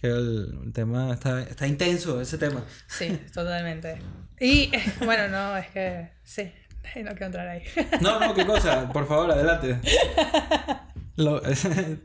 [0.00, 2.64] Que el, el tema está, está intenso, ese tema.
[2.86, 3.98] sí, totalmente.
[4.40, 6.52] Y eh, bueno, no, es que sí,
[6.96, 7.62] no quiero entrar ahí.
[8.00, 8.88] No, no, qué cosa.
[8.92, 9.80] Por favor, adelante.
[11.16, 11.40] Lo-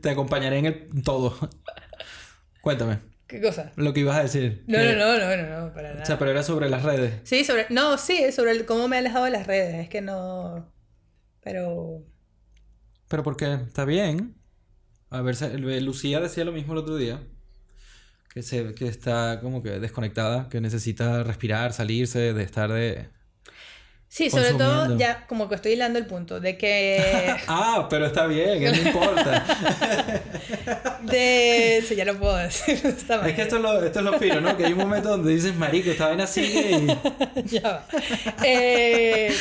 [0.00, 1.36] te acompañaré en el todo.
[2.62, 3.72] Cuéntame ¿Qué cosa?
[3.76, 4.64] lo que ibas a decir.
[4.66, 6.02] No, Que- no, no, no, no, no, para nada.
[6.02, 7.20] O sea, pero era sobre las redes.
[7.24, 7.66] Sí, sobre.
[7.70, 9.74] No, sí, sobre el- cómo me he alejado de las redes.
[9.76, 10.72] Es que no.
[11.42, 12.02] Pero.
[13.08, 14.34] Pero porque está bien.
[15.10, 15.36] A ver,
[15.82, 17.22] Lucía decía lo mismo el otro día.
[18.32, 23.08] Que, se, que está como que desconectada, que necesita respirar, salirse, de estar de...
[24.12, 27.34] Sí, sobre todo, ya como que estoy hilando el punto de que.
[27.48, 29.42] Ah, pero está bien, no importa.
[31.04, 31.82] De.
[31.88, 32.78] Sí, ya lo puedo decir.
[32.82, 34.54] de esta Es que esto es, lo, esto es lo fino, ¿no?
[34.54, 37.46] Que hay un momento donde dices, marico, esta vaina sigue y...
[37.46, 37.86] ya va.
[38.44, 39.34] Eh,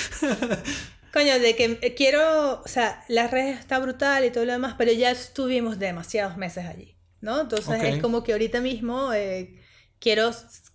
[1.12, 4.94] coño, de que quiero, o sea, las redes está brutal y todo lo demás, pero
[4.94, 7.42] ya estuvimos demasiados meses allí, ¿no?
[7.42, 7.84] Entonces Ok.
[7.84, 9.54] es como que ahorita mismo eh,
[10.00, 10.32] quiero,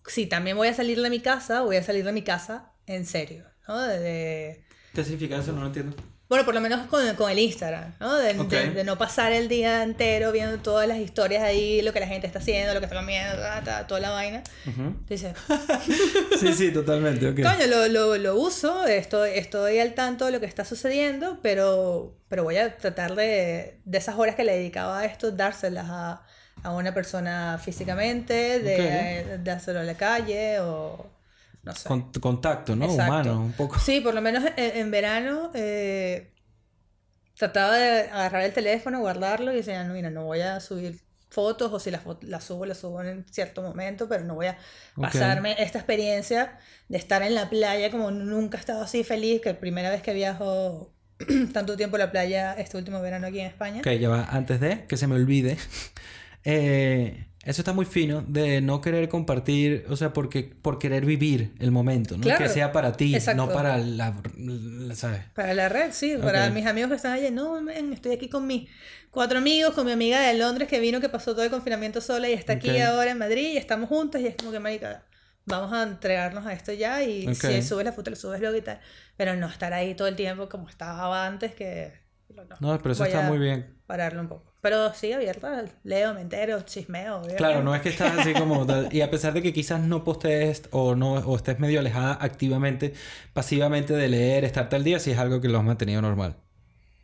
[0.06, 3.06] si también voy a salir de mi casa, voy a salir de mi casa en
[3.06, 3.80] serio, ¿no?
[3.80, 4.64] De- de-
[4.94, 5.52] ¿Qué significa eso?
[5.52, 5.94] No lo entiendo.
[6.28, 8.14] bueno, por lo menos con, con el Instagram, ¿no?
[8.16, 8.50] De, de- Ok.
[8.74, 12.26] de no pasar el día entero viendo todas las historias ahí, lo que la gente
[12.26, 13.36] está haciendo, lo que está comiendo,
[13.86, 14.42] toda la vaina.
[14.66, 14.96] Ujú.
[15.08, 15.34] Dices,
[16.40, 17.36] Sí, sí, totalmente, ok.
[17.42, 22.16] Coño, lo, lo, lo uso, estoy, estoy al tanto de lo que está sucediendo, pero,
[22.28, 26.22] pero voy a tratar de, de esas horas que le dedicaba a esto, dárselas a,
[26.62, 31.06] a una persona físicamente, de, de hacerlo en la calle o
[31.66, 31.88] no sé.
[31.88, 32.84] Con- contacto, ¿no?
[32.86, 33.12] Exacto.
[33.12, 33.78] Humano, un poco.
[33.78, 36.32] Sí, por lo menos en, en verano eh,
[37.36, 41.72] trataba de agarrar el teléfono, guardarlo y decía, no, mira, no voy a subir fotos
[41.72, 44.56] o si las las subo, las subo en cierto momento, pero no voy a
[44.94, 49.52] pasarme esta experiencia de estar en la playa como nunca he estado así feliz, que
[49.52, 50.94] primera vez que viajo
[51.52, 53.80] tanto tiempo a la playa este último verano aquí en España.
[53.80, 54.24] Ok, ya va.
[54.30, 55.58] Antes de que se me olvide.
[56.44, 61.54] eh, eso está muy fino de no querer compartir, o sea, porque, por querer vivir
[61.58, 62.22] el momento, ¿no?
[62.22, 62.42] Claro.
[62.44, 63.46] Que sea para ti, Exacto.
[63.46, 65.22] no para la, la- ¿sabes?
[65.34, 68.46] Para la red, sí, para mis amigos que están allá, no, men, estoy aquí con
[68.46, 68.68] mis
[69.10, 72.28] cuatro amigos, con mi amiga de Londres que vino, que pasó todo el confinamiento sola
[72.28, 75.04] y está aquí ahora en Madrid y estamos juntos y es como que, marica,
[75.44, 77.34] vamos a entregarnos a esto ya y Ok.
[77.34, 78.80] si subes la foto, lo subes luego y tal,
[79.16, 82.04] pero no estar ahí todo el tiempo como estaba antes que...
[82.34, 83.76] no, No, pero eso voy está a muy bien.
[83.86, 84.52] Pararlo un poco.
[84.60, 87.16] Pero sí, abierta, leo, me entero, chismeo.
[87.16, 87.36] obviamente.
[87.36, 88.66] Claro, no es que estás así como.
[88.90, 92.92] Y a pesar de que quizás no postees o no o estés medio alejada activamente,
[93.32, 96.36] pasivamente de leer, estar tal día, sí es algo que lo has mantenido normal.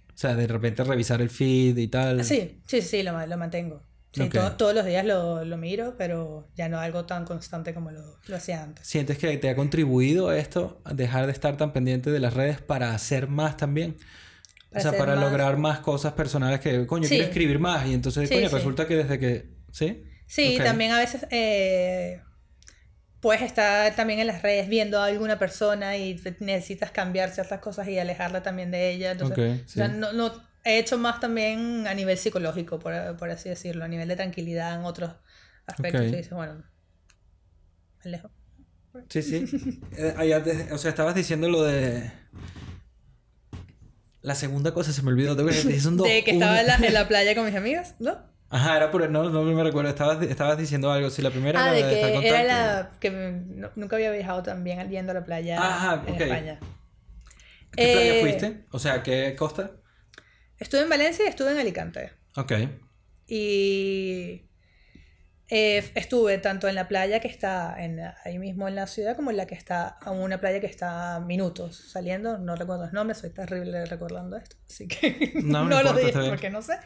[0.08, 2.24] O sea, de repente revisar el feed y tal.
[2.24, 3.82] Sí, sí, sí, lo, lo mantengo.
[4.12, 4.32] Sí, Ok.
[4.34, 8.18] to- todos los días lo, lo miro, pero ya no algo tan constante como lo,
[8.26, 8.86] lo hacía antes.
[8.86, 12.92] ¿Sientes que te ha contribuido esto, dejar de estar tan pendiente de las redes para
[12.94, 13.96] hacer más también?
[14.74, 17.10] O sea, para más- lograr más cosas personales que, coño, Sí.
[17.16, 17.86] quiero escribir más.
[17.86, 18.54] Y entonces, Sí, coño, sí.
[18.54, 19.50] resulta que desde que.
[19.72, 20.04] ¿Sí?
[20.26, 20.64] Sí, Ok.
[20.64, 22.20] también a veces eh,
[23.20, 27.86] puedes estar también en las redes viendo a alguna persona y necesitas cambiar ciertas cosas
[27.88, 29.12] y alejarla también de ella.
[29.12, 30.32] Entonces, o sea, no, no-
[30.64, 34.74] he hecho más también a nivel psicológico, por, por así decirlo, a nivel de tranquilidad
[34.78, 35.12] en otros
[35.66, 36.02] aspectos.
[36.02, 36.54] Y dices, bueno,
[38.04, 38.30] me alejo.
[39.08, 39.80] Sí, sí.
[39.96, 42.10] Eh, o sea, estabas diciendo lo de.
[44.22, 45.36] La segunda cosa se me olvidó.
[45.36, 45.54] Tengo que.
[45.56, 48.16] De que estaba en la, en la playa con mis amigas, ¿no?
[48.50, 49.08] Ajá, era por.
[49.10, 49.90] No, no me recuerdo.
[49.90, 51.10] Estabas, estabas diciendo algo.
[51.10, 54.10] Sí, la primera Ah, era de estar en que era la que no- nunca había
[54.10, 56.20] viajado tan bien yendo a la playa Ajá, en ok.
[56.20, 56.60] España.
[57.74, 58.64] ¿Qué playa Eh, fuiste?
[58.70, 59.70] O sea, ¿qué costa?
[60.58, 62.12] Estuve en Valencia y estuve en Alicante.
[62.36, 62.52] Ok.
[63.26, 64.42] Y
[65.54, 69.30] eh, estuve tanto en la playa que está en, ahí mismo en la ciudad como
[69.30, 72.38] en la que está, a una playa que está a minutos saliendo.
[72.38, 74.56] No recuerdo los nombres, soy terrible recordando esto.
[74.66, 76.30] Así que No, no, lo importa, está bien.
[76.30, 76.78] porque no sé.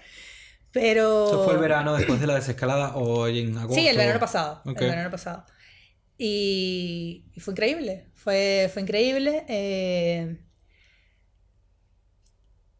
[0.72, 1.26] Pero...
[1.28, 3.74] ¿Eso fue el verano después de la desescalada o en agosto?
[3.80, 4.62] Sí, el verano pasado.
[4.64, 4.80] Ok.
[4.82, 5.46] El verano pasado.
[6.18, 8.10] Y, y fue increíble.
[8.14, 9.44] Fue, fue increíble.
[9.48, 10.38] eh,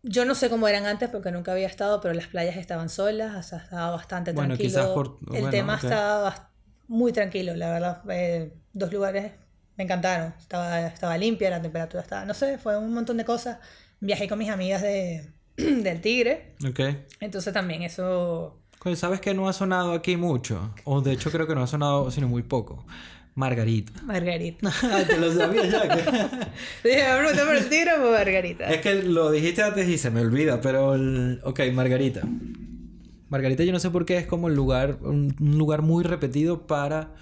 [0.09, 3.35] yo no sé cómo eran antes porque nunca había estado, pero las playas estaban solas,
[3.35, 4.69] o sea, estaba bastante Bueno, tranquilo.
[4.71, 5.85] quizás por- el bueno, tema ok.
[5.85, 6.51] estaba
[6.89, 8.03] muy tranquilo, la verdad.
[8.11, 9.33] eh, dos lugares
[9.77, 10.33] me encantaron.
[10.39, 13.59] Estaba, estaba limpia, la temperatura estaba, no sé, fue un montón de cosas.
[14.01, 16.81] Viajé con mis amigas de, del Tigre, Ok.
[17.21, 18.61] entonces también eso...
[18.79, 20.73] Coño, ¿sabes que no ha sonado aquí mucho?
[20.85, 22.85] O de hecho creo que no ha sonado sino muy poco.
[23.37, 23.93] Margarita.
[24.03, 24.71] Margarita.
[25.09, 25.83] Te lo sabía ya.
[25.89, 26.01] que-
[26.89, 28.69] Dije, me pregunté por el tigre o por Margarita.
[28.71, 30.95] es que lo dijiste antes y se me olvida, pero...
[30.95, 32.23] el- Ok, Margarita.
[33.29, 36.67] Margarita yo no sé por qué es como el lugar, un un lugar muy repetido
[36.67, 37.15] para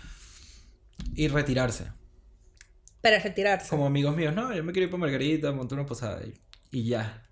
[1.14, 1.86] ir retirarse.
[3.00, 3.68] Para retirarse.
[3.68, 6.34] Como amigos míos, no, yo me quiero ir para Margarita, montar una posada y,
[6.78, 7.22] y ya.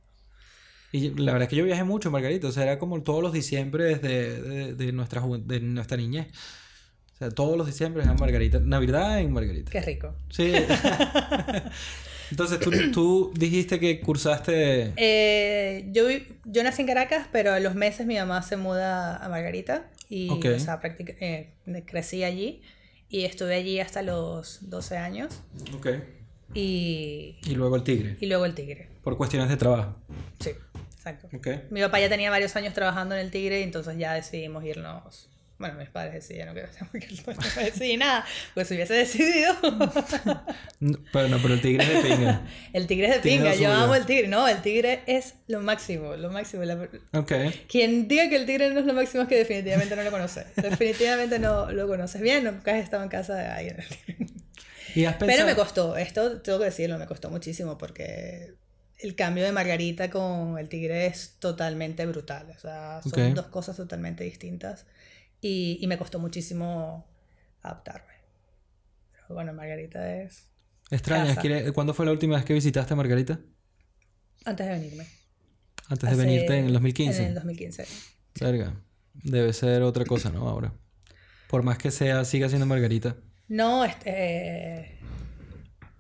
[0.91, 3.23] Y la verdad es que yo viajé mucho a Margarita, o sea, era como todos
[3.23, 6.27] los diciembre desde de, de nuestra, juven- de nuestra niñez.
[7.23, 8.59] Sea, todos los diciembre en Margarita.
[8.61, 9.71] Navidad en Margarita.
[9.71, 10.15] Qué rico.
[10.31, 10.53] Sí.
[12.31, 14.93] Entonces, tú, tú dijiste que cursaste...
[14.97, 16.05] Eh, yo,
[16.45, 19.91] yo nací en Caracas, pero a los meses mi mamá se muda a Margarita.
[20.09, 20.47] Y, Ok.
[20.57, 21.53] o sea, practic- eh,
[21.87, 22.63] crecí allí.
[23.11, 25.43] Y estuve allí hasta los 12 años.
[25.77, 25.89] Ok.
[26.55, 28.17] Y, Y luego el tigre.
[28.21, 28.89] y luego el Tigre.
[29.03, 29.95] Por cuestiones de trabajo.
[30.41, 30.51] Sí,
[30.95, 31.29] exacto.
[31.37, 31.49] Ok.
[31.71, 35.29] Mi papá ya tenía varios años trabajando en el Tigre y entonces ya decidimos irnos.
[35.59, 38.25] Bueno, mis padres decidieron que no decidí nada,
[38.55, 39.55] pues si hubiese decidido.
[41.13, 42.43] Pero no, pero el tigre es de pinga.
[42.73, 43.73] el tigre es de pinga, yo suyo.
[43.73, 46.65] amo el tigre, no, el tigre es lo máximo, lo máximo.
[46.65, 47.33] la- Ok.
[47.69, 50.45] Quien diga que el tigre no es lo máximo es que definitivamente no lo conoce.
[50.57, 53.77] Definitivamente no lo conoces bien, nunca has estado en casa de alguien.
[54.97, 55.49] ¿Y has Pero pensado...
[55.49, 58.55] me costó, esto tengo que decirlo, me costó muchísimo porque
[58.99, 62.51] el cambio de Margarita con el tigre es totalmente brutal.
[62.57, 63.35] O sea, son Ok.
[63.35, 64.87] dos cosas totalmente distintas
[65.43, 67.07] y, y me costó muchísimo
[67.61, 68.13] adaptarme.
[69.13, 70.49] Pero bueno, Margarita es
[71.03, 71.37] casa.
[71.41, 73.39] ¿quiere- ¿cuándo fue la última vez que visitaste Margarita?
[74.45, 75.07] antes de venirme.
[75.89, 77.23] Antes de venirte en el 2015.
[77.23, 77.85] En el 2015.
[78.41, 78.75] Verga.
[79.15, 80.49] Debe ser otra cosa, ¿no?
[80.49, 80.73] Ahora.
[81.49, 83.17] Por más que sea, siga siendo Margarita.
[83.49, 84.99] No, este, eh,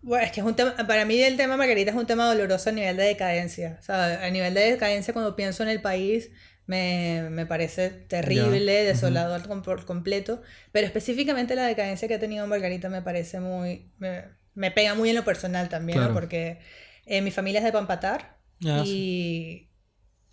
[0.01, 2.70] bueno, es que es un tema, para mí el tema Margarita es un tema doloroso
[2.70, 3.77] a nivel de decadencia.
[3.78, 6.31] O sea, a nivel de decadencia cuando pienso en el país
[6.66, 10.43] me, me parece terrible, Ya, desolador por completo.
[10.72, 14.24] Pero específicamente la decadencia que ha tenido Margarita me parece muy, me,
[14.55, 16.12] me pega muy en lo personal también.
[16.12, 16.59] Porque
[17.06, 19.68] eh, mi familia es de Pampatar Ah, y,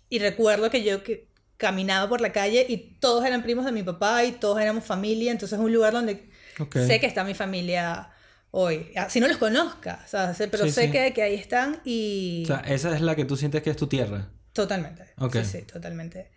[0.08, 3.82] y recuerdo que yo que caminaba por la calle y todos eran primos de mi
[3.82, 6.30] papá y todos éramos familia, entonces es un lugar donde
[6.72, 8.10] sé que está mi familia
[8.50, 8.90] hoy.
[8.96, 10.92] Ah, Si no los conozca, o sea, sé- pero Sí, sé sí.
[10.92, 12.42] Que, que ahí están y...
[12.44, 14.30] O sea, esa es la que tú sientes que es tu tierra.
[14.52, 15.04] Totalmente.
[15.26, 16.30] Sí, sí, totalmente.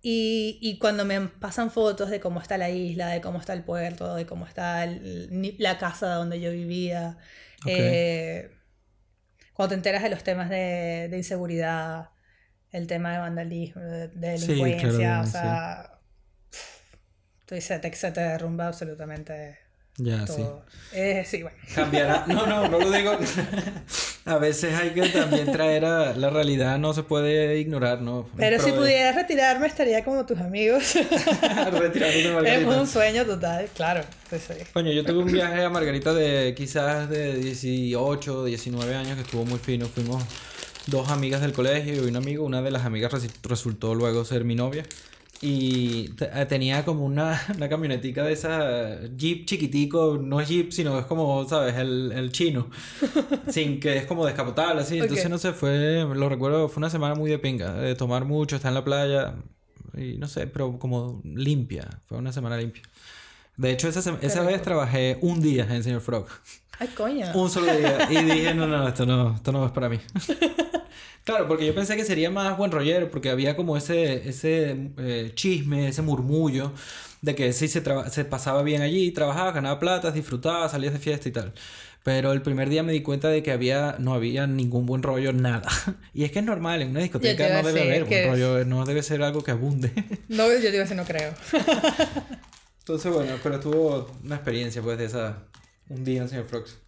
[0.00, 3.64] Y, y cuando me pasan fotos de cómo está la isla, de cómo está el
[3.64, 7.18] puerto, de cómo está el- la casa donde yo vivía,
[7.64, 8.50] eh,
[9.52, 12.10] cuando te enteras de los temas de, de inseguridad,
[12.72, 15.26] el tema de vandalismo, de, de Sí, delincuencia, claro, o sí.
[15.26, 16.00] sea,
[17.46, 19.58] tú se te, se te derrumba absolutamente
[19.98, 20.36] Ya, sí.
[20.36, 20.62] todo.
[20.92, 21.56] Eh, sí, bueno.
[21.74, 22.24] Cambiará.
[22.28, 23.12] No, no, no lo digo.
[24.24, 28.26] a veces hay que también traer a la realidad, no se puede ignorar, ¿no?
[28.36, 30.94] Pero si Pro de- pudiera retirarme estaría como tus amigos.
[31.72, 32.80] Retirarte de es Margarita.
[32.80, 34.02] un sueño total, claro.
[34.30, 34.54] Sí, sí.
[34.72, 39.44] Coño, yo tuve un viaje a Margarita de quizás de 18, 19 años que estuvo
[39.44, 39.86] muy fino.
[39.86, 40.22] Fuimos
[40.86, 42.44] dos amigas del colegio y un amigo.
[42.44, 43.12] Una de las amigas
[43.42, 44.84] resultó luego ser mi novia.
[45.40, 50.98] Y eh, tenía como una, una camionetica de esa Jeep chiquitico, no es Jeep, sino
[50.98, 51.76] es como, ¿sabes?
[51.76, 52.68] El, el chino.
[53.48, 54.98] Sin que es como descapotable, así.
[54.98, 55.30] Entonces, Ok.
[55.30, 58.70] no sé, fue, lo recuerdo, fue una semana muy de pinga, de tomar mucho, estar
[58.70, 59.34] en la playa.
[59.96, 61.88] Y no sé, pero como limpia.
[62.06, 62.82] Fue una semana limpia.
[63.56, 66.26] De hecho, esa, esa vez trabajé un día en Señor Frog.
[66.80, 67.26] Ay, coño.
[67.34, 68.06] Un solo día.
[68.10, 69.98] Y dije, no, no, esto no, esto no es para mí.
[71.28, 75.32] Claro, porque yo pensé que sería más buen rollero, porque había como ese, ese eh,
[75.34, 76.72] chisme, ese murmullo
[77.20, 81.28] de que sí se, se pasaba bien allí, trabajaba, ganaba plata, disfrutaba, salías de fiesta
[81.28, 81.52] y tal.
[82.02, 85.34] Pero el primer día me di cuenta de que había, no había ningún buen rollo,
[85.34, 85.68] nada.
[86.14, 89.02] Y es que es normal, en una discoteca no debe haber buen rollo, no debe
[89.02, 89.92] ser algo que abunde.
[90.28, 91.34] No, yo te iba a decir, no creo.
[92.78, 95.42] Entonces, bueno, pero estuvo una experiencia pues de esa,
[95.90, 96.78] un día en Señor Frogs.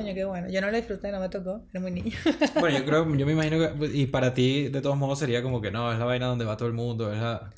[0.00, 0.48] Coño, qué bueno.
[0.48, 1.64] Yo no lo disfruté, no me tocó.
[1.70, 2.16] Era muy niño.
[2.60, 5.60] Bueno, yo creo, yo me imagino que, y para ti, de todos modos, sería como
[5.60, 7.50] que no, es la vaina donde va todo el mundo, es la...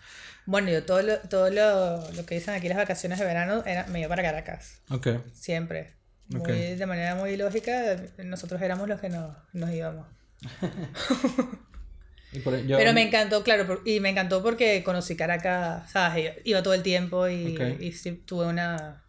[0.47, 3.87] Bueno, yo todo lo, todo lo, lo que dicen aquí las vacaciones de verano era,
[3.89, 4.81] me iba para Caracas.
[4.91, 5.09] Ok.
[5.33, 5.95] Siempre.
[6.29, 6.49] Muy- Ok.
[6.49, 10.07] De manera muy lógica, nosotros éramos los que nos, nos íbamos.
[12.45, 16.35] Por- yo- Pero me encantó, claro, por- y me encantó porque conocí Caracas, ¿sabes?
[16.45, 17.81] Iba, todo el tiempo y, Ok.
[17.81, 19.03] y sí tuve una,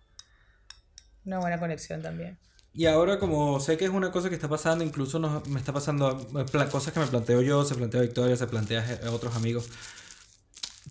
[1.26, 2.40] una buena conexión también.
[2.74, 5.74] Y ahora como sé que es una cosa que está pasando, incluso nos- me está
[5.74, 9.70] pasando eh, cosas que me planteo yo, se plantea Victoria, se plantea je- otros amigos.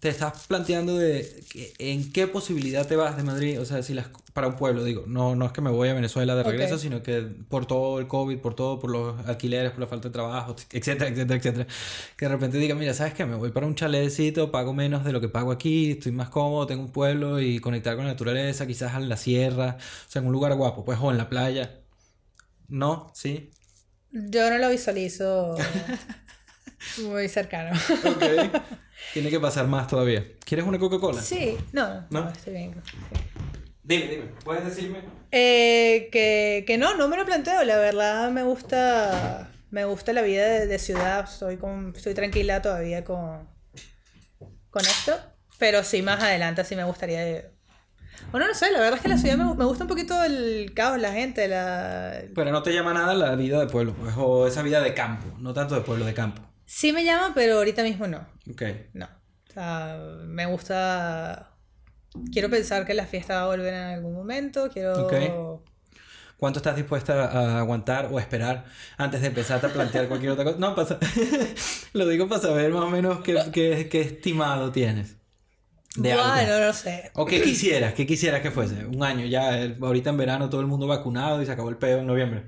[0.00, 1.44] Te estás planteando de
[1.78, 5.04] en qué posibilidad te vas de Madrid, o sea, si las para un pueblo, digo,
[5.06, 6.80] no, no es que me voy a Venezuela de regreso, Ok.
[6.80, 10.12] sino que por todo el COVID, por todo, por los alquileres, por la falta de
[10.12, 11.66] trabajo, etcétera, etcétera, etcétera,
[12.16, 13.24] que de repente diga, mira, ¿sabes qué?
[13.26, 16.66] Me voy para un chalecito, pago menos de lo que pago aquí, estoy más cómodo,
[16.66, 20.26] tengo un pueblo y conectar con la naturaleza, quizás en la sierra, o sea, en
[20.26, 21.80] un lugar guapo, pues, o en la playa.
[22.68, 23.10] ¿No?
[23.14, 23.50] ¿Sí?
[24.12, 25.56] Yo no lo visualizo
[27.02, 27.76] muy cercano.
[28.04, 28.60] Ok.
[29.12, 30.24] Tiene que pasar más todavía.
[30.44, 31.20] ¿Quieres una Coca-Cola?
[31.20, 32.28] Sí, no, no, ¿No?
[32.30, 32.74] estoy bien.
[33.90, 34.24] Dime, dime.
[34.44, 35.00] ¿Puedes decirme?
[35.32, 40.22] Eh, que, que no, no me lo planteo, la verdad me gusta, me gusta la
[40.22, 43.48] vida de, de ciudad, estoy, con, estoy tranquila todavía con,
[44.70, 45.18] con esto,
[45.58, 47.50] pero sí más adelante sí me gustaría...
[48.30, 50.72] Bueno, no sé, la verdad es que la ciudad me, me gusta un poquito el
[50.72, 52.22] caos, la gente, la...
[52.32, 55.36] Pero no te llama nada la vida de pueblo, pues, o esa vida de campo,
[55.38, 56.42] no tanto de pueblo, de campo.
[56.64, 58.62] Sí me llama, pero ahorita mismo no, Ok.
[58.92, 59.06] no.
[59.48, 61.49] O sea, me gusta...
[62.32, 65.62] Quiero pensar que la fiesta va a volver en algún momento, quiero...
[66.36, 68.64] ¿Cuánto estás dispuesta a aguantar o esperar
[68.96, 70.56] antes de empezar a plantear cualquier otra cosa?
[70.58, 70.98] No, pasa.
[71.92, 75.16] Lo digo para saber más o menos qué, qué, qué estimado tienes.
[75.96, 76.24] De algo.
[76.24, 77.10] Bueno, no sé.
[77.12, 78.86] O qué quisieras, qué quisieras que fuese.
[78.86, 79.50] Un año ya,
[79.82, 82.46] ahorita en verano todo el mundo vacunado y se acabó el peo en noviembre.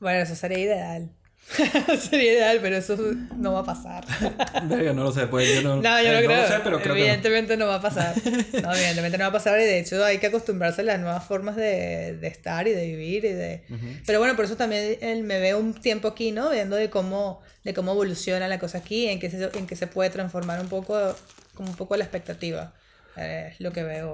[0.00, 1.10] Bueno, eso sería ideal.
[2.10, 2.96] sería ideal, pero eso
[3.36, 4.04] no va a pasar.
[4.64, 6.42] No lo sé, pues yo no, No, yo eh, no creo.
[6.42, 7.06] lo sé, pero creo que no.
[7.06, 7.66] evidentemente no.
[7.66, 8.14] va a pasar.
[8.62, 11.24] No, evidentemente no va a pasar y de hecho hay que acostumbrarse a las nuevas
[11.24, 13.64] formas de, de estar y de vivir y de...
[14.06, 16.50] Pero bueno, por eso también él me veo un tiempo aquí, ¿no?
[16.50, 19.86] Viendo de cómo, de cómo evoluciona la cosa aquí, en qué se, en qué se
[19.86, 21.14] puede transformar un poco,
[21.54, 22.72] como un poco la expectativa.
[23.16, 24.10] Eh, Es lo que veo.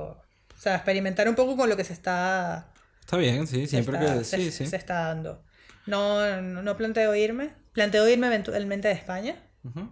[0.57, 2.67] O sea, experimentar un poco con lo que se está
[3.01, 4.25] Está bien, sí, siempre está- que...
[4.25, 4.67] se, sí.
[4.67, 5.43] se está dando.
[5.91, 7.51] No, no, planteo irme.
[7.73, 9.37] Planteo irme eventualmente de España.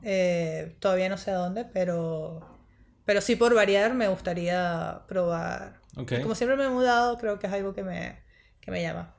[0.02, 2.40] Eh, todavía no sé a dónde, pero,
[3.04, 5.80] pero sí por variar me gustaría probar.
[5.96, 6.12] Ok.
[6.22, 8.22] Como siempre me he mudado, creo que es algo que me,
[8.60, 9.14] que me llama.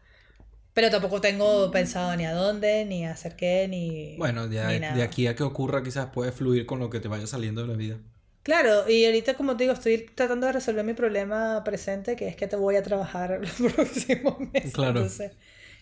[0.74, 4.80] Pero tampoco tengo pensado ni a dónde, ni a hacer qué, ni, Bueno, de, ni
[4.80, 5.04] de nada.
[5.04, 7.76] aquí a que ocurra quizás puedes fluir con lo que te vaya saliendo de la
[7.76, 7.98] vida.
[8.44, 12.36] Claro, y ahorita como te digo, estoy tratando de resolver mi problema presente, que es
[12.36, 14.74] que te voy a trabajar los próximos meses.
[14.74, 15.02] Claro.
[15.02, 15.34] Entonces,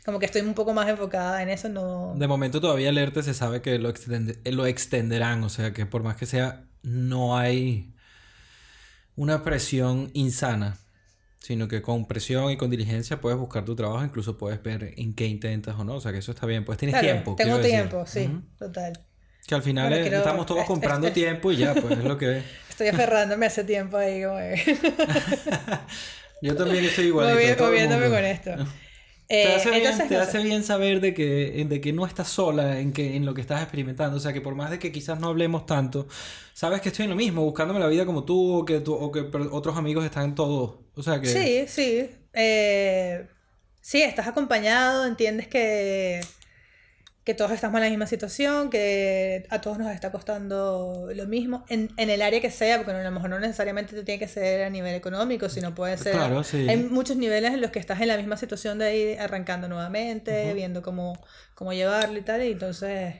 [0.07, 2.13] como que estoy un poco más enfocada en eso, no...
[2.15, 5.85] De momento todavía el ERTE se sabe que lo, extende- lo extenderán, o sea que
[5.85, 7.93] por más que sea, no hay
[9.17, 10.77] una presión insana,
[11.39, 15.13] sino que con presión y con diligencia puedes buscar tu trabajo, incluso puedes ver en
[15.13, 17.35] qué intentas o no, o sea que eso está bien, pues tienes Claro, tiempo.
[17.35, 17.71] tengo decir.
[17.71, 18.97] tiempo, sí, total.
[19.45, 21.97] Que al final Bueno, es- quiero- estamos todos es- comprando es- tiempo y ya, pues
[21.97, 22.43] es lo que es.
[22.69, 24.39] Estoy aferrándome hace tiempo ahí, como
[26.41, 27.35] Yo también estoy igual.
[27.35, 28.51] movi- moviéndome con esto.
[29.39, 30.43] Te, Eh, hace, bien, entonces, te no hace sé.
[30.43, 33.61] bien saber de que, de que no estás sola en, que, en lo que estás
[33.61, 34.17] experimentando.
[34.17, 36.07] O sea, que por más de que quizás no hablemos tanto,
[36.53, 39.11] sabes que estoy en lo mismo, buscándome la vida como tú, o que, tú, o
[39.11, 39.21] que
[39.51, 40.81] otros amigos están en todo.
[40.95, 41.27] O sea, que...
[41.27, 42.09] Sí, sí.
[42.33, 43.27] Eh,
[43.81, 46.21] sí, estás acompañado, entiendes que,
[47.27, 51.65] que todos estamos en la misma situación, que a todos nos está costando lo mismo,
[51.67, 54.29] en, en el área que sea, porque a lo mejor no necesariamente te tiene que
[54.29, 56.13] ser a nivel económico, sino puede ser...
[56.13, 56.65] Claro, sí.
[56.69, 60.53] Hay muchos niveles en los que estás en la misma situación de ahí arrancando nuevamente,
[60.53, 61.21] viendo cómo,
[61.53, 63.15] cómo llevarlo y tal, y entonces...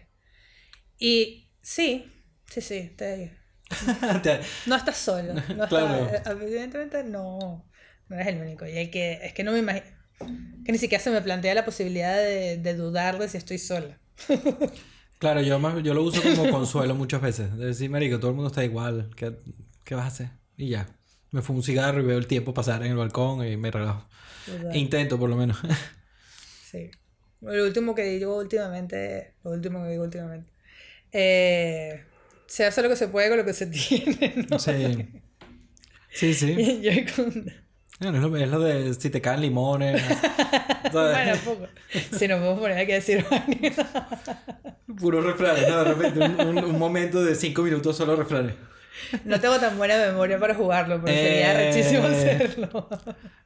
[0.97, 2.09] Y sí,
[2.49, 3.38] sí, sí, te-
[4.67, 5.34] No estás solo.
[5.34, 6.09] No estás- Claro.
[6.41, 7.69] evidentemente no,
[8.07, 8.65] no eres el único.
[8.65, 9.97] Y hay que, es que no me imagino.
[10.65, 13.98] Que ni siquiera se me plantea la posibilidad de, de dudar de si estoy sola.
[15.19, 17.57] Claro, yo, más- yo lo uso como consuelo muchas veces.
[17.57, 19.10] De decir, marico, todo el mundo está igual.
[19.15, 19.34] ¿Qué,
[19.84, 20.30] qué vas a hacer?
[20.57, 20.85] Y ya.
[21.31, 24.07] Me fumo un cigarro y veo el tiempo pasar en el balcón y me relajo.
[24.72, 25.57] E intento, por lo menos.
[26.69, 26.91] Sí.
[27.41, 30.49] Lo último que digo últimamente, lo último que digo últimamente,
[31.14, 32.03] eh,
[32.45, 34.60] se hace lo que se puede con lo que se tiene, ¿no?
[34.60, 35.07] sí.
[36.11, 36.52] Sí, sí.
[36.57, 37.45] Y yo con-
[37.99, 40.02] Bueno, es, lo, es lo de si te caen limones.
[40.91, 41.65] Bueno, poco.
[42.18, 43.26] Si nos podemos poner aquí a decir
[44.99, 45.84] Puro refranes, ¿no?
[45.84, 48.53] De repente, un, un- un momento de cinco minutos solo refranes.
[49.26, 51.65] No tengo tan buena memoria para jugarlo, pero sería Eh.
[51.74, 52.88] rechísimo hacerlo.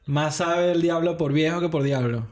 [0.06, 2.28] Más sabe el diablo por viejo que por diablo.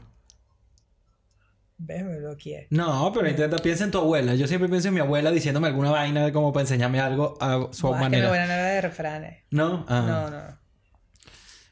[1.77, 2.67] Ves, me bloqueé.
[2.69, 4.35] No, pero intenta, piensa en tu abuela.
[4.35, 7.87] Yo siempre pienso en mi abuela diciéndome alguna vaina como para enseñarme algo a su
[7.87, 8.29] Buah, es que mi manera.
[8.29, 9.43] buena no era de refranes.
[9.51, 9.85] ¿No?
[9.89, 10.05] Ah.
[10.07, 10.60] No, no.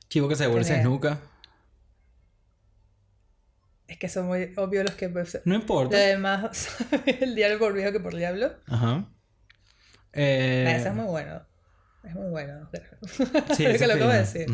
[0.09, 1.19] Chivo que se devuelve Tenía- desnuca.
[3.87, 5.09] Es que son muy obvios los que...
[5.09, 5.97] pues, No Lo importa.
[5.97, 6.57] demás,
[6.89, 7.21] ¿sabes?
[7.21, 8.53] el diablo por viejo que por diablo.
[8.67, 9.09] Ajá.
[10.13, 11.41] Eh, Nah, Ese es muy bueno.
[12.03, 12.69] Es muy bueno.
[13.55, 14.47] sí, es que lo acabo de decir.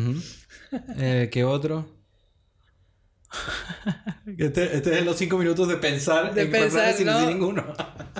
[0.96, 1.95] Eh, ¿Qué otro?
[4.38, 7.12] Este, este es los cinco minutos de pensar De en pensar, sin ¿no?
[7.14, 7.64] decir ninguno.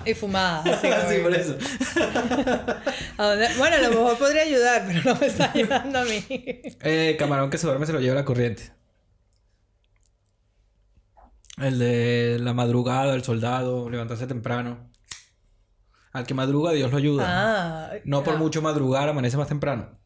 [0.05, 0.62] Y fumada.
[0.81, 1.23] Sí, básicamente.
[1.23, 1.57] por eso.
[3.19, 3.49] ¿A dónde?
[3.59, 6.24] Bueno, a lo mejor podría ayudar, pero no me está ayudando a mí.
[6.28, 8.73] Eh, camarón que se duerme se lo lleva la corriente.
[11.59, 14.91] El de la madrugada, el soldado, levantarse temprano.
[16.12, 17.24] Al que madruga, Dios lo ayuda.
[17.27, 18.39] Ah, no por ah.
[18.39, 19.99] mucho madrugar, amanece más temprano.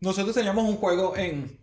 [0.00, 1.59] Nosotros teníamos un juego en.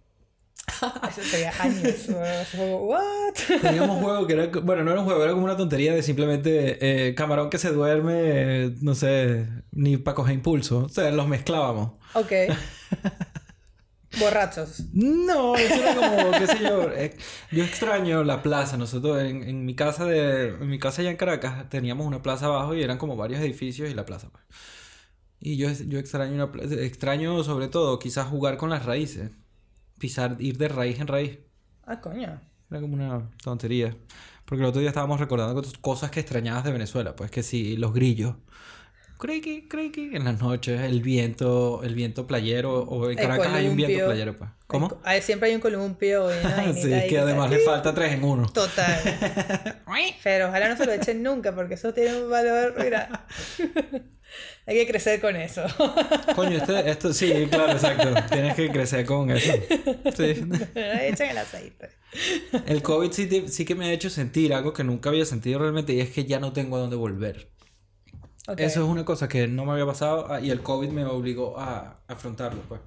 [1.09, 2.07] Eso sería años.
[2.53, 3.33] ¿What?
[3.61, 4.47] Teníamos un juego que era.
[4.61, 7.71] Bueno, no era un juego, era como una tontería de simplemente eh, camarón que se
[7.71, 8.13] duerme,
[8.65, 10.85] eh, no sé, ni para coger impulso.
[10.85, 11.93] O sea, los mezclábamos.
[12.13, 12.31] Ok.
[14.19, 14.85] Borrachos.
[14.93, 16.91] No, eso era como, qué sé yo.
[16.91, 17.15] eh,
[17.51, 18.77] yo extraño la plaza.
[18.77, 22.45] Nosotros en, en mi casa de, en mi casa allá en Caracas teníamos una plaza
[22.47, 24.29] abajo y eran como varios edificios y la plaza.
[24.31, 24.43] pues.
[25.39, 29.31] Y yo, yo extraño una extraño sobre todo quizás jugar con las raíces.
[29.99, 31.39] Pisar, ir de raíz en raíz.
[31.85, 32.39] Ah, coño.
[32.69, 33.95] Era como una tontería.
[34.45, 37.15] Porque el otro día estábamos recordando cos- cosas que extrañabas de Venezuela.
[37.15, 38.35] Pues que sí, los grillos.
[39.19, 40.15] Creaky, creaky.
[40.15, 42.83] En las noches, el viento, el viento playero.
[42.83, 44.49] O en Caracas hay un viento playero, pues.
[44.67, 44.99] ¿Cómo?
[45.03, 48.47] Hay- siempre hay un columpio vainita sí, que además le falta tres en uno.
[48.49, 48.99] Total.
[50.23, 52.75] Pero ojalá no se lo echen nunca porque eso tiene un valor.
[52.77, 53.25] Mira.
[54.65, 55.63] Hay que crecer con eso.
[56.35, 58.13] Coño, este, esto, sí, claro, exacto.
[58.29, 59.53] Tienes que crecer con eso.
[60.15, 60.23] Sí.
[60.75, 61.89] Echen el aceite.
[62.65, 65.59] El COVID sí, te- sí que me ha hecho sentir algo que nunca había sentido
[65.59, 67.49] realmente y es que ya no tengo a dónde volver.
[68.47, 68.59] Ok.
[68.61, 71.59] Eso es una cosa que no me había pasado ah, y el COVID me obligó
[71.59, 72.81] a afrontarlo, pues.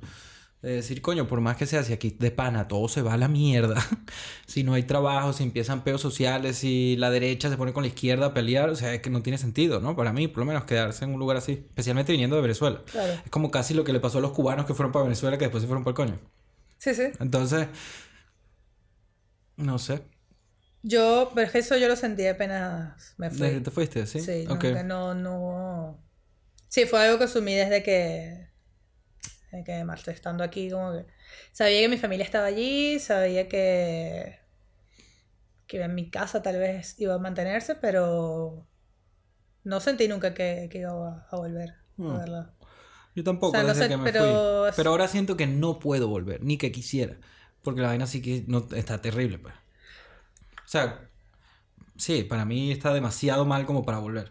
[0.62, 3.16] De decir, coño, por más que sea, si aquí de pana todo se va a
[3.16, 3.76] la mierda,
[4.46, 7.88] si no hay trabajo, si empiezan peos sociales, si la derecha se pone con la
[7.88, 9.96] izquierda a pelear, o sea, es que no tiene sentido, ¿no?
[9.96, 12.82] Para mí, por lo menos, quedarse en un lugar así, especialmente viniendo de Venezuela.
[12.90, 13.12] Claro.
[13.24, 15.46] Es como casi lo que le pasó a los cubanos que fueron para Venezuela que
[15.46, 16.20] después se fueron para el coño.
[16.76, 17.04] Sí, sí.
[17.20, 17.68] Entonces,
[19.56, 20.02] no sé.
[20.82, 23.38] Yo, pero eso yo lo sentí apenas me fui.
[23.40, 24.06] ¿Desde te fuiste?
[24.06, 24.20] Sí.
[24.20, 24.64] Sí, Ok.
[24.64, 26.02] nunca, no, no.
[26.68, 28.49] Sí, fue algo que asumí desde que.
[29.64, 31.06] Que marché estando aquí, como que.
[31.52, 34.38] Sabía que mi familia estaba allí, sabía que.
[35.66, 38.66] que en mi casa tal vez iba a mantenerse, pero.
[39.64, 42.08] No sentí nunca que, que iba a, a volver, Mm.
[42.12, 42.50] la verdad.
[43.14, 44.72] Yo tampoco, O sea, no desde sé, que me pero- fui.
[44.76, 47.16] Pero ahora siento que no puedo volver, ni que quisiera.
[47.62, 49.54] Porque la vaina sí que no, está terrible, pues.
[50.64, 51.00] O sea,
[51.96, 54.30] sí, para mí está demasiado mal como para volver.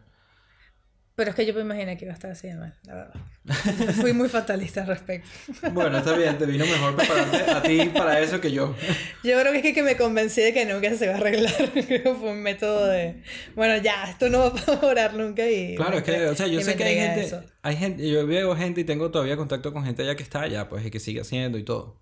[1.20, 3.94] Pero es que yo me imaginé que iba a estar así de mal, la verdad.
[4.00, 5.28] Fui muy fatalista al respecto.
[5.74, 8.74] Bueno, está bien, te vino mejor prepararte a ti para eso que yo.
[9.22, 11.54] Yo creo que es que, que me convencí de que nunca se va a arreglar.
[11.74, 13.22] Creo que fue un método de,
[13.54, 15.76] bueno, ya, esto no va a mejorar nunca y...
[15.76, 17.44] Claro, es que, o sea, yo sé que hay gente, eso.
[17.64, 20.70] hay gente, yo veo gente y tengo todavía contacto con gente allá que está allá,
[20.70, 22.00] pues, y que sigue haciendo y todo.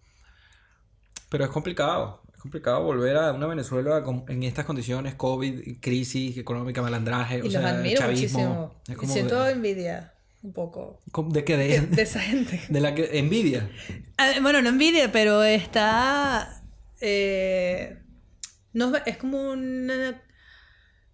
[1.29, 6.81] Pero es complicado, complicado volver a una Venezuela con- en estas condiciones, COVID, crisis económica,
[6.81, 8.39] malandraje, Y o sea, admiro chavismo.
[8.39, 8.81] muchísimo.
[8.87, 10.13] Es como siento de, envidia,
[10.43, 11.57] un poco, ¿cómo- ¿de qué?
[11.57, 12.61] de, De, de esa gente.
[12.69, 13.69] de la que envidia.
[14.17, 16.63] Ah, Bueno, no envidia, pero está...
[17.01, 17.97] eh,
[18.73, 20.21] no, es como una...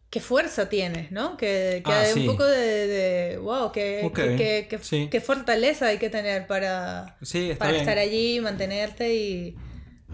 [0.10, 1.38] ¿Qué fuerza tienes, no?
[1.38, 2.20] Que, que Ah, hay sí.
[2.20, 5.10] un poco de, de wow, qué, Ok, qué- qué- qué- sí.
[5.26, 7.82] fortaleza hay que tener para, Sí, para bien.
[7.82, 9.56] estar allí, mantenerte y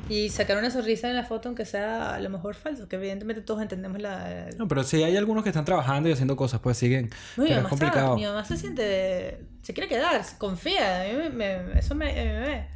[0.07, 3.41] Y sacar una sonrisa en la foto, aunque sea a lo mejor falso, que evidentemente
[3.43, 4.47] todos entendemos la...
[4.57, 7.11] No, pero sí hay algunos que están trabajando y haciendo cosas, pues siguen.
[7.38, 8.15] Mi pero es mamá, está- complicado.
[8.15, 9.45] mi mamá se siente...
[9.61, 11.01] Se quiere quedar, confía.
[11.01, 12.67] A mí me- eso me, me-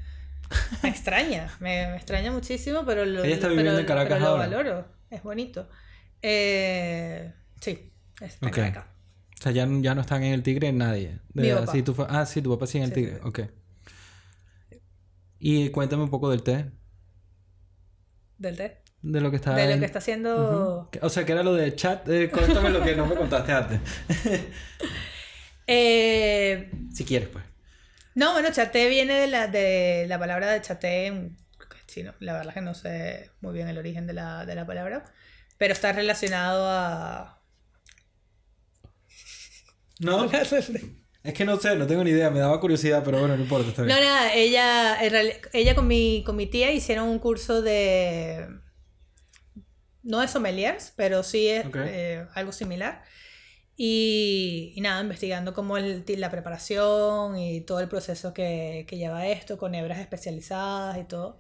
[0.84, 1.50] me extraña.
[1.60, 4.86] Me, extraña muchísimo, pero lo, Ella está pero- viviendo en Caracas pero lo valoro.
[5.10, 5.68] Es bonito.
[6.22, 7.92] Eh, sí,
[8.22, 8.56] está en Ok.
[8.56, 8.86] Caracas.
[9.40, 11.18] O sea, ya, ya no están en el Tigre nadie.
[11.34, 11.72] Mi papá.
[11.72, 13.16] sí, tu ah, sí, tu papá sí en el Sí, Tigre.
[13.16, 13.22] sí.
[13.24, 13.40] Ok.
[15.40, 16.72] Y cuéntame un poco del té.
[18.44, 18.82] Del té.
[19.02, 20.90] De lo que está de lo que está haciendo...
[21.02, 22.08] O sea, que era lo de chat.
[22.10, 23.80] Eh, cuéntame lo que no me contaste antes.
[25.66, 27.46] Eh, si quieres, pues.
[28.16, 31.38] no, bueno, chaté viene de la, de la palabra de chaté en
[31.88, 32.14] chino.
[32.20, 35.06] La verdad es que no sé muy bien el origen de la, de la palabra.
[35.58, 37.42] Pero está relacionado a...
[40.00, 40.30] No,
[41.24, 42.30] es que no sé, no tengo ni idea.
[42.30, 43.70] Me daba curiosidad, pero bueno, no importa.
[43.70, 43.96] Está bien.
[43.96, 44.98] No, nada, ella,
[45.54, 48.48] ella con, mi, con mi tía hicieron un curso de...
[50.04, 51.78] No de sommeliers, pero sí es Ok.
[51.80, 53.04] eh, algo similar.
[53.78, 59.26] Y, y nada, investigando como el, la preparación y todo el proceso que, que lleva
[59.28, 61.40] esto, con hebras especializadas y todo.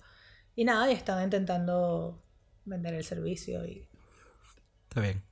[0.55, 2.23] Y nada, y estaba intentando
[2.63, 3.65] vender el servicio.
[3.65, 3.87] Y...
[4.87, 5.23] Está bien.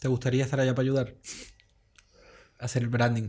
[0.00, 1.14] ¿Te gustaría estar allá para ayudar?
[2.58, 3.28] Hacer el branding.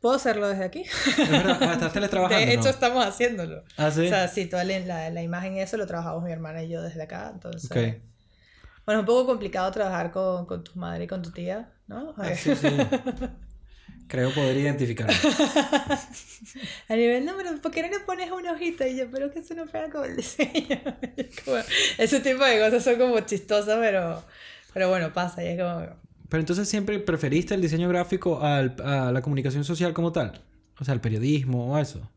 [0.00, 0.80] ¿Puedo hacerlo desde aquí?
[0.82, 2.46] Es verdad, ah, estás teletrabajando.
[2.46, 2.70] De hecho, ¿no?
[2.70, 3.64] estamos haciéndolo.
[3.76, 4.06] Ah, sí.
[4.06, 6.82] O sea, sí, toda la, la, imagen y eso lo trabajamos mi hermana y yo
[6.82, 7.30] desde acá.
[7.32, 7.76] Entonces, Ok.
[8.84, 12.14] bueno, es un poco complicado trabajar con, con tu madre y con tu tía, ¿no?
[12.16, 12.68] Ah, sí, sí.
[14.10, 15.14] Creo poder identificarlo.
[16.88, 18.88] A nivel, no, pero ¿por qué no le pones una hojita?
[18.88, 20.80] Y yo, pero que eso no pega con el diseño.
[21.44, 21.58] Como,
[21.96, 24.24] ese tipo de cosas son como chistosas, pero,
[24.74, 25.44] pero bueno, pasa.
[25.44, 25.86] Y es como,
[26.30, 30.42] Pero entonces siempre preferiste el diseño gráfico al- a la comunicación social como tal.
[30.78, 32.10] O sea, el periodismo o eso.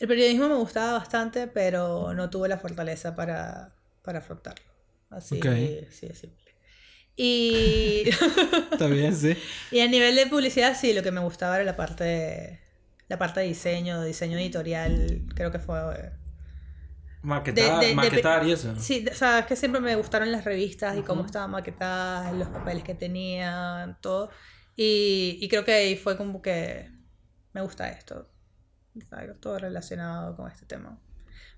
[0.00, 4.64] el periodismo me gustaba bastante, pero no tuve la fortaleza para, para afrontarlo.
[5.10, 5.46] Así, Ok.
[5.90, 6.44] sí, es simple.
[7.16, 8.04] Y,
[8.72, 9.36] Está bien, sí.
[9.70, 12.60] y a nivel de publicidad, sí, lo que me gustaba era la parte,
[13.08, 15.76] la parte de diseño, diseño editorial, creo que fue...
[17.26, 18.74] Maquetar, de- de- maquetar y eso.
[18.78, 22.48] Sí, o sea, es que siempre me gustaron las revistas y cómo estaban maquetadas, los
[22.48, 24.30] papeles que tenían, todo.
[24.76, 26.88] Y, y creo que ahí fue como que
[27.52, 28.30] me gusta esto.
[29.40, 30.98] Todo relacionado con este tema.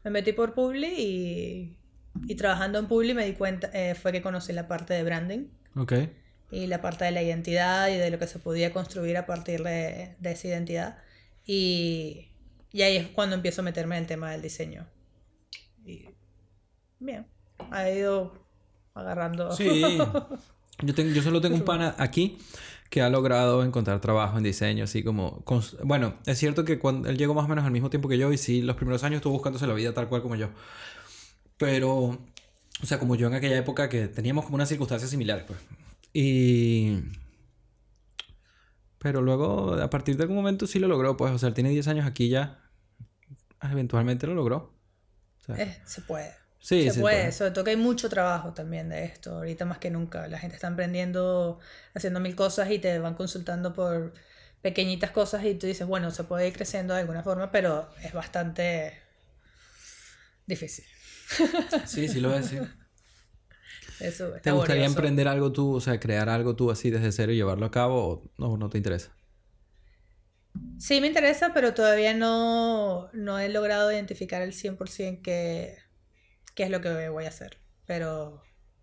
[0.05, 1.79] Me metí por Publi y,
[2.27, 5.49] y trabajando en Publi me di cuenta, eh, fue que conocí la parte de branding
[5.77, 5.93] Ok.
[6.51, 9.63] y la parte de la identidad y de lo que se podía construir a partir
[9.63, 10.99] de, de esa identidad.
[11.45, 12.33] Y,
[12.73, 14.89] y ahí es cuando empiezo a meterme en el tema del diseño.
[15.89, 16.05] Y
[17.01, 17.27] bien,
[17.71, 18.35] ha ido
[18.95, 19.51] agarrando.
[19.53, 19.99] Sí.
[20.81, 22.39] Yo, tengo, yo solo tengo un pana aquí
[22.89, 25.43] que ha logrado encontrar trabajo en diseño, así como...
[25.83, 28.33] Bueno, es cierto que cuando él llegó más o menos al mismo tiempo que yo
[28.33, 30.51] y sí, los primeros años estuvo buscándose la vida tal cual como yo.
[31.57, 31.97] Pero,
[32.81, 35.59] o sea, como yo en aquella época que teníamos como unas circunstancias similares, pues.
[36.13, 37.01] Y...
[39.01, 41.33] Pero luego, a partir de algún momento sí lo logró, pues.
[41.33, 42.61] O sea, él tiene 10 años aquí ya.
[43.61, 44.78] Eventualmente lo logró.
[45.55, 46.35] Eh, se puede.
[46.59, 49.91] sí, se puede, sobre todo que hay mucho trabajo también de esto, ahorita más que
[49.91, 50.27] nunca.
[50.29, 51.59] La gente está emprendiendo,
[51.95, 54.15] haciendo mil cosas y te van consultando por
[54.63, 58.13] pequeñitas cosas y tú dices, bueno, se puede ir creciendo de alguna forma, pero es
[58.13, 58.95] bastante
[60.47, 60.85] difícil.
[61.85, 62.59] Sí, sí lo es, sí.
[64.01, 64.87] Eso ¿Te gustaría laborioso.
[64.87, 68.09] emprender algo tú, o sea, crear algo tú así desde cero y llevarlo a cabo
[68.09, 69.18] o no, no te interesa?
[70.79, 75.77] Sí, me interesa, pero todavía no, no he logrado identificar el 100% qué,
[76.55, 77.59] qué es lo que voy a hacer.
[77.87, 78.43] Pero,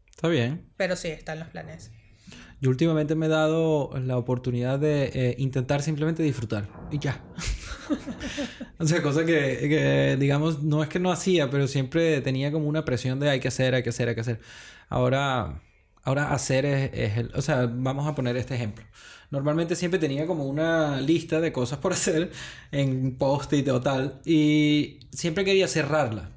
[0.09, 0.69] Está bien.
[0.77, 1.91] pero sí, están los planes.
[2.61, 7.23] Yo últimamente me he dado la oportunidad de eh, intentar simplemente disfrutar y ya.
[8.79, 12.67] o sea, cosa que, que, digamos, no es que no hacía, pero siempre tenía como
[12.67, 14.39] una presión de hay que hacer, hay que hacer, hay que hacer.
[14.89, 15.61] Ahora,
[16.03, 17.31] ahora hacer es, es el...
[17.35, 18.85] O sea, vamos a poner este ejemplo.
[19.31, 22.31] Normalmente siempre tenía como una lista de cosas por hacer
[22.71, 26.31] en post-it o tal y siempre quería cerrarla.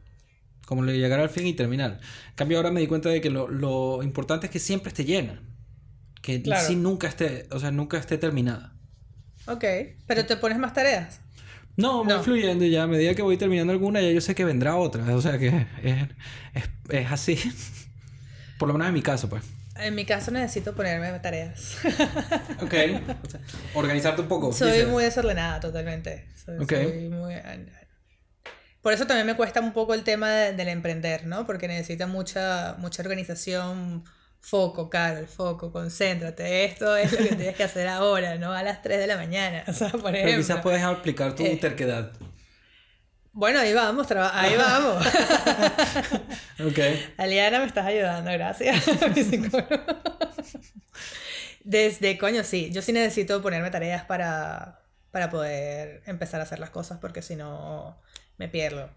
[0.67, 1.99] Como le llegar al fin y terminar.
[2.29, 5.05] En cambio, ahora me di cuenta de que lo, lo importante es que siempre esté
[5.05, 5.41] llena.
[6.21, 6.67] Que Claro.
[6.67, 8.75] sí nunca esté, o sea, nunca esté terminada.
[9.47, 9.65] Ok,
[10.07, 11.21] pero te pones más tareas.
[11.77, 12.23] No, voy No.
[12.23, 15.17] fluyendo ya a medida que voy terminando alguna, ya yo sé que vendrá otra.
[15.17, 16.09] O sea que es,
[16.55, 17.39] es, es así.
[18.59, 19.43] Por lo menos en mi caso, pues.
[19.79, 21.77] En mi caso necesito ponerme tareas.
[22.63, 22.75] Ok.
[23.25, 23.41] O sea,
[23.75, 24.53] organizarte un poco.
[24.53, 26.27] Soy muy desordenada totalmente.
[26.45, 26.73] Soy, Ok.
[26.73, 27.35] soy muy...
[28.83, 31.47] Por eso también me cuesta un poco el tema de- del emprender, ¿no?
[31.47, 34.05] Porque necesita mucha, mucha organización,
[34.41, 36.65] foco, Carol, foco, concéntrate.
[36.65, 39.65] Esto es lo que tienes que hacer ahora, no a las 3 de la mañana.
[39.69, 41.59] O sea, por Pero quizás puedes aplicar tu Eh.
[41.61, 42.13] terquedad.
[43.39, 45.07] Bueno, ahí vamos, ahí vamos.
[46.59, 46.77] Ok.
[47.19, 48.85] Aliana, me estás ayudando, gracias.
[51.63, 54.81] Desde, coño, sí, yo sí necesito ponerme tareas para,
[55.13, 57.97] para poder empezar a hacer las cosas porque si no
[58.39, 58.91] me pierdo.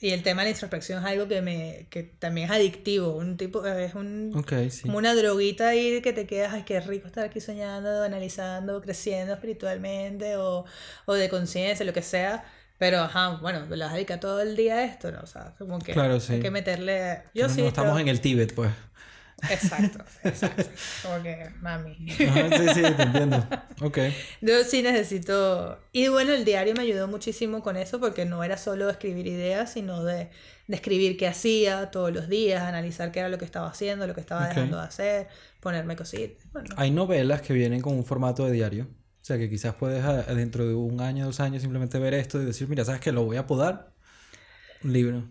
[0.00, 3.36] Y el tema de la introspección es algo que me que también es adictivo, un
[3.36, 4.84] tipo es un Ok, sí.
[4.84, 9.34] como una droguita ahí que te quedas, ay, qué rico estar aquí soñando, analizando, creciendo
[9.34, 10.64] espiritualmente o,
[11.04, 12.42] o de conciencia, lo que sea.
[12.82, 15.12] Pero, ajá, bueno, ¿le vas a dedicar todo el día a esto?
[15.12, 15.20] ¿no?
[15.20, 16.32] O sea, como que Claro, sí.
[16.32, 17.22] hay que meterle...
[17.32, 17.62] Yo no, sí...
[17.62, 18.72] no estamos yo- en el Tíbet, pues.
[19.50, 20.64] Exacto, exacto.
[21.02, 21.96] Como que, mami.
[22.28, 23.46] Ajá, sí, sí, te entiendo.
[23.82, 23.98] Ok.
[24.40, 25.78] Yo sí necesito...
[25.92, 29.72] Y bueno, el diario me ayudó muchísimo con eso porque no era solo escribir ideas,
[29.72, 30.30] sino de,
[30.66, 34.14] de escribir qué hacía todos los días, analizar qué era lo que estaba haciendo, lo
[34.14, 35.28] que estaba dejando de hacer,
[35.60, 36.44] ponerme cositas.
[36.52, 38.88] Bueno, Hay novelas que vienen con un formato de diario.
[39.22, 42.42] O sea, que quizás puedes a- dentro de un año, dos años, simplemente ver esto
[42.42, 43.12] y decir, mira, ¿sabes qué?
[43.12, 43.92] Lo voy a podar.
[44.82, 45.28] Un libro.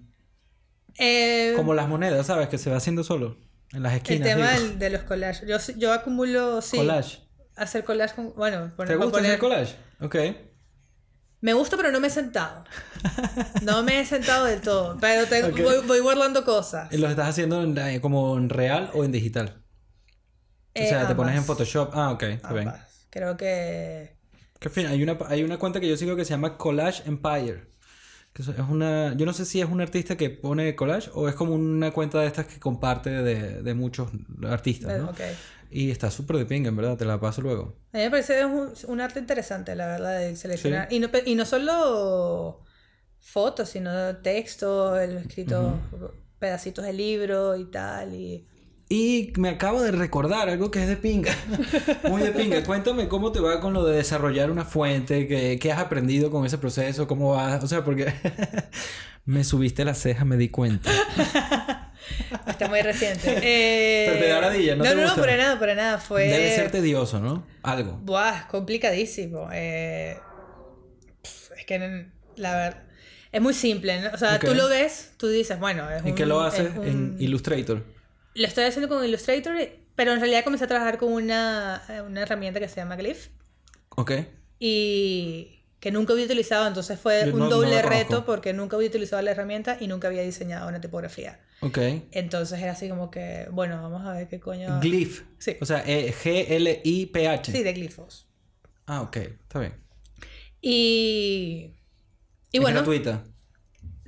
[0.97, 2.47] Eh, Como las monedas, ¿sabes?
[2.47, 3.37] Que se va haciendo solo.
[3.73, 4.27] En las el esquinas.
[4.29, 4.63] tema digo.
[4.69, 5.47] del- de los collages.
[5.47, 7.19] Yo, yo acumulo, sí, Collage.
[7.57, 8.33] hacer collage con...
[8.35, 9.75] Bueno, ¿Te poner, gusta poner- hacer collage?
[9.99, 10.15] Ok.
[11.41, 12.63] Me gusta, pero no me he sentado.
[13.63, 14.97] No me he sentado del todo.
[15.01, 15.59] Pero Ok.
[15.61, 16.91] voy, voy guardando cosas.
[16.93, 19.63] ¿Y ¿Los estás haciendo en- eh, como en real o en digital?
[20.75, 21.43] Eh, o sea, te pones en.
[21.43, 21.91] Photoshop.
[21.93, 22.71] Ah, ok, está bien.
[23.11, 24.15] Creo que...
[24.59, 27.69] Que fin, hay una, hay una cuenta que yo sigo que se llama Collage Empire.
[28.33, 31.35] Que es una, yo no sé si es un artista que pone collage o es
[31.35, 34.09] como una cuenta de estas que comparte de, de muchos
[34.47, 35.11] artistas, ¿no?
[35.69, 37.75] Y está súper de pinga, en verdad, te la paso luego.
[37.91, 40.87] A mí me parece un, un arte interesante, la verdad, de seleccionar.
[40.91, 42.63] Y, no, y no solo
[43.19, 45.79] fotos, sino texto, el escrito,
[46.39, 48.15] pedacitos de libro y tal.
[48.15, 48.47] Y...
[48.93, 51.33] Y me acabo de recordar algo que es de pinga.
[52.09, 52.61] Muy de pinga.
[52.63, 56.45] Cuéntame cómo te va con lo de desarrollar una fuente, qué, qué has aprendido con
[56.45, 57.63] ese proceso, cómo vas.
[57.63, 58.11] O sea, porque
[59.25, 60.91] me subiste la ceja, me di cuenta.
[62.47, 63.33] Está muy reciente.
[63.41, 65.97] Eh, Pero te da ladilla, ¿no No, te no, para nada, para nada.
[65.97, 66.27] Fue...
[66.27, 67.45] Debe ser tedioso, ¿no?
[67.63, 67.93] Algo.
[68.03, 69.47] Buah, es complicadísimo.
[69.53, 70.17] Eh,
[71.57, 72.83] es que la verdad.
[73.31, 74.09] Es muy simple, ¿no?
[74.13, 76.69] O sea, tú lo ves, tú dices, bueno, es ¿En un- qué lo haces?
[76.75, 77.85] un- En Illustrator.
[78.33, 79.55] Lo estoy haciendo con Illustrator,
[79.95, 83.27] pero en realidad comencé a trabajar con una, una herramienta que se llama Glyph
[83.89, 84.11] Ok.
[84.59, 88.25] y que nunca había utilizado, entonces fue Yo un no- doble reto conozco.
[88.27, 91.39] porque nunca había utilizado la herramienta y nunca había diseñado una tipografía.
[91.61, 91.77] Ok.
[92.11, 94.79] Entonces era así como que, bueno, vamos a ver qué coño...
[94.79, 95.23] Glyph.
[95.39, 95.57] Sí.
[95.59, 97.51] O sea, eh, G-L-I-P-H.
[97.51, 98.27] Sí, de glifos.
[98.85, 99.17] Ah, ok.
[99.17, 99.73] Está bien.
[100.61, 101.73] Y...
[102.51, 103.23] Y ¿Es bueno, gratuita?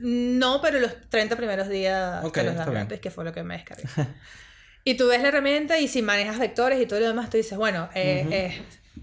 [0.04, 3.42] No, pero los 30 primeros días Ok, te los dan gratis, que fue lo que
[3.44, 3.86] me descargué.
[4.84, 7.58] y tú ves la herramienta y si manejas vectores y todo lo demás, tú dices,
[7.58, 8.60] bueno, eh,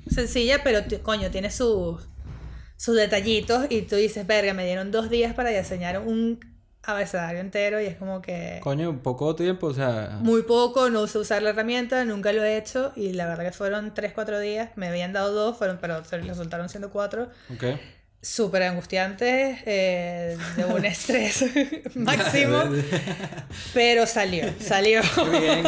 [0.06, 2.06] es sencilla, pero coño, tiene sus,
[2.76, 6.38] sus detallitos y tú dices, verga, me dieron dos días para diseñar un
[6.82, 10.18] abecedario entero y es como que Coño, poco tiempo, o sea...
[10.20, 13.52] muy poco, no sé usar la herramienta, nunca lo he hecho y la verdad que
[13.52, 17.30] fueron 3, 4 días, me habían dado dos, fueron, pero se resultaron siendo cuatro.
[17.54, 17.64] Ok.
[18.22, 21.44] Súper angustiantes, eh, de un estrés
[21.94, 22.62] máximo,
[23.74, 25.00] pero salió, salió.
[25.26, 25.64] Muy bien.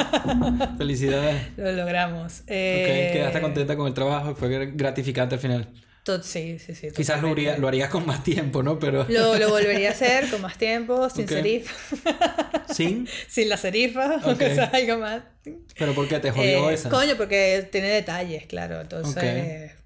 [0.79, 1.43] Felicidades.
[1.57, 2.41] Lo logramos.
[2.41, 5.69] Ok, Eh, quedaste contenta con el trabajo, fue gratificante al final.
[6.05, 6.89] to- sí, sí, sí.
[6.91, 7.51] Quizás lo, totalmente.
[7.51, 8.79] haría- lo harías con más tiempo, ¿no?
[8.79, 9.07] Pero...
[9.09, 11.31] Lo, lo volvería a hacer con más tiempo, sin Ok.
[11.31, 11.71] serif,
[12.73, 13.09] ¿Sin?
[13.29, 14.23] sin la serifa, Ok.
[14.25, 15.23] aunque sea algo más.
[15.79, 16.91] ¿Pero por qué te jodió Eh, esa?
[16.91, 18.81] Coño, porque tiene detalles, claro.
[18.81, 19.82] Entonces, Ok.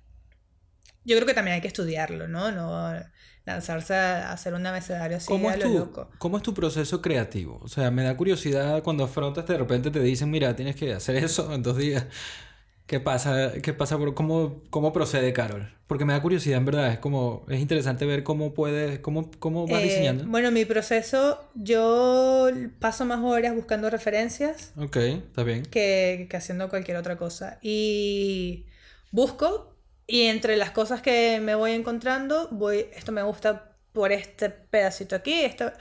[1.06, 2.52] Yo creo que también hay que estudiarlo, ¿no?
[2.52, 2.92] No
[3.44, 6.10] lanzarse a hacer un abecedario así ¿Cómo a es, lo tu, loco.
[6.18, 7.58] ¿Cómo es tu proceso creativo?
[7.62, 11.16] O sea, me da curiosidad cuando afrontas, de repente te dicen, mira, tienes que hacer
[11.16, 12.06] eso en dos días.
[12.86, 13.52] ¿Qué pasa?
[13.62, 13.98] ¿Qué pasa?
[14.14, 15.72] ¿Cómo, cómo procede Carol?
[15.88, 16.92] Porque me da curiosidad, en verdad.
[16.92, 20.24] Es como, es interesante ver cómo puedes, cómo, cómo vas Eh, diseñando.
[20.24, 22.48] Bueno, mi proceso, yo
[22.80, 25.64] paso más horas buscando referencias Ok, está bien.
[25.70, 27.58] que, que haciendo cualquier otra cosa.
[27.62, 28.66] Y
[29.10, 29.75] busco,
[30.06, 35.16] y entre las cosas que me voy encontrando, voy, esto me gusta por este pedacito
[35.16, 35.72] aquí, esto...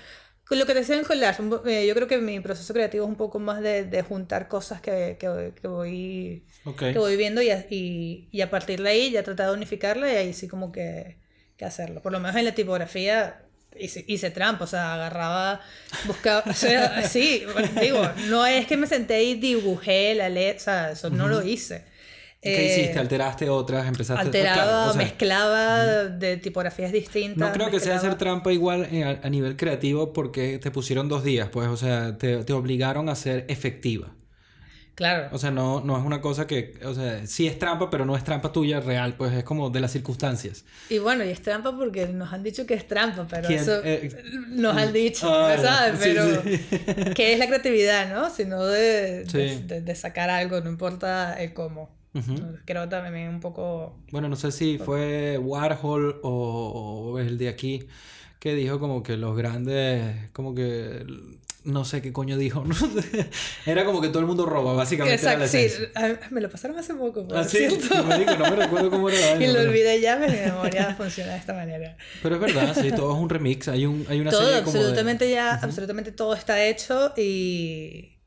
[0.48, 3.10] Con lo que te decía en collage, eh, yo creo que mi proceso creativo es
[3.10, 6.46] un poco más de, de juntar cosas que, que, que voy
[6.92, 10.12] que voy viendo y a, y, y a partir de ahí ya tratar de unificarla
[10.12, 11.18] y ahí sí como que,
[11.58, 12.02] que hacerlo.
[12.04, 13.42] Por lo menos en la tipografía
[13.78, 15.62] hice, hice trampa, o sea, agarraba,
[16.06, 17.44] buscaba, o sea, sí,
[17.82, 21.42] digo, no es que me senté y dibujé la letra, o sea, eso no lo
[21.44, 21.86] hice.
[22.46, 23.00] ¿Qué Eh, hiciste?
[23.00, 23.88] ¿Alteraste otras?
[23.88, 27.38] ¿Empezaste Alteraba, Claro, o sea, mezclaba de tipografías distintas.
[27.38, 27.98] No creo que sea mezclaba.
[27.98, 31.78] hacer trampa igual en- a, a nivel creativo porque te pusieron dos días, pues, o
[31.78, 34.14] sea, te, te obligaron a ser efectiva.
[34.94, 35.28] Claro.
[35.34, 38.16] O sea, no, no es una cosa que, o sea, sí es trampa, pero no
[38.16, 40.64] es trampa tuya real, pues es como de las circunstancias.
[40.90, 43.60] Y bueno, y es trampa porque nos han dicho que es trampa, pero ¿Quién?
[43.60, 44.10] eso Eh,
[44.52, 46.00] nos han dicho, ah, ¿no ¿sabes?
[46.00, 47.14] sí, Pero sí.
[47.14, 48.30] ¿qué es la creatividad, no?
[48.30, 49.38] Sino de, Sí.
[49.38, 51.90] de, de- de sacar algo, no importa el cómo.
[52.16, 52.58] Ujú.
[52.66, 54.00] Creo también un poco...
[54.12, 57.88] Bueno, no sé si fue Warhol o, o el de aquí
[58.40, 61.06] que dijo como que los grandes, como que
[61.66, 62.76] no sé qué coño dijo, ¿no?
[63.66, 65.26] era como que todo el mundo roba, básicamente.
[65.26, 65.88] era la Exacto,
[66.30, 66.30] sí.
[66.34, 67.68] Me lo pasaron hace poco, por Ah, sí,
[68.08, 71.34] marico, no me recuerdo cómo era la Y lo olvidé ya, pero mi memoria funciona
[71.34, 71.98] de esta manera.
[72.22, 73.68] Pero es verdad, sí, todo es un remix.
[73.68, 78.20] Hay, un, hay una todo, serie como de- absolutamente ya, absolutamente todo está hecho y,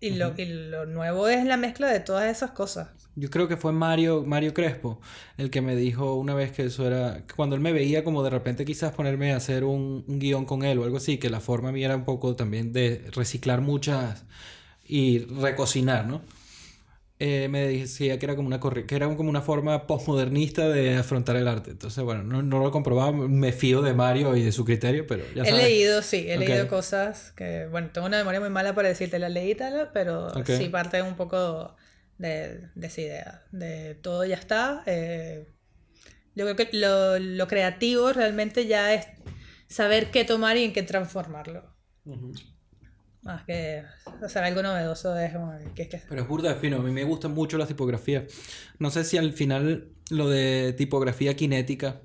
[0.00, 2.88] y, lo, y lo nuevo es la mezcla de todas esas cosas.
[3.14, 5.00] Yo creo que fue Mario, Mario Crespo
[5.36, 8.30] el que me dijo una vez que eso era, cuando él me veía como de
[8.30, 11.40] repente quizás ponerme a hacer un, un guion con él o algo así, que la
[11.40, 14.24] forma mía era un poco también de reciclar muchas
[14.86, 16.22] y recocinar, ¿no?
[17.18, 21.36] Eh, me decía que era como una que era como una forma postmodernista de afrontar
[21.36, 21.70] el arte.
[21.72, 25.32] Entonces, bueno, no, no lo comprobaba, me fío de Mario y de su criterio, pero
[25.32, 25.72] ya he sabes.
[25.72, 26.50] leído, sí, he Ok.
[26.50, 30.28] leído cosas que, bueno, tengo una memoria muy mala para decirte la leí tal, pero
[30.34, 30.48] Ok.
[30.48, 31.74] sí parte un poco
[32.18, 34.82] de, de esa idea, de todo ya está.
[34.86, 35.48] eh,
[36.34, 39.06] yo creo que lo, lo creativo realmente ya es
[39.68, 41.62] saber qué tomar y en qué transformarlo.
[42.04, 42.32] Ujú.
[43.22, 43.84] Más que
[44.24, 47.04] hacer algo novedoso es como que, que- Pero es burda de fino, a mí me
[47.04, 48.24] gustan mucho las tipografías.
[48.78, 52.00] No sé si al final lo de tipografía cinética,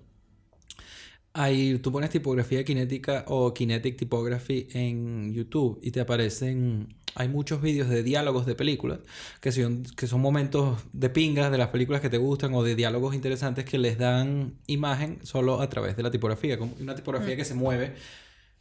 [1.34, 7.61] hay, tú pones tipografía cinética o kinetic typography en YouTube y te aparecen, hay muchos
[7.61, 8.99] vídeos de diálogos de películas,
[9.41, 12.76] que son, que son momentos de pingas de las películas que te gustan o de
[12.76, 17.35] diálogos interesantes que les dan imagen solo a través de la tipografía, como una tipografía
[17.35, 17.95] que se mueve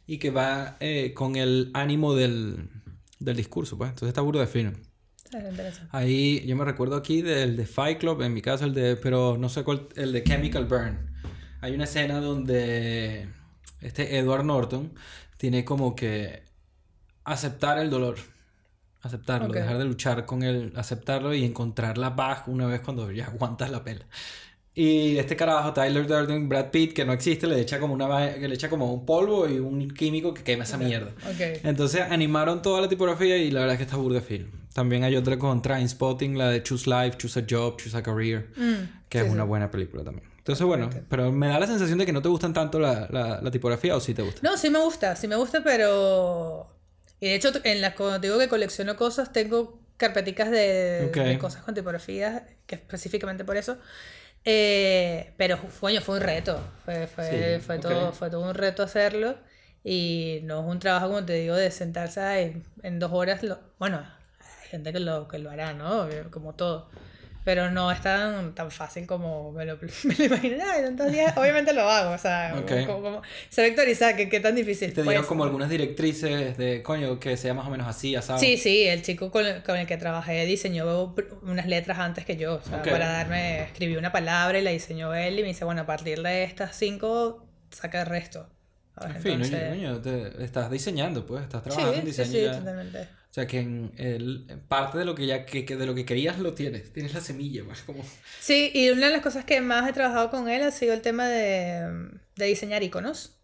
[0.07, 2.69] y que va eh, con el ánimo del,
[3.19, 3.89] del discurso, pues.
[3.91, 4.73] Entonces está burda de fino.
[5.91, 9.37] Ahí yo me recuerdo aquí del de Fight Club, en mi caso el de, pero
[9.37, 10.97] no sé cuál, el de Chemical Burn.
[11.61, 13.27] Hay una escena donde
[13.81, 14.93] este Edward Norton
[15.37, 16.43] tiene como que
[17.23, 18.17] aceptar el dolor,
[19.01, 19.53] aceptarlo, Ok.
[19.55, 23.69] dejar de luchar con él, aceptarlo y encontrar la paz una vez cuando ya aguantas
[23.69, 24.05] la pela.
[24.73, 28.53] Y este carajo, Tyler Durden, Brad Pitt, que no existe, le echa como una le
[28.53, 31.11] echa como un polvo y un químico que quema esa mierda.
[31.27, 31.63] Ok.
[31.63, 34.45] Entonces animaron toda la tipografía y la verdad es que está burda fino.
[34.75, 38.51] También hay otra con Trainspotting, la de Choose Life, Choose a Job, Choose a Career,
[38.55, 39.47] Mm, que sí, es una sí.
[39.47, 40.27] buena película también.
[40.37, 43.41] Entonces, bueno, pero me da la sensación de que no te gustan tanto la, la,
[43.41, 44.41] la tipografía o sí te gusta.
[44.43, 46.67] No, sí me gusta, sí me gusta, pero...
[47.19, 51.73] Y de hecho, en las cuando digo que colecciono cosas, tengo carpeticas de, cosas con
[51.73, 53.77] tipografías, que específicamente por eso.
[54.45, 56.59] Eh, pero, coño, fue un reto.
[56.85, 59.35] Fue, fue, Sí, fue, todo, fue todo un reto hacerlo.
[59.83, 63.43] Y no es un trabajo, como te digo, de sentarse ahí en dos horas.
[63.43, 63.97] Lo, bueno,
[64.39, 66.07] hay gente que lo, que lo hará, ¿no?
[66.29, 66.89] Como todo.
[67.47, 70.57] Pero no es tan, tan fácil como me lo, me lo en
[70.97, 72.11] tantos días, obviamente lo hago.
[72.13, 72.85] O sea, Ok.
[72.85, 74.89] como, como- sé vectorizar, que qué tan difícil.
[74.93, 78.37] Te dieron Pues, como algunas directrices de, coño, que sea más o menos así, asado.
[78.37, 82.35] Sí, sí, el chico con el, con el que trabajé diseñó unas letras antes que
[82.35, 82.55] yo.
[82.55, 82.89] O sea, Ok.
[82.89, 86.21] para darme, escribí una palabra y la diseñó él y me dice, bueno, a partir
[86.21, 88.49] de estas cinco, saca el resto.
[88.99, 89.15] ¿sabes?
[89.15, 92.41] En fin, Entonces- coño, te- estás diseñando, pues, estás Sí, trabajando en sí, diseño sí,
[92.43, 92.57] ya.
[92.59, 93.07] totalmente.
[93.37, 96.05] O sea, que en el, parte de lo que ya que, que de lo que
[96.05, 98.03] querías lo tienes, tienes la semilla, pues, como...
[98.39, 101.03] Sí, y una de las cosas que más he trabajado con él ha sido el
[101.03, 103.37] tema de, de diseñar iconos.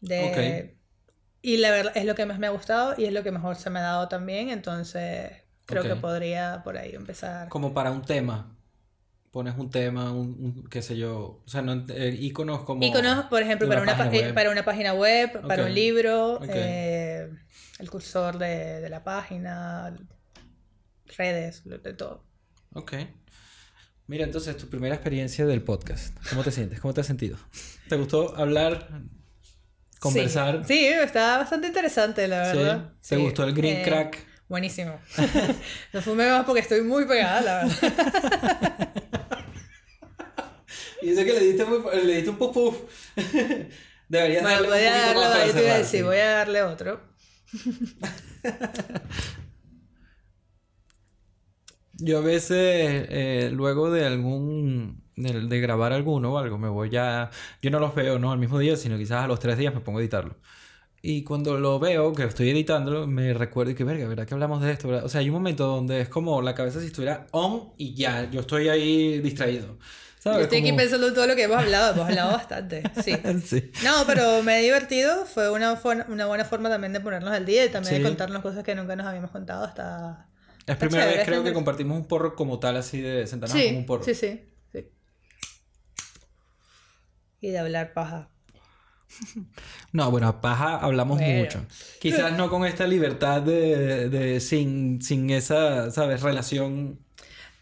[0.00, 0.76] De,
[1.42, 3.56] Y la verdad es lo que más me ha gustado y es lo que mejor
[3.56, 5.32] se me ha dado también, entonces
[5.66, 7.48] creo que podría por ahí empezar.
[7.48, 8.59] como para un tema.
[9.30, 12.82] Pones un tema, un, un- qué sé yo, o sea, no, eh, iconos como...
[12.84, 14.34] Iconos, por ejemplo, de para una, eh, web.
[14.34, 17.30] para una página web, para un libro, eh,
[17.78, 19.94] el cursor de, de la página,
[21.16, 22.24] redes, de todo.
[22.74, 22.94] Ok.
[24.08, 26.16] Mira, entonces, tu primera experiencia del podcast.
[26.28, 26.80] ¿Cómo te sientes?
[26.80, 27.36] ¿Cómo te has sentido?
[27.88, 28.88] ¿Te gustó hablar?
[30.00, 30.64] ¿Conversar?
[30.66, 32.56] Sí, sí, está bastante interesante, la ¿Sí?
[32.58, 32.92] verdad.
[33.00, 34.26] ¿Te Sí, gustó el green eh, crack?
[34.48, 34.98] Buenísimo.
[35.92, 38.88] no fumé más porque estoy muy pegada, la verdad.
[41.00, 42.76] Y eso que le diste, muy- le diste un puff puff.
[44.08, 46.04] Deberías Bueno, darle voy un a darle, más yo te iba a decir, sí.
[46.04, 47.00] voy a darle otro.
[51.92, 56.88] Yo a veces, eh, luego de algún, de, de grabar alguno o algo, me voy
[56.90, 59.74] ya, yo no los veo, no al mismo día, sino quizás a los tres días
[59.74, 60.36] me pongo a editarlo.
[61.02, 64.62] Y cuando lo veo, que estoy editándolo, me recuerdo y que, verga, ¿verdad que hablamos
[64.62, 64.88] de esto?
[64.88, 65.04] verdad?
[65.06, 68.30] O sea, hay un momento donde es como la cabeza si estuviera on y ya,
[68.30, 69.78] yo estoy ahí distraído.
[70.22, 70.42] Yo ¿Sabes?
[70.42, 73.16] estoy aquí Como- pensando en todo lo que hemos hablado, hemos hablado bastante, sí.
[73.46, 73.70] Sí.
[73.82, 77.70] No, pero me he divertido, fue una, buena forma también de ponernos al día y
[77.70, 78.02] también Sí.
[78.02, 80.26] de contarnos cosas que nunca nos habíamos contado hasta,
[80.58, 83.66] hasta Es primera vez creo que compartimos un porro como tal, así de sentarnos sí,
[83.68, 84.04] como un porro.
[84.04, 84.88] Sí, sí, sí.
[87.40, 88.28] Y de hablar paja.
[89.92, 91.38] No, bueno, paja hablamos Bueno.
[91.44, 91.66] mucho.
[91.98, 96.22] Quizás no con esta libertad de, de sin, sin esa, ¿sabes?
[96.22, 97.00] Relación.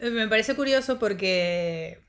[0.01, 2.07] Me parece curioso porque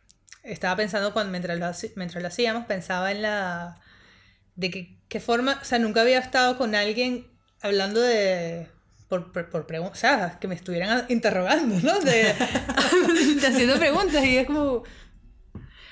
[0.52, 3.76] estaba pensando cuando mientras lo, mientras lo hacíamos, pensaba en la
[4.56, 7.28] de que qué forma, o sea, nunca había estado con alguien
[7.62, 8.68] hablando de
[9.08, 12.00] por, por, por preguntas, o sea, que me estuvieran a- interrogando, ¿no?
[12.02, 12.34] De,
[13.42, 14.84] de haciendo preguntas y es como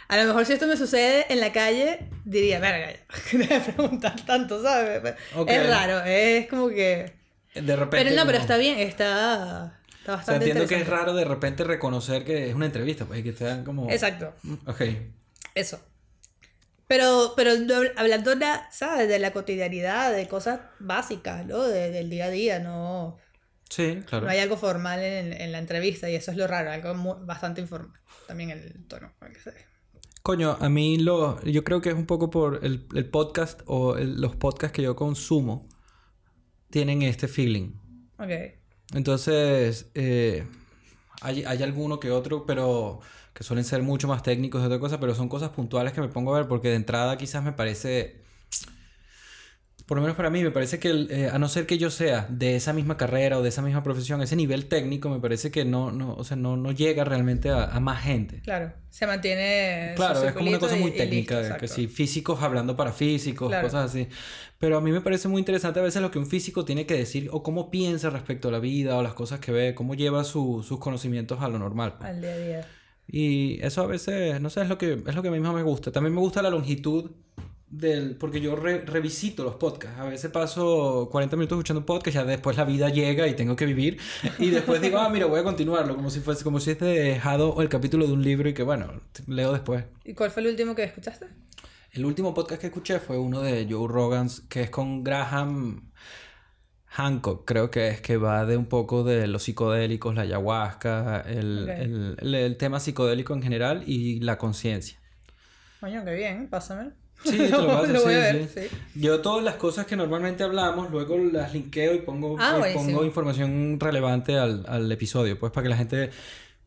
[0.10, 2.94] a lo mejor si esto me sucede en la calle, diría, verga,
[3.32, 5.16] que debe preguntar tanto, ¿sabes?
[5.36, 5.50] Ok.
[5.50, 7.14] Es raro, es como que...
[7.56, 8.06] De repente.
[8.06, 9.77] Pero no, pero como- está bien, está,
[10.16, 13.20] está O sea, entiendo que es raro de repente reconocer que es una entrevista, pues,
[13.20, 13.90] y que te dan como.
[13.92, 14.34] Exacto.
[14.66, 14.82] Ok.
[15.56, 15.80] Eso.
[16.88, 17.52] Pero, pero
[17.98, 19.10] hablando, la- ¿sabes?
[19.10, 21.64] De la cotidianidad, de cosas básicas, ¿no?
[21.64, 23.18] De- del día a día, no,
[23.70, 24.26] Sí, claro.
[24.26, 27.60] no hay algo formal en, en la entrevista y eso es lo raro, algo bastante
[27.60, 28.00] informal.
[28.28, 29.12] También el tono.
[29.20, 29.52] que.
[30.24, 33.98] Coño, a mí lo, yo creo que es un poco por el, el podcast o
[33.98, 35.68] el- los podcasts que yo consumo
[36.70, 37.74] tienen este feeling.
[38.20, 38.57] Ok.
[38.94, 40.46] Entonces, eh,
[41.22, 43.00] hay, hay alguno que otro, pero
[43.34, 46.08] que suelen ser mucho más técnicos de otra cosa, pero son cosas puntuales que me
[46.08, 48.22] pongo a ver porque de entrada quizás me parece,
[49.88, 51.90] por lo menos para mí, me parece que el, eh, a no ser que yo
[51.90, 55.50] sea de esa misma carrera o de esa misma profesión, ese nivel técnico me parece
[55.50, 58.42] que no, no, o sea, no, no llega realmente a, a más gente.
[58.42, 59.94] Claro, se mantiene.
[59.96, 62.76] Claro, es como una cosa y- muy y técnica, listo, de que sí, físicos hablando
[62.76, 63.66] para físicos, Claro.
[63.68, 64.08] cosas así.
[64.60, 66.96] Pero a mí me parece muy interesante a veces lo que un físico tiene que
[66.96, 70.24] decir o cómo piensa respecto a la vida o las cosas que ve, cómo lleva
[70.26, 71.96] su- sus conocimientos a lo normal.
[71.98, 72.10] pues.
[72.10, 72.68] Al día a día.
[73.08, 75.54] Y eso a veces, no sé, es lo que, es lo que a mí mismo
[75.54, 75.94] me gusta.
[75.94, 77.12] También me gusta la longitud
[77.70, 78.16] del...
[78.16, 80.00] Porque yo re- revisito los podcasts.
[80.00, 83.56] A veces paso 40 minutos escuchando un podcast, ya después la vida llega y tengo
[83.56, 83.98] que vivir.
[84.40, 85.96] Y después digo, ah, mira, voy a continuarlo.
[85.96, 88.92] Como si fuese, como si hubiese dejado el capítulo de un libro y que, bueno,
[89.28, 89.86] leo después.
[90.06, 91.28] ¿Y cuál fue el último que escuchaste?
[91.92, 95.90] El último podcast que escuché fue uno de Joe Rogan, que es con Graham
[96.90, 101.68] Hancock, creo que es, que va de un poco de los psicodélicos, la ayahuasca, el,
[101.70, 105.00] el- el- el tema psicodélico en general y la conciencia.
[105.80, 106.92] Coño, qué bien, pásame.
[107.24, 108.60] Sí, te lo paso, Lo voy sí, a ver, sí.
[108.70, 108.78] sí.
[108.96, 112.86] Yo todas las cosas que normalmente hablamos, luego las linkeo y pongo, Ah, buenísimo.
[112.86, 116.10] pongo información relevante al, al episodio, pues para que la gente...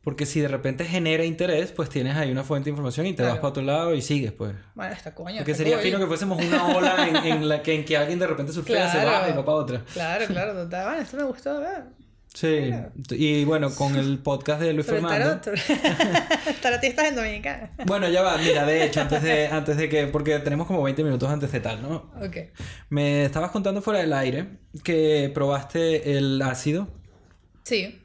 [0.02, 3.22] Porque si de repente genera interés, pues tienes ahí una fuente de información y te
[3.22, 3.43] vas Claro.
[3.43, 4.55] para otro lado y sigues, pues.
[4.74, 5.36] Bueno, está coño.
[5.36, 8.27] Porque sería fino que fuésemos una ola en, en la que, en que alguien de
[8.27, 9.10] repente surfea, se Claro.
[9.10, 9.85] baja y va para otra.
[9.93, 10.85] Claro, claro, total.
[10.86, 11.85] Bueno, esto me gustó, ¿verdad?
[12.32, 12.70] Sí.
[13.11, 15.40] Y bueno, con el podcast de Luis Sobre Fernando.
[15.40, 15.59] tarot.
[16.62, 17.73] Tarotistas en Dominicana.
[17.86, 21.02] Bueno, ya va, mira, de hecho, antes de, antes de que, porque tenemos como 20
[21.02, 22.12] minutos antes de tal, ¿no?
[22.23, 22.36] Ok.
[22.89, 26.86] Me estabas contando fuera del aire que probaste el ácido,
[27.65, 28.01] Sí.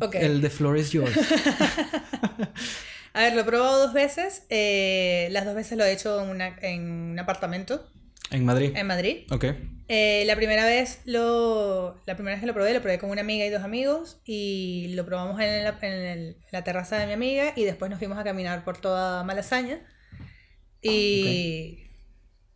[0.00, 0.14] Ok.
[0.16, 1.16] el de Floor is Yours.
[3.14, 4.42] A ver, lo he probado dos veces.
[4.50, 7.88] eh, las dos veces lo he hecho en, una- en un apartamento
[8.30, 8.72] En Madrid.
[8.74, 9.16] en Madrid.
[9.30, 9.44] Ok.
[9.88, 13.20] Eh, la primera vez lo la primera vez que lo probé lo probé con una
[13.20, 17.12] amiga y dos amigos y lo probamos en la, en el- la terraza de mi
[17.12, 19.80] amiga y después nos fuimos a caminar por toda Malasaña
[20.82, 21.78] y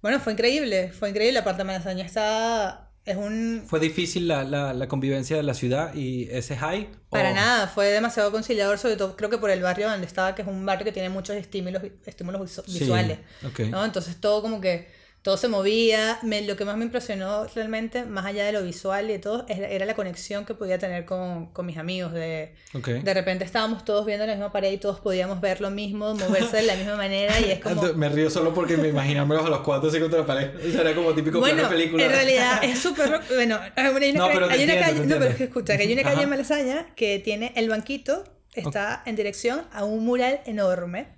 [0.03, 4.87] bueno fue increíble fue increíble aparte Malasaña está es un ¿Fue difícil la, la, la
[4.89, 6.89] convivencia de la ciudad y ese high?
[6.93, 10.35] o- para nada fue demasiado conciliador sobre todo creo que por el barrio donde estaba
[10.35, 13.61] que es un barrio que tiene muchos estímulos estímulos visu- Sí, visuales ok.
[13.71, 13.85] ¿no?
[13.85, 16.19] Entonces todo como que todo se movía.
[16.23, 19.45] Me- lo que más me impresionó realmente, más allá de lo visual y de todo,
[19.49, 22.13] era, la conexión que podía tener con, con mis amigos.
[22.13, 22.89] De, Ok.
[22.89, 26.57] de repente estábamos todos viendo la misma pared y todos podíamos ver lo mismo, moverse
[26.59, 27.83] de la misma manera y es como...
[27.95, 30.51] Me río solo porque me imaginármelos a los cuatro así contra la pared.
[30.61, 32.05] Eso era como típico Bueno, de película.
[32.05, 33.21] en realidad es súper...
[33.35, 35.01] Bueno, hay una, No, calle- pero hay una entiendo, calle...
[35.07, 36.23] No, pero es que escucha, que hay una calle Ajá.
[36.25, 38.25] en Malasaña que tiene el banquito,
[38.55, 41.09] está en dirección a un mural enorme.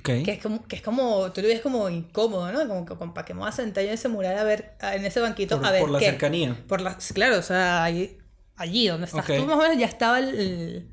[0.00, 2.66] Que es como, que es como, tú lo ves como incómodo, ¿no?
[2.66, 4.74] Como que como, para que me voy a sentar yo en ese mural a ver,
[4.80, 6.06] en ese banquito Por, a ver por la qué.
[6.06, 6.56] cercanía.
[6.66, 8.16] Por la, claro, o sea, allí,
[8.56, 10.88] allí donde estás tú más o menos ya estaba el,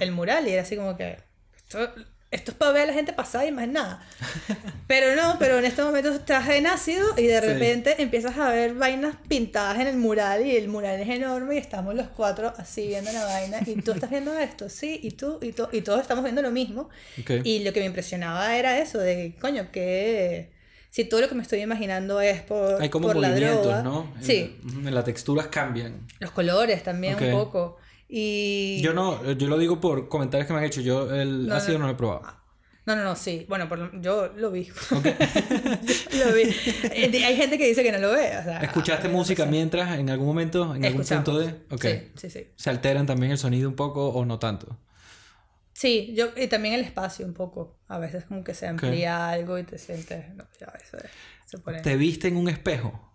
[0.00, 1.18] el, mural y era así como que
[1.56, 1.90] esto,
[2.36, 4.00] esto es para ver a la gente pasar y más nada.
[4.86, 7.46] Pero no, pero en este momento estás en ácido y de Sí.
[7.46, 11.58] repente empiezas a ver vainas pintadas en el mural y el mural es enorme y
[11.58, 15.38] estamos los cuatro así viendo la vaina y tú estás viendo esto, sí, y tú,
[15.42, 16.88] y, tú, y todos estamos viendo lo mismo.
[17.44, 20.54] Y lo que me impresionaba era eso, de coño, que
[20.90, 23.82] si todo lo que me estoy imaginando es por, Hay como por la movimientos, droga.
[23.82, 24.14] ¿no?
[24.20, 26.06] Sí, en las texturas cambian.
[26.20, 27.78] los colores también un poco.
[28.08, 30.80] Y Yo no, yo lo digo por comentarios que me han hecho.
[30.80, 31.80] Yo el No, ácido no.
[31.82, 32.22] no lo he probado.
[32.86, 33.44] No, no, no, sí.
[33.48, 34.68] Bueno, por yo lo vi.
[34.90, 36.42] lo vi.
[36.92, 38.36] Eh, Hay gente que dice que no lo ve.
[38.38, 41.64] o sea, ¿Escuchaste a mí me música mientras en algún momento, en algún punto de...?
[41.70, 41.82] Ok.
[41.82, 42.46] Sí, sí, sí.
[42.54, 44.78] ¿Se alteran también el sonido un poco o no tanto?
[45.72, 47.76] Sí, yo, y también el espacio un poco.
[47.88, 50.32] A veces como que se amplía algo y te sientes...
[50.36, 51.10] No, ya, eso es-
[51.44, 51.80] se pone...
[51.80, 53.05] ¿Te viste en un espejo?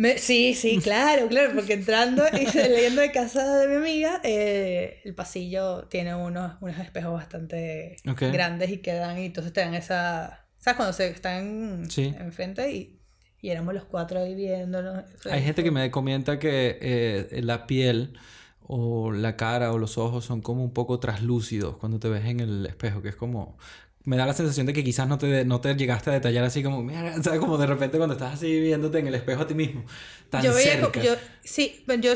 [0.00, 5.00] Me- sí, sí, claro, claro, porque entrando y saliendo de casa de mi amiga, eh,
[5.04, 7.96] el pasillo tiene unos, unos espejos bastante
[8.32, 10.76] grandes y quedan, y entonces te dan esa, ¿sabes?
[10.76, 12.14] Cuando se están Sí.
[12.18, 12.98] enfrente y,
[13.42, 15.04] y éramos los cuatro ahí viéndonos.
[15.30, 18.18] Hay gente que me comenta que eh, la piel
[18.62, 22.40] o la cara o los ojos son como un poco traslúcidos cuando te ves en
[22.40, 23.58] el espejo, que es como...
[24.04, 26.62] Me da la sensación de que quizás no te, no te llegaste a detallar así
[26.62, 27.38] como, mira, ¿sabes?
[27.38, 29.84] Como de repente cuando estás así viéndote en el espejo a ti mismo,
[30.30, 31.02] tan yo veía, cerca.
[31.02, 31.14] yo,
[31.44, 32.14] sí, yo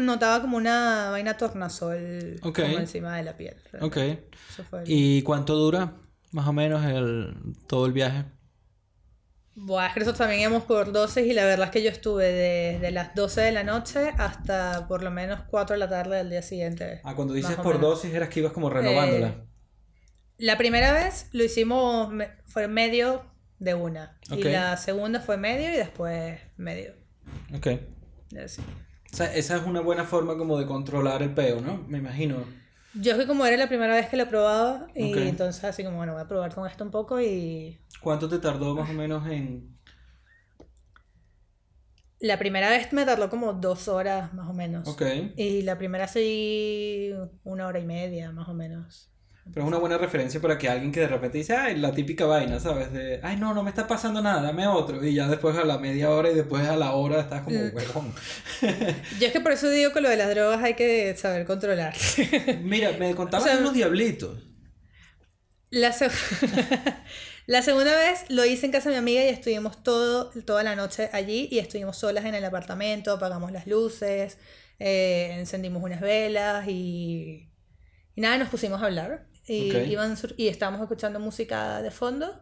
[0.00, 3.56] notaba como una vaina tornasol como encima de la piel.
[3.80, 3.96] Ok.
[3.96, 5.94] Eso fue el- ¿Y cuánto dura
[6.32, 7.34] más o menos el,
[7.66, 8.24] todo el viaje?
[9.54, 12.24] Buah, es que nosotros también íbamos por dosis y la verdad es que yo estuve
[12.32, 16.30] desde las 12 de la noche hasta por lo menos 4 de la tarde del
[16.30, 17.00] día siguiente.
[17.04, 19.28] Ah, cuando dices por dosis eras que ibas como renovándola.
[19.28, 19.51] Eh,
[20.42, 22.12] La primera vez lo hicimos,
[22.46, 23.24] fue medio
[23.60, 24.18] de una.
[24.28, 26.94] Y la segunda fue medio y después medio.
[27.54, 27.68] Ok.
[28.42, 28.60] Así.
[28.60, 31.84] O sea, esa es una buena forma como de controlar el peo, ¿no?
[31.86, 32.44] Me imagino.
[32.94, 35.98] Yo es que como era la primera vez que lo probaba, y entonces así como,
[35.98, 37.78] bueno, voy a probar con esto un poco y...
[38.00, 39.78] ¿Cuánto te tardó más o menos en...?
[42.18, 44.88] La primera vez me tardó como dos horas más o menos.
[44.88, 45.02] Ok.
[45.36, 47.12] Y la primera sí
[47.44, 49.11] una hora y media más o menos.
[49.44, 52.26] Pero es una buena referencia para que alguien que de repente dice, ay, la típica
[52.26, 52.92] vaina, ¿sabes?
[52.92, 55.04] De, ay, no, no me está pasando nada, dame otro.
[55.04, 57.74] Y ya después a la media hora y después a la hora estás como, Mm.
[57.74, 58.14] huevón.
[59.18, 61.92] Yo es que por eso digo que lo de las drogas hay que saber controlar.
[62.62, 64.38] Mira, me contaban O sea, de unos diablitos.
[65.70, 65.92] La,
[67.46, 70.76] la segunda vez lo hice en casa de mi amiga y estuvimos todo, toda la
[70.76, 74.38] noche allí y estuvimos solas en el apartamento, apagamos las luces,
[74.78, 77.50] eh, encendimos unas velas y,
[78.14, 79.86] y nada, nos pusimos a hablar y, Ok.
[79.88, 82.40] iban sur- y estábamos escuchando música de fondo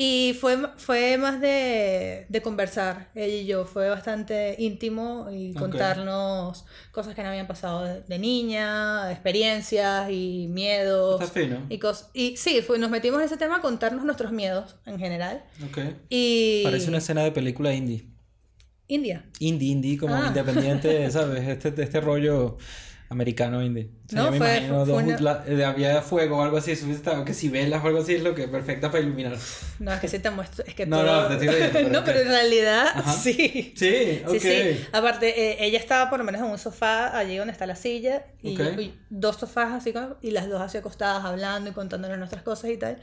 [0.00, 5.58] y fue, fue más de, de conversar, ella y yo, fue bastante íntimo y Ok.
[5.58, 11.20] contarnos cosas que nos habían pasado de, de niña, experiencias y miedos.
[11.20, 11.66] Está fino.
[11.68, 15.00] Y, cos- y sí, fue- nos metimos en ese tema a contarnos nuestros miedos en
[15.00, 15.42] general.
[15.68, 15.78] Ok.
[16.08, 16.62] Y...
[16.62, 18.06] Parece una escena de película indie.
[18.86, 19.24] India.
[19.40, 20.26] Indie, indie, como Ah.
[20.28, 21.46] independiente, ¿sabes?
[21.48, 22.56] Este, este rollo
[23.10, 23.88] americano indie.
[24.06, 26.42] O sea, No, yo me fue- imagino fue dos- una- la- eh, había fuego o
[26.42, 26.72] algo así,
[27.24, 29.36] que si velas o algo así es lo que es perfecta para iluminar.
[29.78, 30.64] No, es que sí te muestro.
[30.66, 33.12] Es que No, todo- no, te estoy pero no, pero en realidad Ajá.
[33.22, 33.72] sí.
[33.76, 34.32] Sí, ok.
[34.32, 34.84] Sí, sí.
[34.92, 38.26] Aparte, eh, ella estaba por lo menos en un sofá allí donde está la silla
[38.42, 38.56] y,
[39.10, 42.76] dos sofás así con- y las dos así acostadas hablando y contándonos nuestras cosas y
[42.76, 42.98] tal.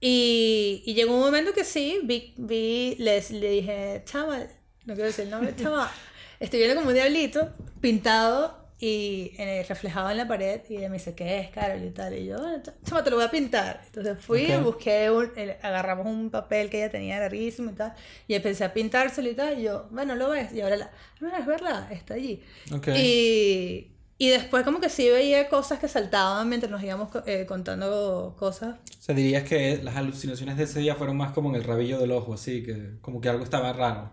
[0.00, 4.38] Y, y llegó un momento que sí, vi, vi les, le dije, chama,
[4.84, 5.90] no quiero decir el nombre, chama,
[6.40, 7.48] estoy viendo como un diablito
[7.80, 11.82] pintado y eh, reflejado en la pared y ella me dice, ¿qué es, Carol?
[11.84, 12.12] Y tal.
[12.18, 13.80] Y yo, "Bueno, ch- chama, te lo voy a pintar.
[13.86, 14.62] Entonces fui, Ok.
[14.62, 15.30] busqué, un,
[15.62, 17.94] agarramos un papel que ella tenía larguísimo y tal,
[18.28, 20.90] y empecé a pintárselo y tal, y yo, bueno, lo ves, y ahora la,
[21.20, 22.42] mira, es verdad, está allí.
[22.74, 22.88] Ok.
[22.96, 28.34] Y, y después como que sí veía cosas que saltaban mientras nos íbamos eh, contando
[28.38, 28.76] cosas.
[28.98, 31.98] O sea, dirías que las alucinaciones de ese día fueron más como en el rabillo
[31.98, 34.12] del ojo, así, que como que algo estaba raro.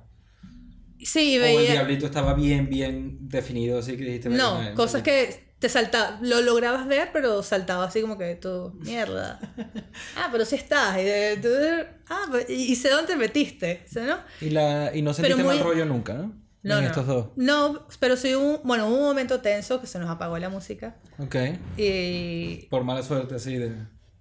[1.03, 1.71] Sí, O el veía...
[1.71, 4.29] diablito estaba bien, bien definido, así que dijiste...
[4.29, 8.73] No, "Verga, cosas que te saltaban, lo lograbas ver, pero saltaba así como que tú,
[8.81, 9.39] mierda.
[10.15, 10.97] Ah, pero sí estás.
[10.99, 14.17] Y, de- ah, pues, y, y sé dónde te metiste, ¿sí, ¿no?
[14.41, 16.33] Y, la, y no sentiste muy- mal rollo nunca, ¿no?
[16.63, 16.89] No, en no.
[16.89, 17.27] estos dos.
[17.37, 20.95] No, pero sí un, bueno, hubo un momento tenso que se nos apagó la música.
[21.17, 21.35] Ok.
[21.77, 23.71] Y Por mala suerte, así de...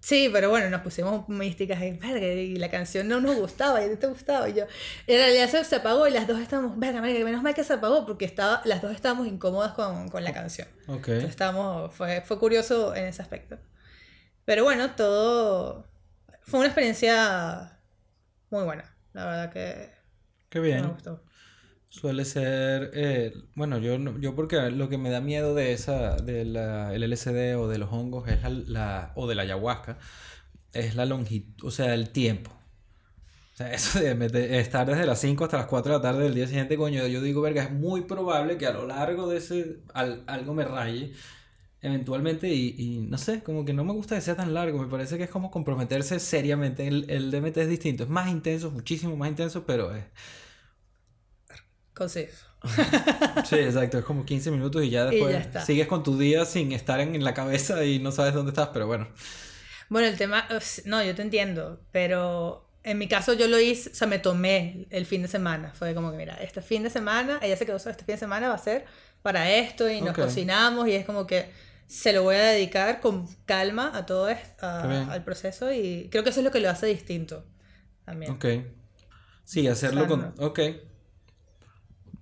[0.01, 3.89] Sí, pero bueno, nos pusimos místicas y, verga, y la canción no nos gustaba y
[3.91, 4.49] no te gustaba.
[4.49, 4.65] Y yo,
[5.07, 8.07] en realidad se, se apagó y las dos estábamos, verga, menos mal que se apagó
[8.07, 10.69] porque estaba, las dos estábamos incómodas con, con la canción.
[10.87, 11.09] Ok.
[11.09, 13.59] Entonces estábamos, fue, fue curioso en ese aspecto.
[14.45, 15.87] Pero bueno, todo
[16.43, 17.81] fue una experiencia
[18.51, 19.93] muy buena, la verdad que
[20.49, 20.89] Qué me bien.
[20.89, 21.23] gustó.
[21.91, 26.57] Suele ser, eh, bueno, yo, yo porque lo que me da miedo de esa, del
[26.57, 29.99] LSD o de los hongos es la, la- o de la ayahuasca,
[30.73, 32.53] es la longitud, o sea, el tiempo.
[33.55, 36.35] O sea, eso de, estar desde las 5 hasta las 4 de la tarde del
[36.35, 39.79] día siguiente, coño, yo digo, verga, es muy probable que a lo largo de ese,
[39.95, 41.13] al- algo me raye
[41.83, 44.89] eventualmente y, y no sé, como que no me gusta que sea tan largo, me
[44.89, 49.17] parece que es como comprometerse seriamente, el, el DMT es distinto, es más intenso, muchísimo
[49.17, 50.05] más intenso, pero es...
[52.01, 52.47] Conciso.
[53.45, 55.61] Sí, exacto, es como 15 minutos y ya Y después ya está.
[55.67, 58.71] sigues con tu día sin estar en, en la cabeza y no sabes dónde estás,
[58.73, 59.07] pero bueno.
[59.91, 60.49] Bueno, el tema,
[60.87, 64.87] no, yo te entiendo, pero en mi caso yo lo hice, o sea, me tomé
[64.89, 65.73] el fin de semana.
[65.75, 68.49] Fue como que, mira, este fin de semana, ella se quedó, este fin de semana
[68.49, 68.87] va a ser
[69.21, 71.51] para esto y nos cocinamos y es como que
[71.87, 76.31] se lo voy a dedicar con calma a todo esto, al proceso y creo que
[76.31, 77.45] eso es lo que lo hace distinto
[78.07, 78.33] también.
[78.33, 78.47] Ok.
[79.45, 80.33] Sí, hacerlo con...
[80.39, 80.61] Ok.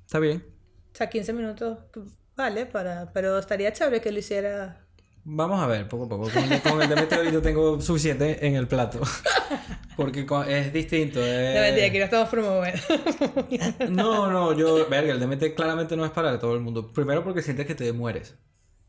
[0.09, 0.43] Está bien.
[0.95, 1.81] O sea, 15 minutos,
[2.35, 4.89] vale, para, pero estaría chévere que lo hiciera
[5.23, 6.31] Vamos a ver, poco a poco.
[6.31, 9.03] Con el, con el ahorita tengo suficiente en el plato.
[9.99, 11.21] Porque es distinto.
[11.21, 11.55] Es...
[11.55, 12.81] No, mentira, que no estamos promoviendo.
[13.91, 14.89] no, no, yo...
[14.89, 16.91] Verga, el DMT claramente no es para todo el mundo.
[16.91, 18.37] Primero porque sientes que te mueres.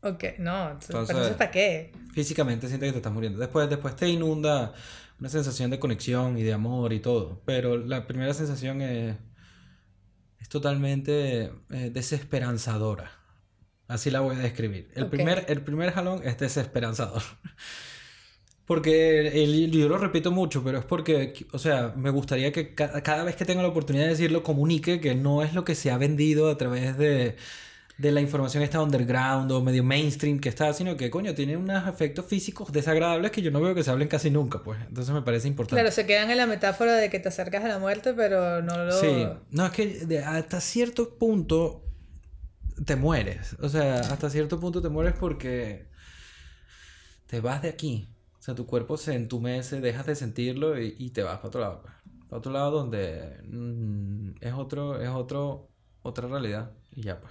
[0.00, 0.70] Ok, no.
[0.70, 1.92] Entonces, ¿Pero para qué?
[2.14, 3.38] Físicamente sientes que te estás muriendo.
[3.38, 4.72] Después, después te inunda
[5.18, 7.42] una sensación de conexión y de amor y todo.
[7.44, 9.16] Pero la primera sensación es...
[10.40, 13.12] Es totalmente eh, desesperanzadora.
[13.88, 14.90] Así la voy a describir.
[14.94, 17.22] El, primer, el primer jalón es desesperanzador.
[18.64, 23.24] Porque el, yo lo repito mucho, pero es porque, o sea, me gustaría que cada
[23.24, 25.98] vez que tenga la oportunidad de decirlo, comunique que no es lo que se ha
[25.98, 27.34] vendido a través de,
[28.00, 31.86] de la información esta underground o medio mainstream que está, sino que, coño, tiene unos
[31.86, 34.80] efectos físicos desagradables que yo no veo que se hablen casi nunca, pues.
[34.88, 35.82] Entonces me parece importante.
[35.82, 38.84] Claro, se quedan en la metáfora de que te acercas a la muerte, pero no
[38.84, 38.92] lo...
[38.92, 41.84] Sí, no, es que hasta cierto punto
[42.86, 43.54] te mueres.
[43.60, 45.86] O sea, hasta cierto punto te mueres porque
[47.26, 48.08] te vas de aquí.
[48.38, 51.82] O sea, tu cuerpo se entumece, dejas de sentirlo y, te vas para otro lado.
[51.82, 51.94] Pues.
[52.30, 55.68] Para otro lado donde mm, es otro, es otro,
[56.00, 56.70] otra realidad.
[56.92, 57.30] Y ya pues.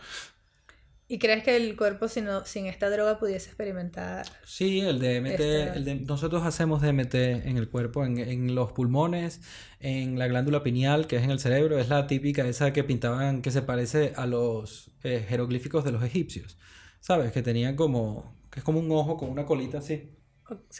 [1.12, 4.28] ¿Y crees que el cuerpo sin, sin esta droga pudiese experimentar?
[4.46, 9.42] Sí, el DMT, el nosotros hacemos DMT en el cuerpo, en, en, los pulmones,
[9.80, 13.42] en la glándula pineal, que es en el cerebro, es la típica, esa que pintaban,
[13.42, 16.60] que se parece a los eh, jeroglíficos de los egipcios,
[17.00, 17.32] ¿sabes?
[17.32, 20.12] Que tenían como, que es como un ojo con una colita así.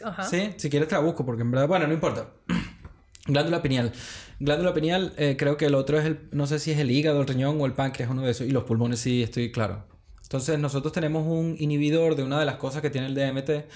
[0.04, 0.22] Ajá.
[0.22, 2.30] Sí, si quieres te la busco, porque en verdad, bueno, no importa.
[3.26, 3.92] Glándula pineal.
[4.38, 7.20] Glándula pineal, eh, creo que el otro es el, no sé si es el hígado,
[7.20, 8.46] el riñón o el páncreas, uno de esos.
[8.46, 9.89] Y los pulmones sí, estoy claro.
[10.30, 13.68] Entonces nosotros tenemos un inhibidor de una de las cosas que tiene el DMT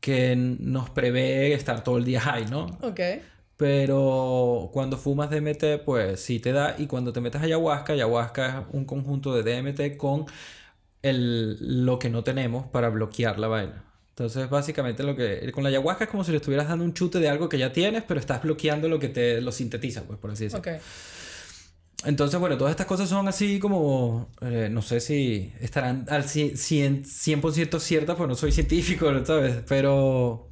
[0.00, 2.78] que nos prevé estar todo el día high, ¿no?
[2.80, 3.00] Ok.
[3.58, 6.74] Pero cuando fumas DMT, pues sí te da.
[6.78, 10.24] Y cuando te metes ayahuasca, ayahuasca es un conjunto de DMT con
[11.02, 13.84] el, lo que no tenemos para bloquear la vaina.
[14.08, 17.18] Entonces, básicamente lo que con la ayahuasca es como si le estuvieras dando un chute
[17.18, 20.30] de algo que ya tienes, pero estás bloqueando lo que te lo sintetiza, pues por
[20.30, 20.60] así decirlo.
[20.60, 20.78] Okay.
[22.04, 27.04] Entonces, bueno, todas estas cosas son así como, eh, no sé si estarán al 100%,
[27.04, 29.62] 100 ciertas, pues no soy científico, ¿sabes?
[29.68, 30.48] Pero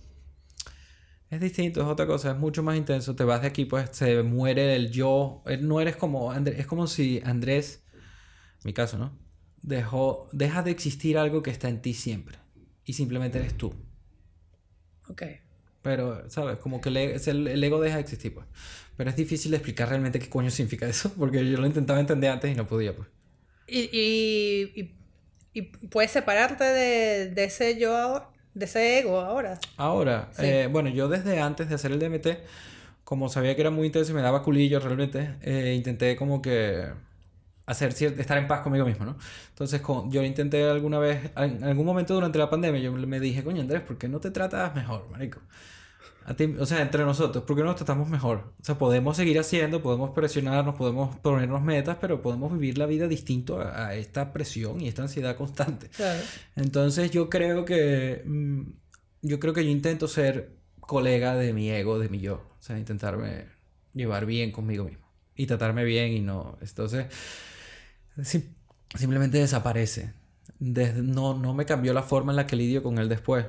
[1.30, 3.16] es distinto, es otra cosa, es mucho más intenso.
[3.16, 5.42] Te vas de aquí, pues se muere el yo.
[5.46, 7.82] Eh, no eres como Andrés, es como si Andrés,
[8.64, 9.16] mi caso, ¿no?
[9.62, 12.38] Deja de existir algo que está en ti siempre
[12.84, 13.74] y simplemente eres tú.
[15.08, 15.22] Ok.
[15.88, 16.58] Pero, ¿sabes?
[16.58, 18.44] Como que el, ego deja de existir, pues.
[18.98, 22.52] Pero es difícil explicar realmente qué coño significa eso, porque yo lo intentaba entender antes
[22.52, 23.08] y no podía, pues.
[23.66, 24.94] ¿Y, y,
[25.54, 29.58] y, puedes separarte de, de, ese yo ahora, de ese ego ahora?
[29.78, 32.26] Ahora, eh, bueno, yo desde antes de hacer el DMT,
[33.04, 36.84] como sabía que era muy intenso y me daba culillo realmente, eh, intenté como que
[37.64, 39.16] hacer estar en paz conmigo mismo, ¿no?
[39.48, 43.42] Entonces, con, yo intenté alguna vez, en algún momento durante la pandemia, yo me dije,
[43.42, 45.40] coño Andrés, ¿por qué no te tratas mejor, marico?
[46.58, 48.52] O sea, entre nosotros, porque nos tratamos mejor.
[48.60, 53.08] O sea, podemos seguir haciendo, podemos presionarnos, podemos ponernos metas, pero podemos vivir la vida
[53.08, 55.88] distinto a, esta presión y esta ansiedad constante.
[55.88, 56.20] Claro.
[56.56, 58.62] Entonces yo creo que mm,
[59.22, 62.34] yo creo que yo intento ser colega de mi ego, de mi yo.
[62.34, 63.46] O sea, intentarme
[63.94, 66.58] llevar bien conmigo mismo y tratarme bien y no.
[66.60, 67.06] Entonces,
[68.94, 70.12] simplemente desaparece.
[70.58, 73.46] no, no me cambió la forma en la que lidio con él después.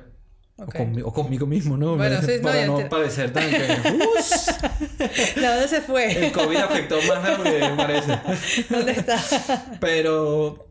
[1.04, 1.96] O, conmigo mismo, ¿no?
[1.96, 3.66] Bueno, sí, Para no, padecer tan que...
[5.40, 6.26] ¿Dónde se fue?
[6.26, 8.18] El COVID afectó más lo que parece.
[8.70, 9.18] ¿Dónde está?
[9.80, 10.68] Pero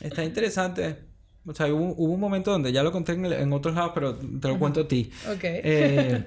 [0.00, 1.08] está interesante.
[1.44, 4.58] O sea, hubo, un momento donde ya lo conté en, otros lados, pero te lo
[4.58, 5.10] cuento a ti.
[5.32, 5.40] Ok.
[5.42, 6.24] Eh,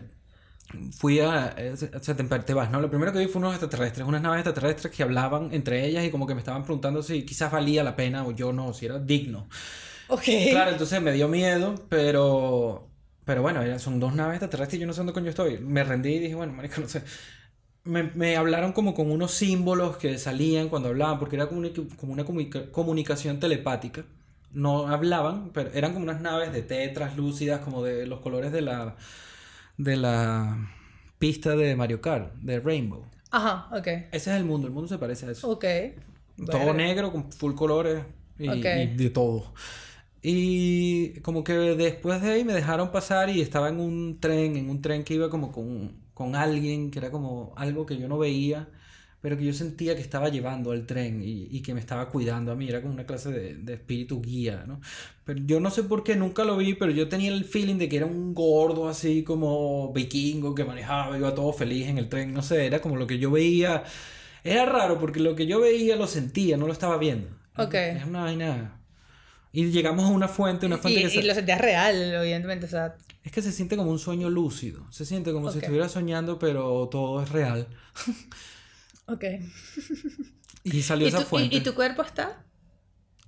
[0.97, 1.53] fui a...
[1.57, 2.81] Eh, o sea, te, vas, ¿no?
[2.81, 6.09] Lo primero que vi fue unos extraterrestres, unas naves extraterrestres que hablaban entre ellas y
[6.09, 8.97] como que me estaban preguntando si quizás valía la pena o yo no, si era
[8.97, 9.47] digno.
[10.47, 12.87] Claro, entonces me dio miedo, pero.
[13.25, 15.59] Pero bueno, son dos naves extraterrestres y yo no sé dónde coño estoy.
[15.59, 17.03] Me rendí y dije, bueno, marico, no sé.
[17.83, 21.69] Me, me hablaron como con unos símbolos que salían cuando hablaban, porque era como una,
[21.97, 22.25] como una
[22.71, 24.05] comunicación telepática.
[24.53, 28.61] No hablaban, pero eran como unas naves de T translúcidas, como de los colores de
[28.61, 28.95] la.
[29.77, 30.57] de la
[31.19, 33.05] pista de Mario Kart, de Rainbow.
[33.31, 33.87] Ajá, ok.
[33.87, 35.51] Ese es el mundo, el mundo se parece a eso.
[35.51, 35.65] Ok.
[36.49, 38.03] Todo negro, con full colores
[38.39, 39.53] y, y de todo.
[40.21, 44.69] Y como que después de ahí me dejaron pasar y estaba en un tren, en
[44.69, 48.19] un tren que iba como con, con alguien, que era como algo que yo no
[48.19, 48.69] veía,
[49.21, 52.51] pero que yo sentía que estaba llevando el tren y, y que me estaba cuidando
[52.51, 54.79] a mí, era como una clase de, de espíritu guía, ¿no?
[55.23, 57.89] Pero yo no sé por qué nunca lo vi, pero yo tenía el feeling de
[57.89, 62.33] que era un gordo así como vikingo que manejaba, iba todo feliz en el tren,
[62.33, 63.83] no sé, era como lo que yo veía.
[64.43, 67.27] Era raro porque lo que yo veía lo sentía, no lo estaba viendo.
[67.57, 67.75] Ok.
[67.95, 68.80] Es una vaina.
[69.53, 72.65] Y llegamos a una fuente, una fuente Y, que se- y lo sentías real, evidentemente.
[72.65, 74.85] O sea, es que se siente como un sueño lúcido.
[74.91, 77.67] Se siente como si estuviera soñando, pero todo es real.
[79.07, 79.23] ok.
[80.63, 81.55] Y salió ¿Y esa tu, y- fuente.
[81.55, 82.43] y tu cuerpo está?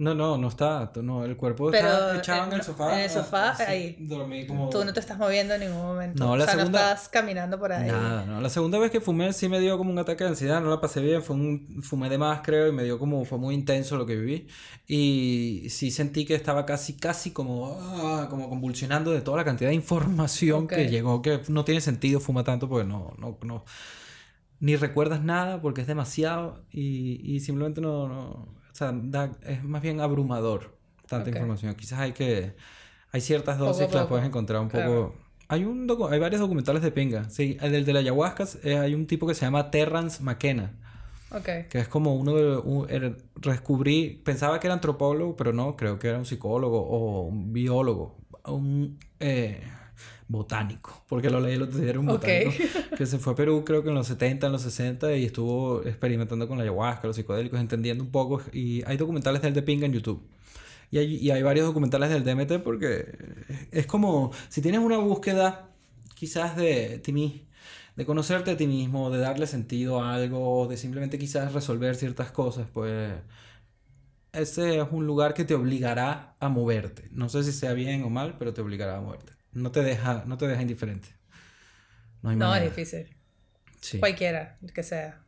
[0.04, 0.92] No, no, no está.
[1.02, 2.94] No, el cuerpo Pero, está echado en eh, el sofá.
[2.96, 3.98] en el sofá, así, ahí.
[4.00, 4.70] Dormí como.
[4.70, 6.24] Tú no te estás moviendo en ningún momento.
[6.24, 7.90] No, la o sea, segunda- no estás caminando por ahí.
[7.90, 8.42] Nada, no.
[8.42, 10.82] La segunda vez que fumé sí me dio como un ataque de ansiedad, no la
[10.82, 13.98] pasé bien, fue un fumé de más creo y me dio como fue muy intenso
[13.98, 14.48] lo que viví
[14.88, 19.70] y sí sentí que estaba casi casi como ah, como convulsionando de toda la cantidad
[19.70, 23.64] de información que llegó que no tiene sentido fumar tanto porque no no no
[24.60, 29.64] ni recuerdas nada porque es demasiado y, y simplemente no, no o sea, da- es
[29.64, 30.76] más bien abrumador
[31.08, 31.76] tanta información.
[31.76, 32.56] Quizás hay que
[33.12, 35.16] hay ciertas dosis que las puedes encontrar un poco
[35.48, 37.30] hay, un docu- hay varios documentales de pinga.
[37.30, 40.72] Sí, el del de la ayahuasca eh, hay un tipo que se llama Terrance McKenna,
[41.30, 41.68] Ok.
[41.70, 42.58] que es como uno de...
[42.58, 42.88] Un,
[43.40, 48.18] descubrí, pensaba que era antropólogo, pero no, creo que era un psicólogo o un biólogo,
[48.45, 49.62] un eh,
[50.34, 52.52] botánico, porque lo leí el otro día, era un botánico,
[52.98, 55.82] que se fue a Perú creo que en los 70, en los 60 y estuvo
[55.86, 58.42] experimentando con la ayahuasca, los psicodélicos, entendiendo un poco.
[58.52, 60.22] Y hay documentales del de pinga en YouTube.
[60.92, 63.18] Y hay, y hay varios documentales del DMT porque
[63.72, 65.70] es como si tienes una búsqueda
[66.16, 67.42] quizás de ti mismo,
[67.96, 72.32] de conocerte a ti mismo, de darle sentido a algo, de simplemente quizás resolver ciertas
[72.32, 73.14] cosas, pues
[74.34, 77.08] ese es un lugar que te obligará a moverte.
[77.12, 79.33] No sé si sea bien o mal, pero te obligará a moverte.
[79.54, 81.10] No te deja, no te deja indiferente.
[82.22, 83.08] No hay No, es difícil.
[83.82, 84.00] Sí.
[84.00, 85.20] Cualquiera, que sea.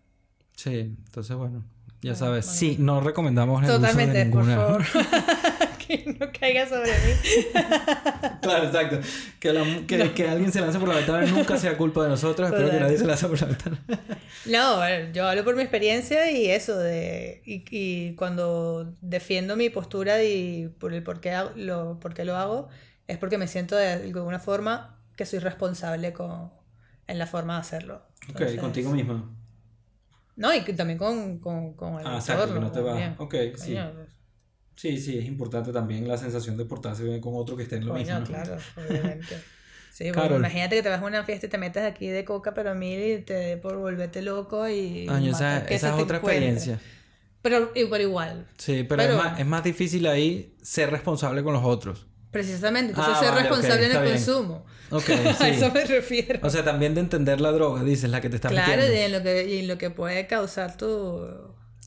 [0.55, 1.63] Sí, entonces bueno,
[2.01, 2.45] ya Ah, sabes.
[2.45, 2.57] bueno.
[2.59, 4.55] Sí, no recomendamos el uso de Totalmente, por ninguna.
[4.55, 4.85] favor.
[5.87, 7.13] que no caiga sobre mí.
[8.41, 8.99] Claro, exacto.
[9.39, 12.47] Que, la- que, que alguien se lance por la ventana nunca sea culpa de nosotros.
[12.49, 13.79] Espero que nadie se lance por la ventana.
[14.45, 20.23] No, yo hablo por mi experiencia y eso de y, y cuando defiendo mi postura
[20.23, 22.69] y por el por qué lo por qué lo hago
[23.07, 26.51] es porque me siento de alguna forma que soy responsable con
[27.07, 27.95] en la forma de hacerlo.
[28.23, 29.31] Ok, Entonces, contigo misma.
[30.35, 32.91] No, y también con, con, con el Ah, exacto, que no te va.
[32.91, 33.15] también.
[33.19, 33.73] Ok, sí.
[33.75, 33.91] Coño,
[34.75, 37.85] Sí, sí, es importante también la sensación de portarse bien con otro que esté en
[37.85, 38.19] lo coño, mismo.
[38.19, 38.25] ¿no?
[38.25, 39.37] claro, obviamente.
[39.93, 42.53] Sí, bueno, imagínate que te vas a una fiesta y te metes aquí de coca,
[42.53, 45.07] pero mil y te por volverte loco y.
[45.07, 46.49] Año, esa, esa es otra encuentre.
[46.49, 46.79] experiencia.
[47.41, 51.53] Pero, pero igual, Sí, pero, Pero- es, más, es más difícil ahí ser responsable con
[51.53, 52.07] los otros.
[52.35, 52.89] Precisamente.
[52.89, 54.15] Entonces, Ah, ser vale, responsable en está el bien.
[54.17, 54.65] consumo.
[54.91, 55.09] Ok,
[55.39, 55.71] A eso sí.
[55.73, 56.39] me refiero.
[56.43, 58.93] O sea, también de entender la droga, dices, la que te estás claro, metiendo.
[58.93, 61.25] y en lo que, y en lo que puede causar tu,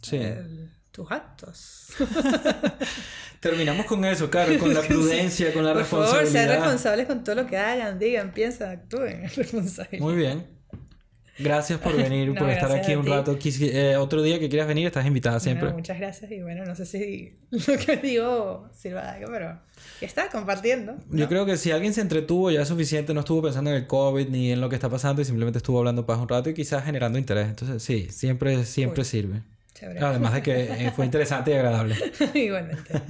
[0.01, 0.17] Sí.
[0.17, 1.89] el- tus actos.
[3.41, 6.45] Terminamos con eso, claro, con la prudencia, con la Por favor, responsabilidad.
[6.47, 9.29] sean responsables con todo lo que hagan, digan, piensan, actúen.
[9.37, 10.01] Responsabilidad.
[10.05, 10.47] Muy bien.
[11.39, 13.39] Gracias por venir, No, por estar aquí un rato.
[13.43, 15.67] Eh, otro día que quieras venir, estás invitada siempre.
[15.67, 19.59] Bueno, muchas gracias y bueno, no sé si lo que digo sirva de algo, pero
[20.01, 20.97] está, compartiendo.
[21.09, 21.17] ¿no?
[21.17, 23.87] Yo creo que si alguien se entretuvo ya es suficiente, no estuvo pensando en el
[23.87, 26.55] COVID ni en lo que está pasando y simplemente estuvo hablando paz un rato y
[26.55, 27.49] quizás generando interés.
[27.49, 29.05] Entonces, sí, siempre, siempre Cool.
[29.05, 29.43] sirve.
[29.75, 30.01] Chévere.
[30.01, 31.97] Además de que eh, fue interesante y agradable.
[32.35, 33.01] Igualmente.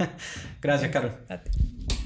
[0.61, 1.98] Gracias, ti.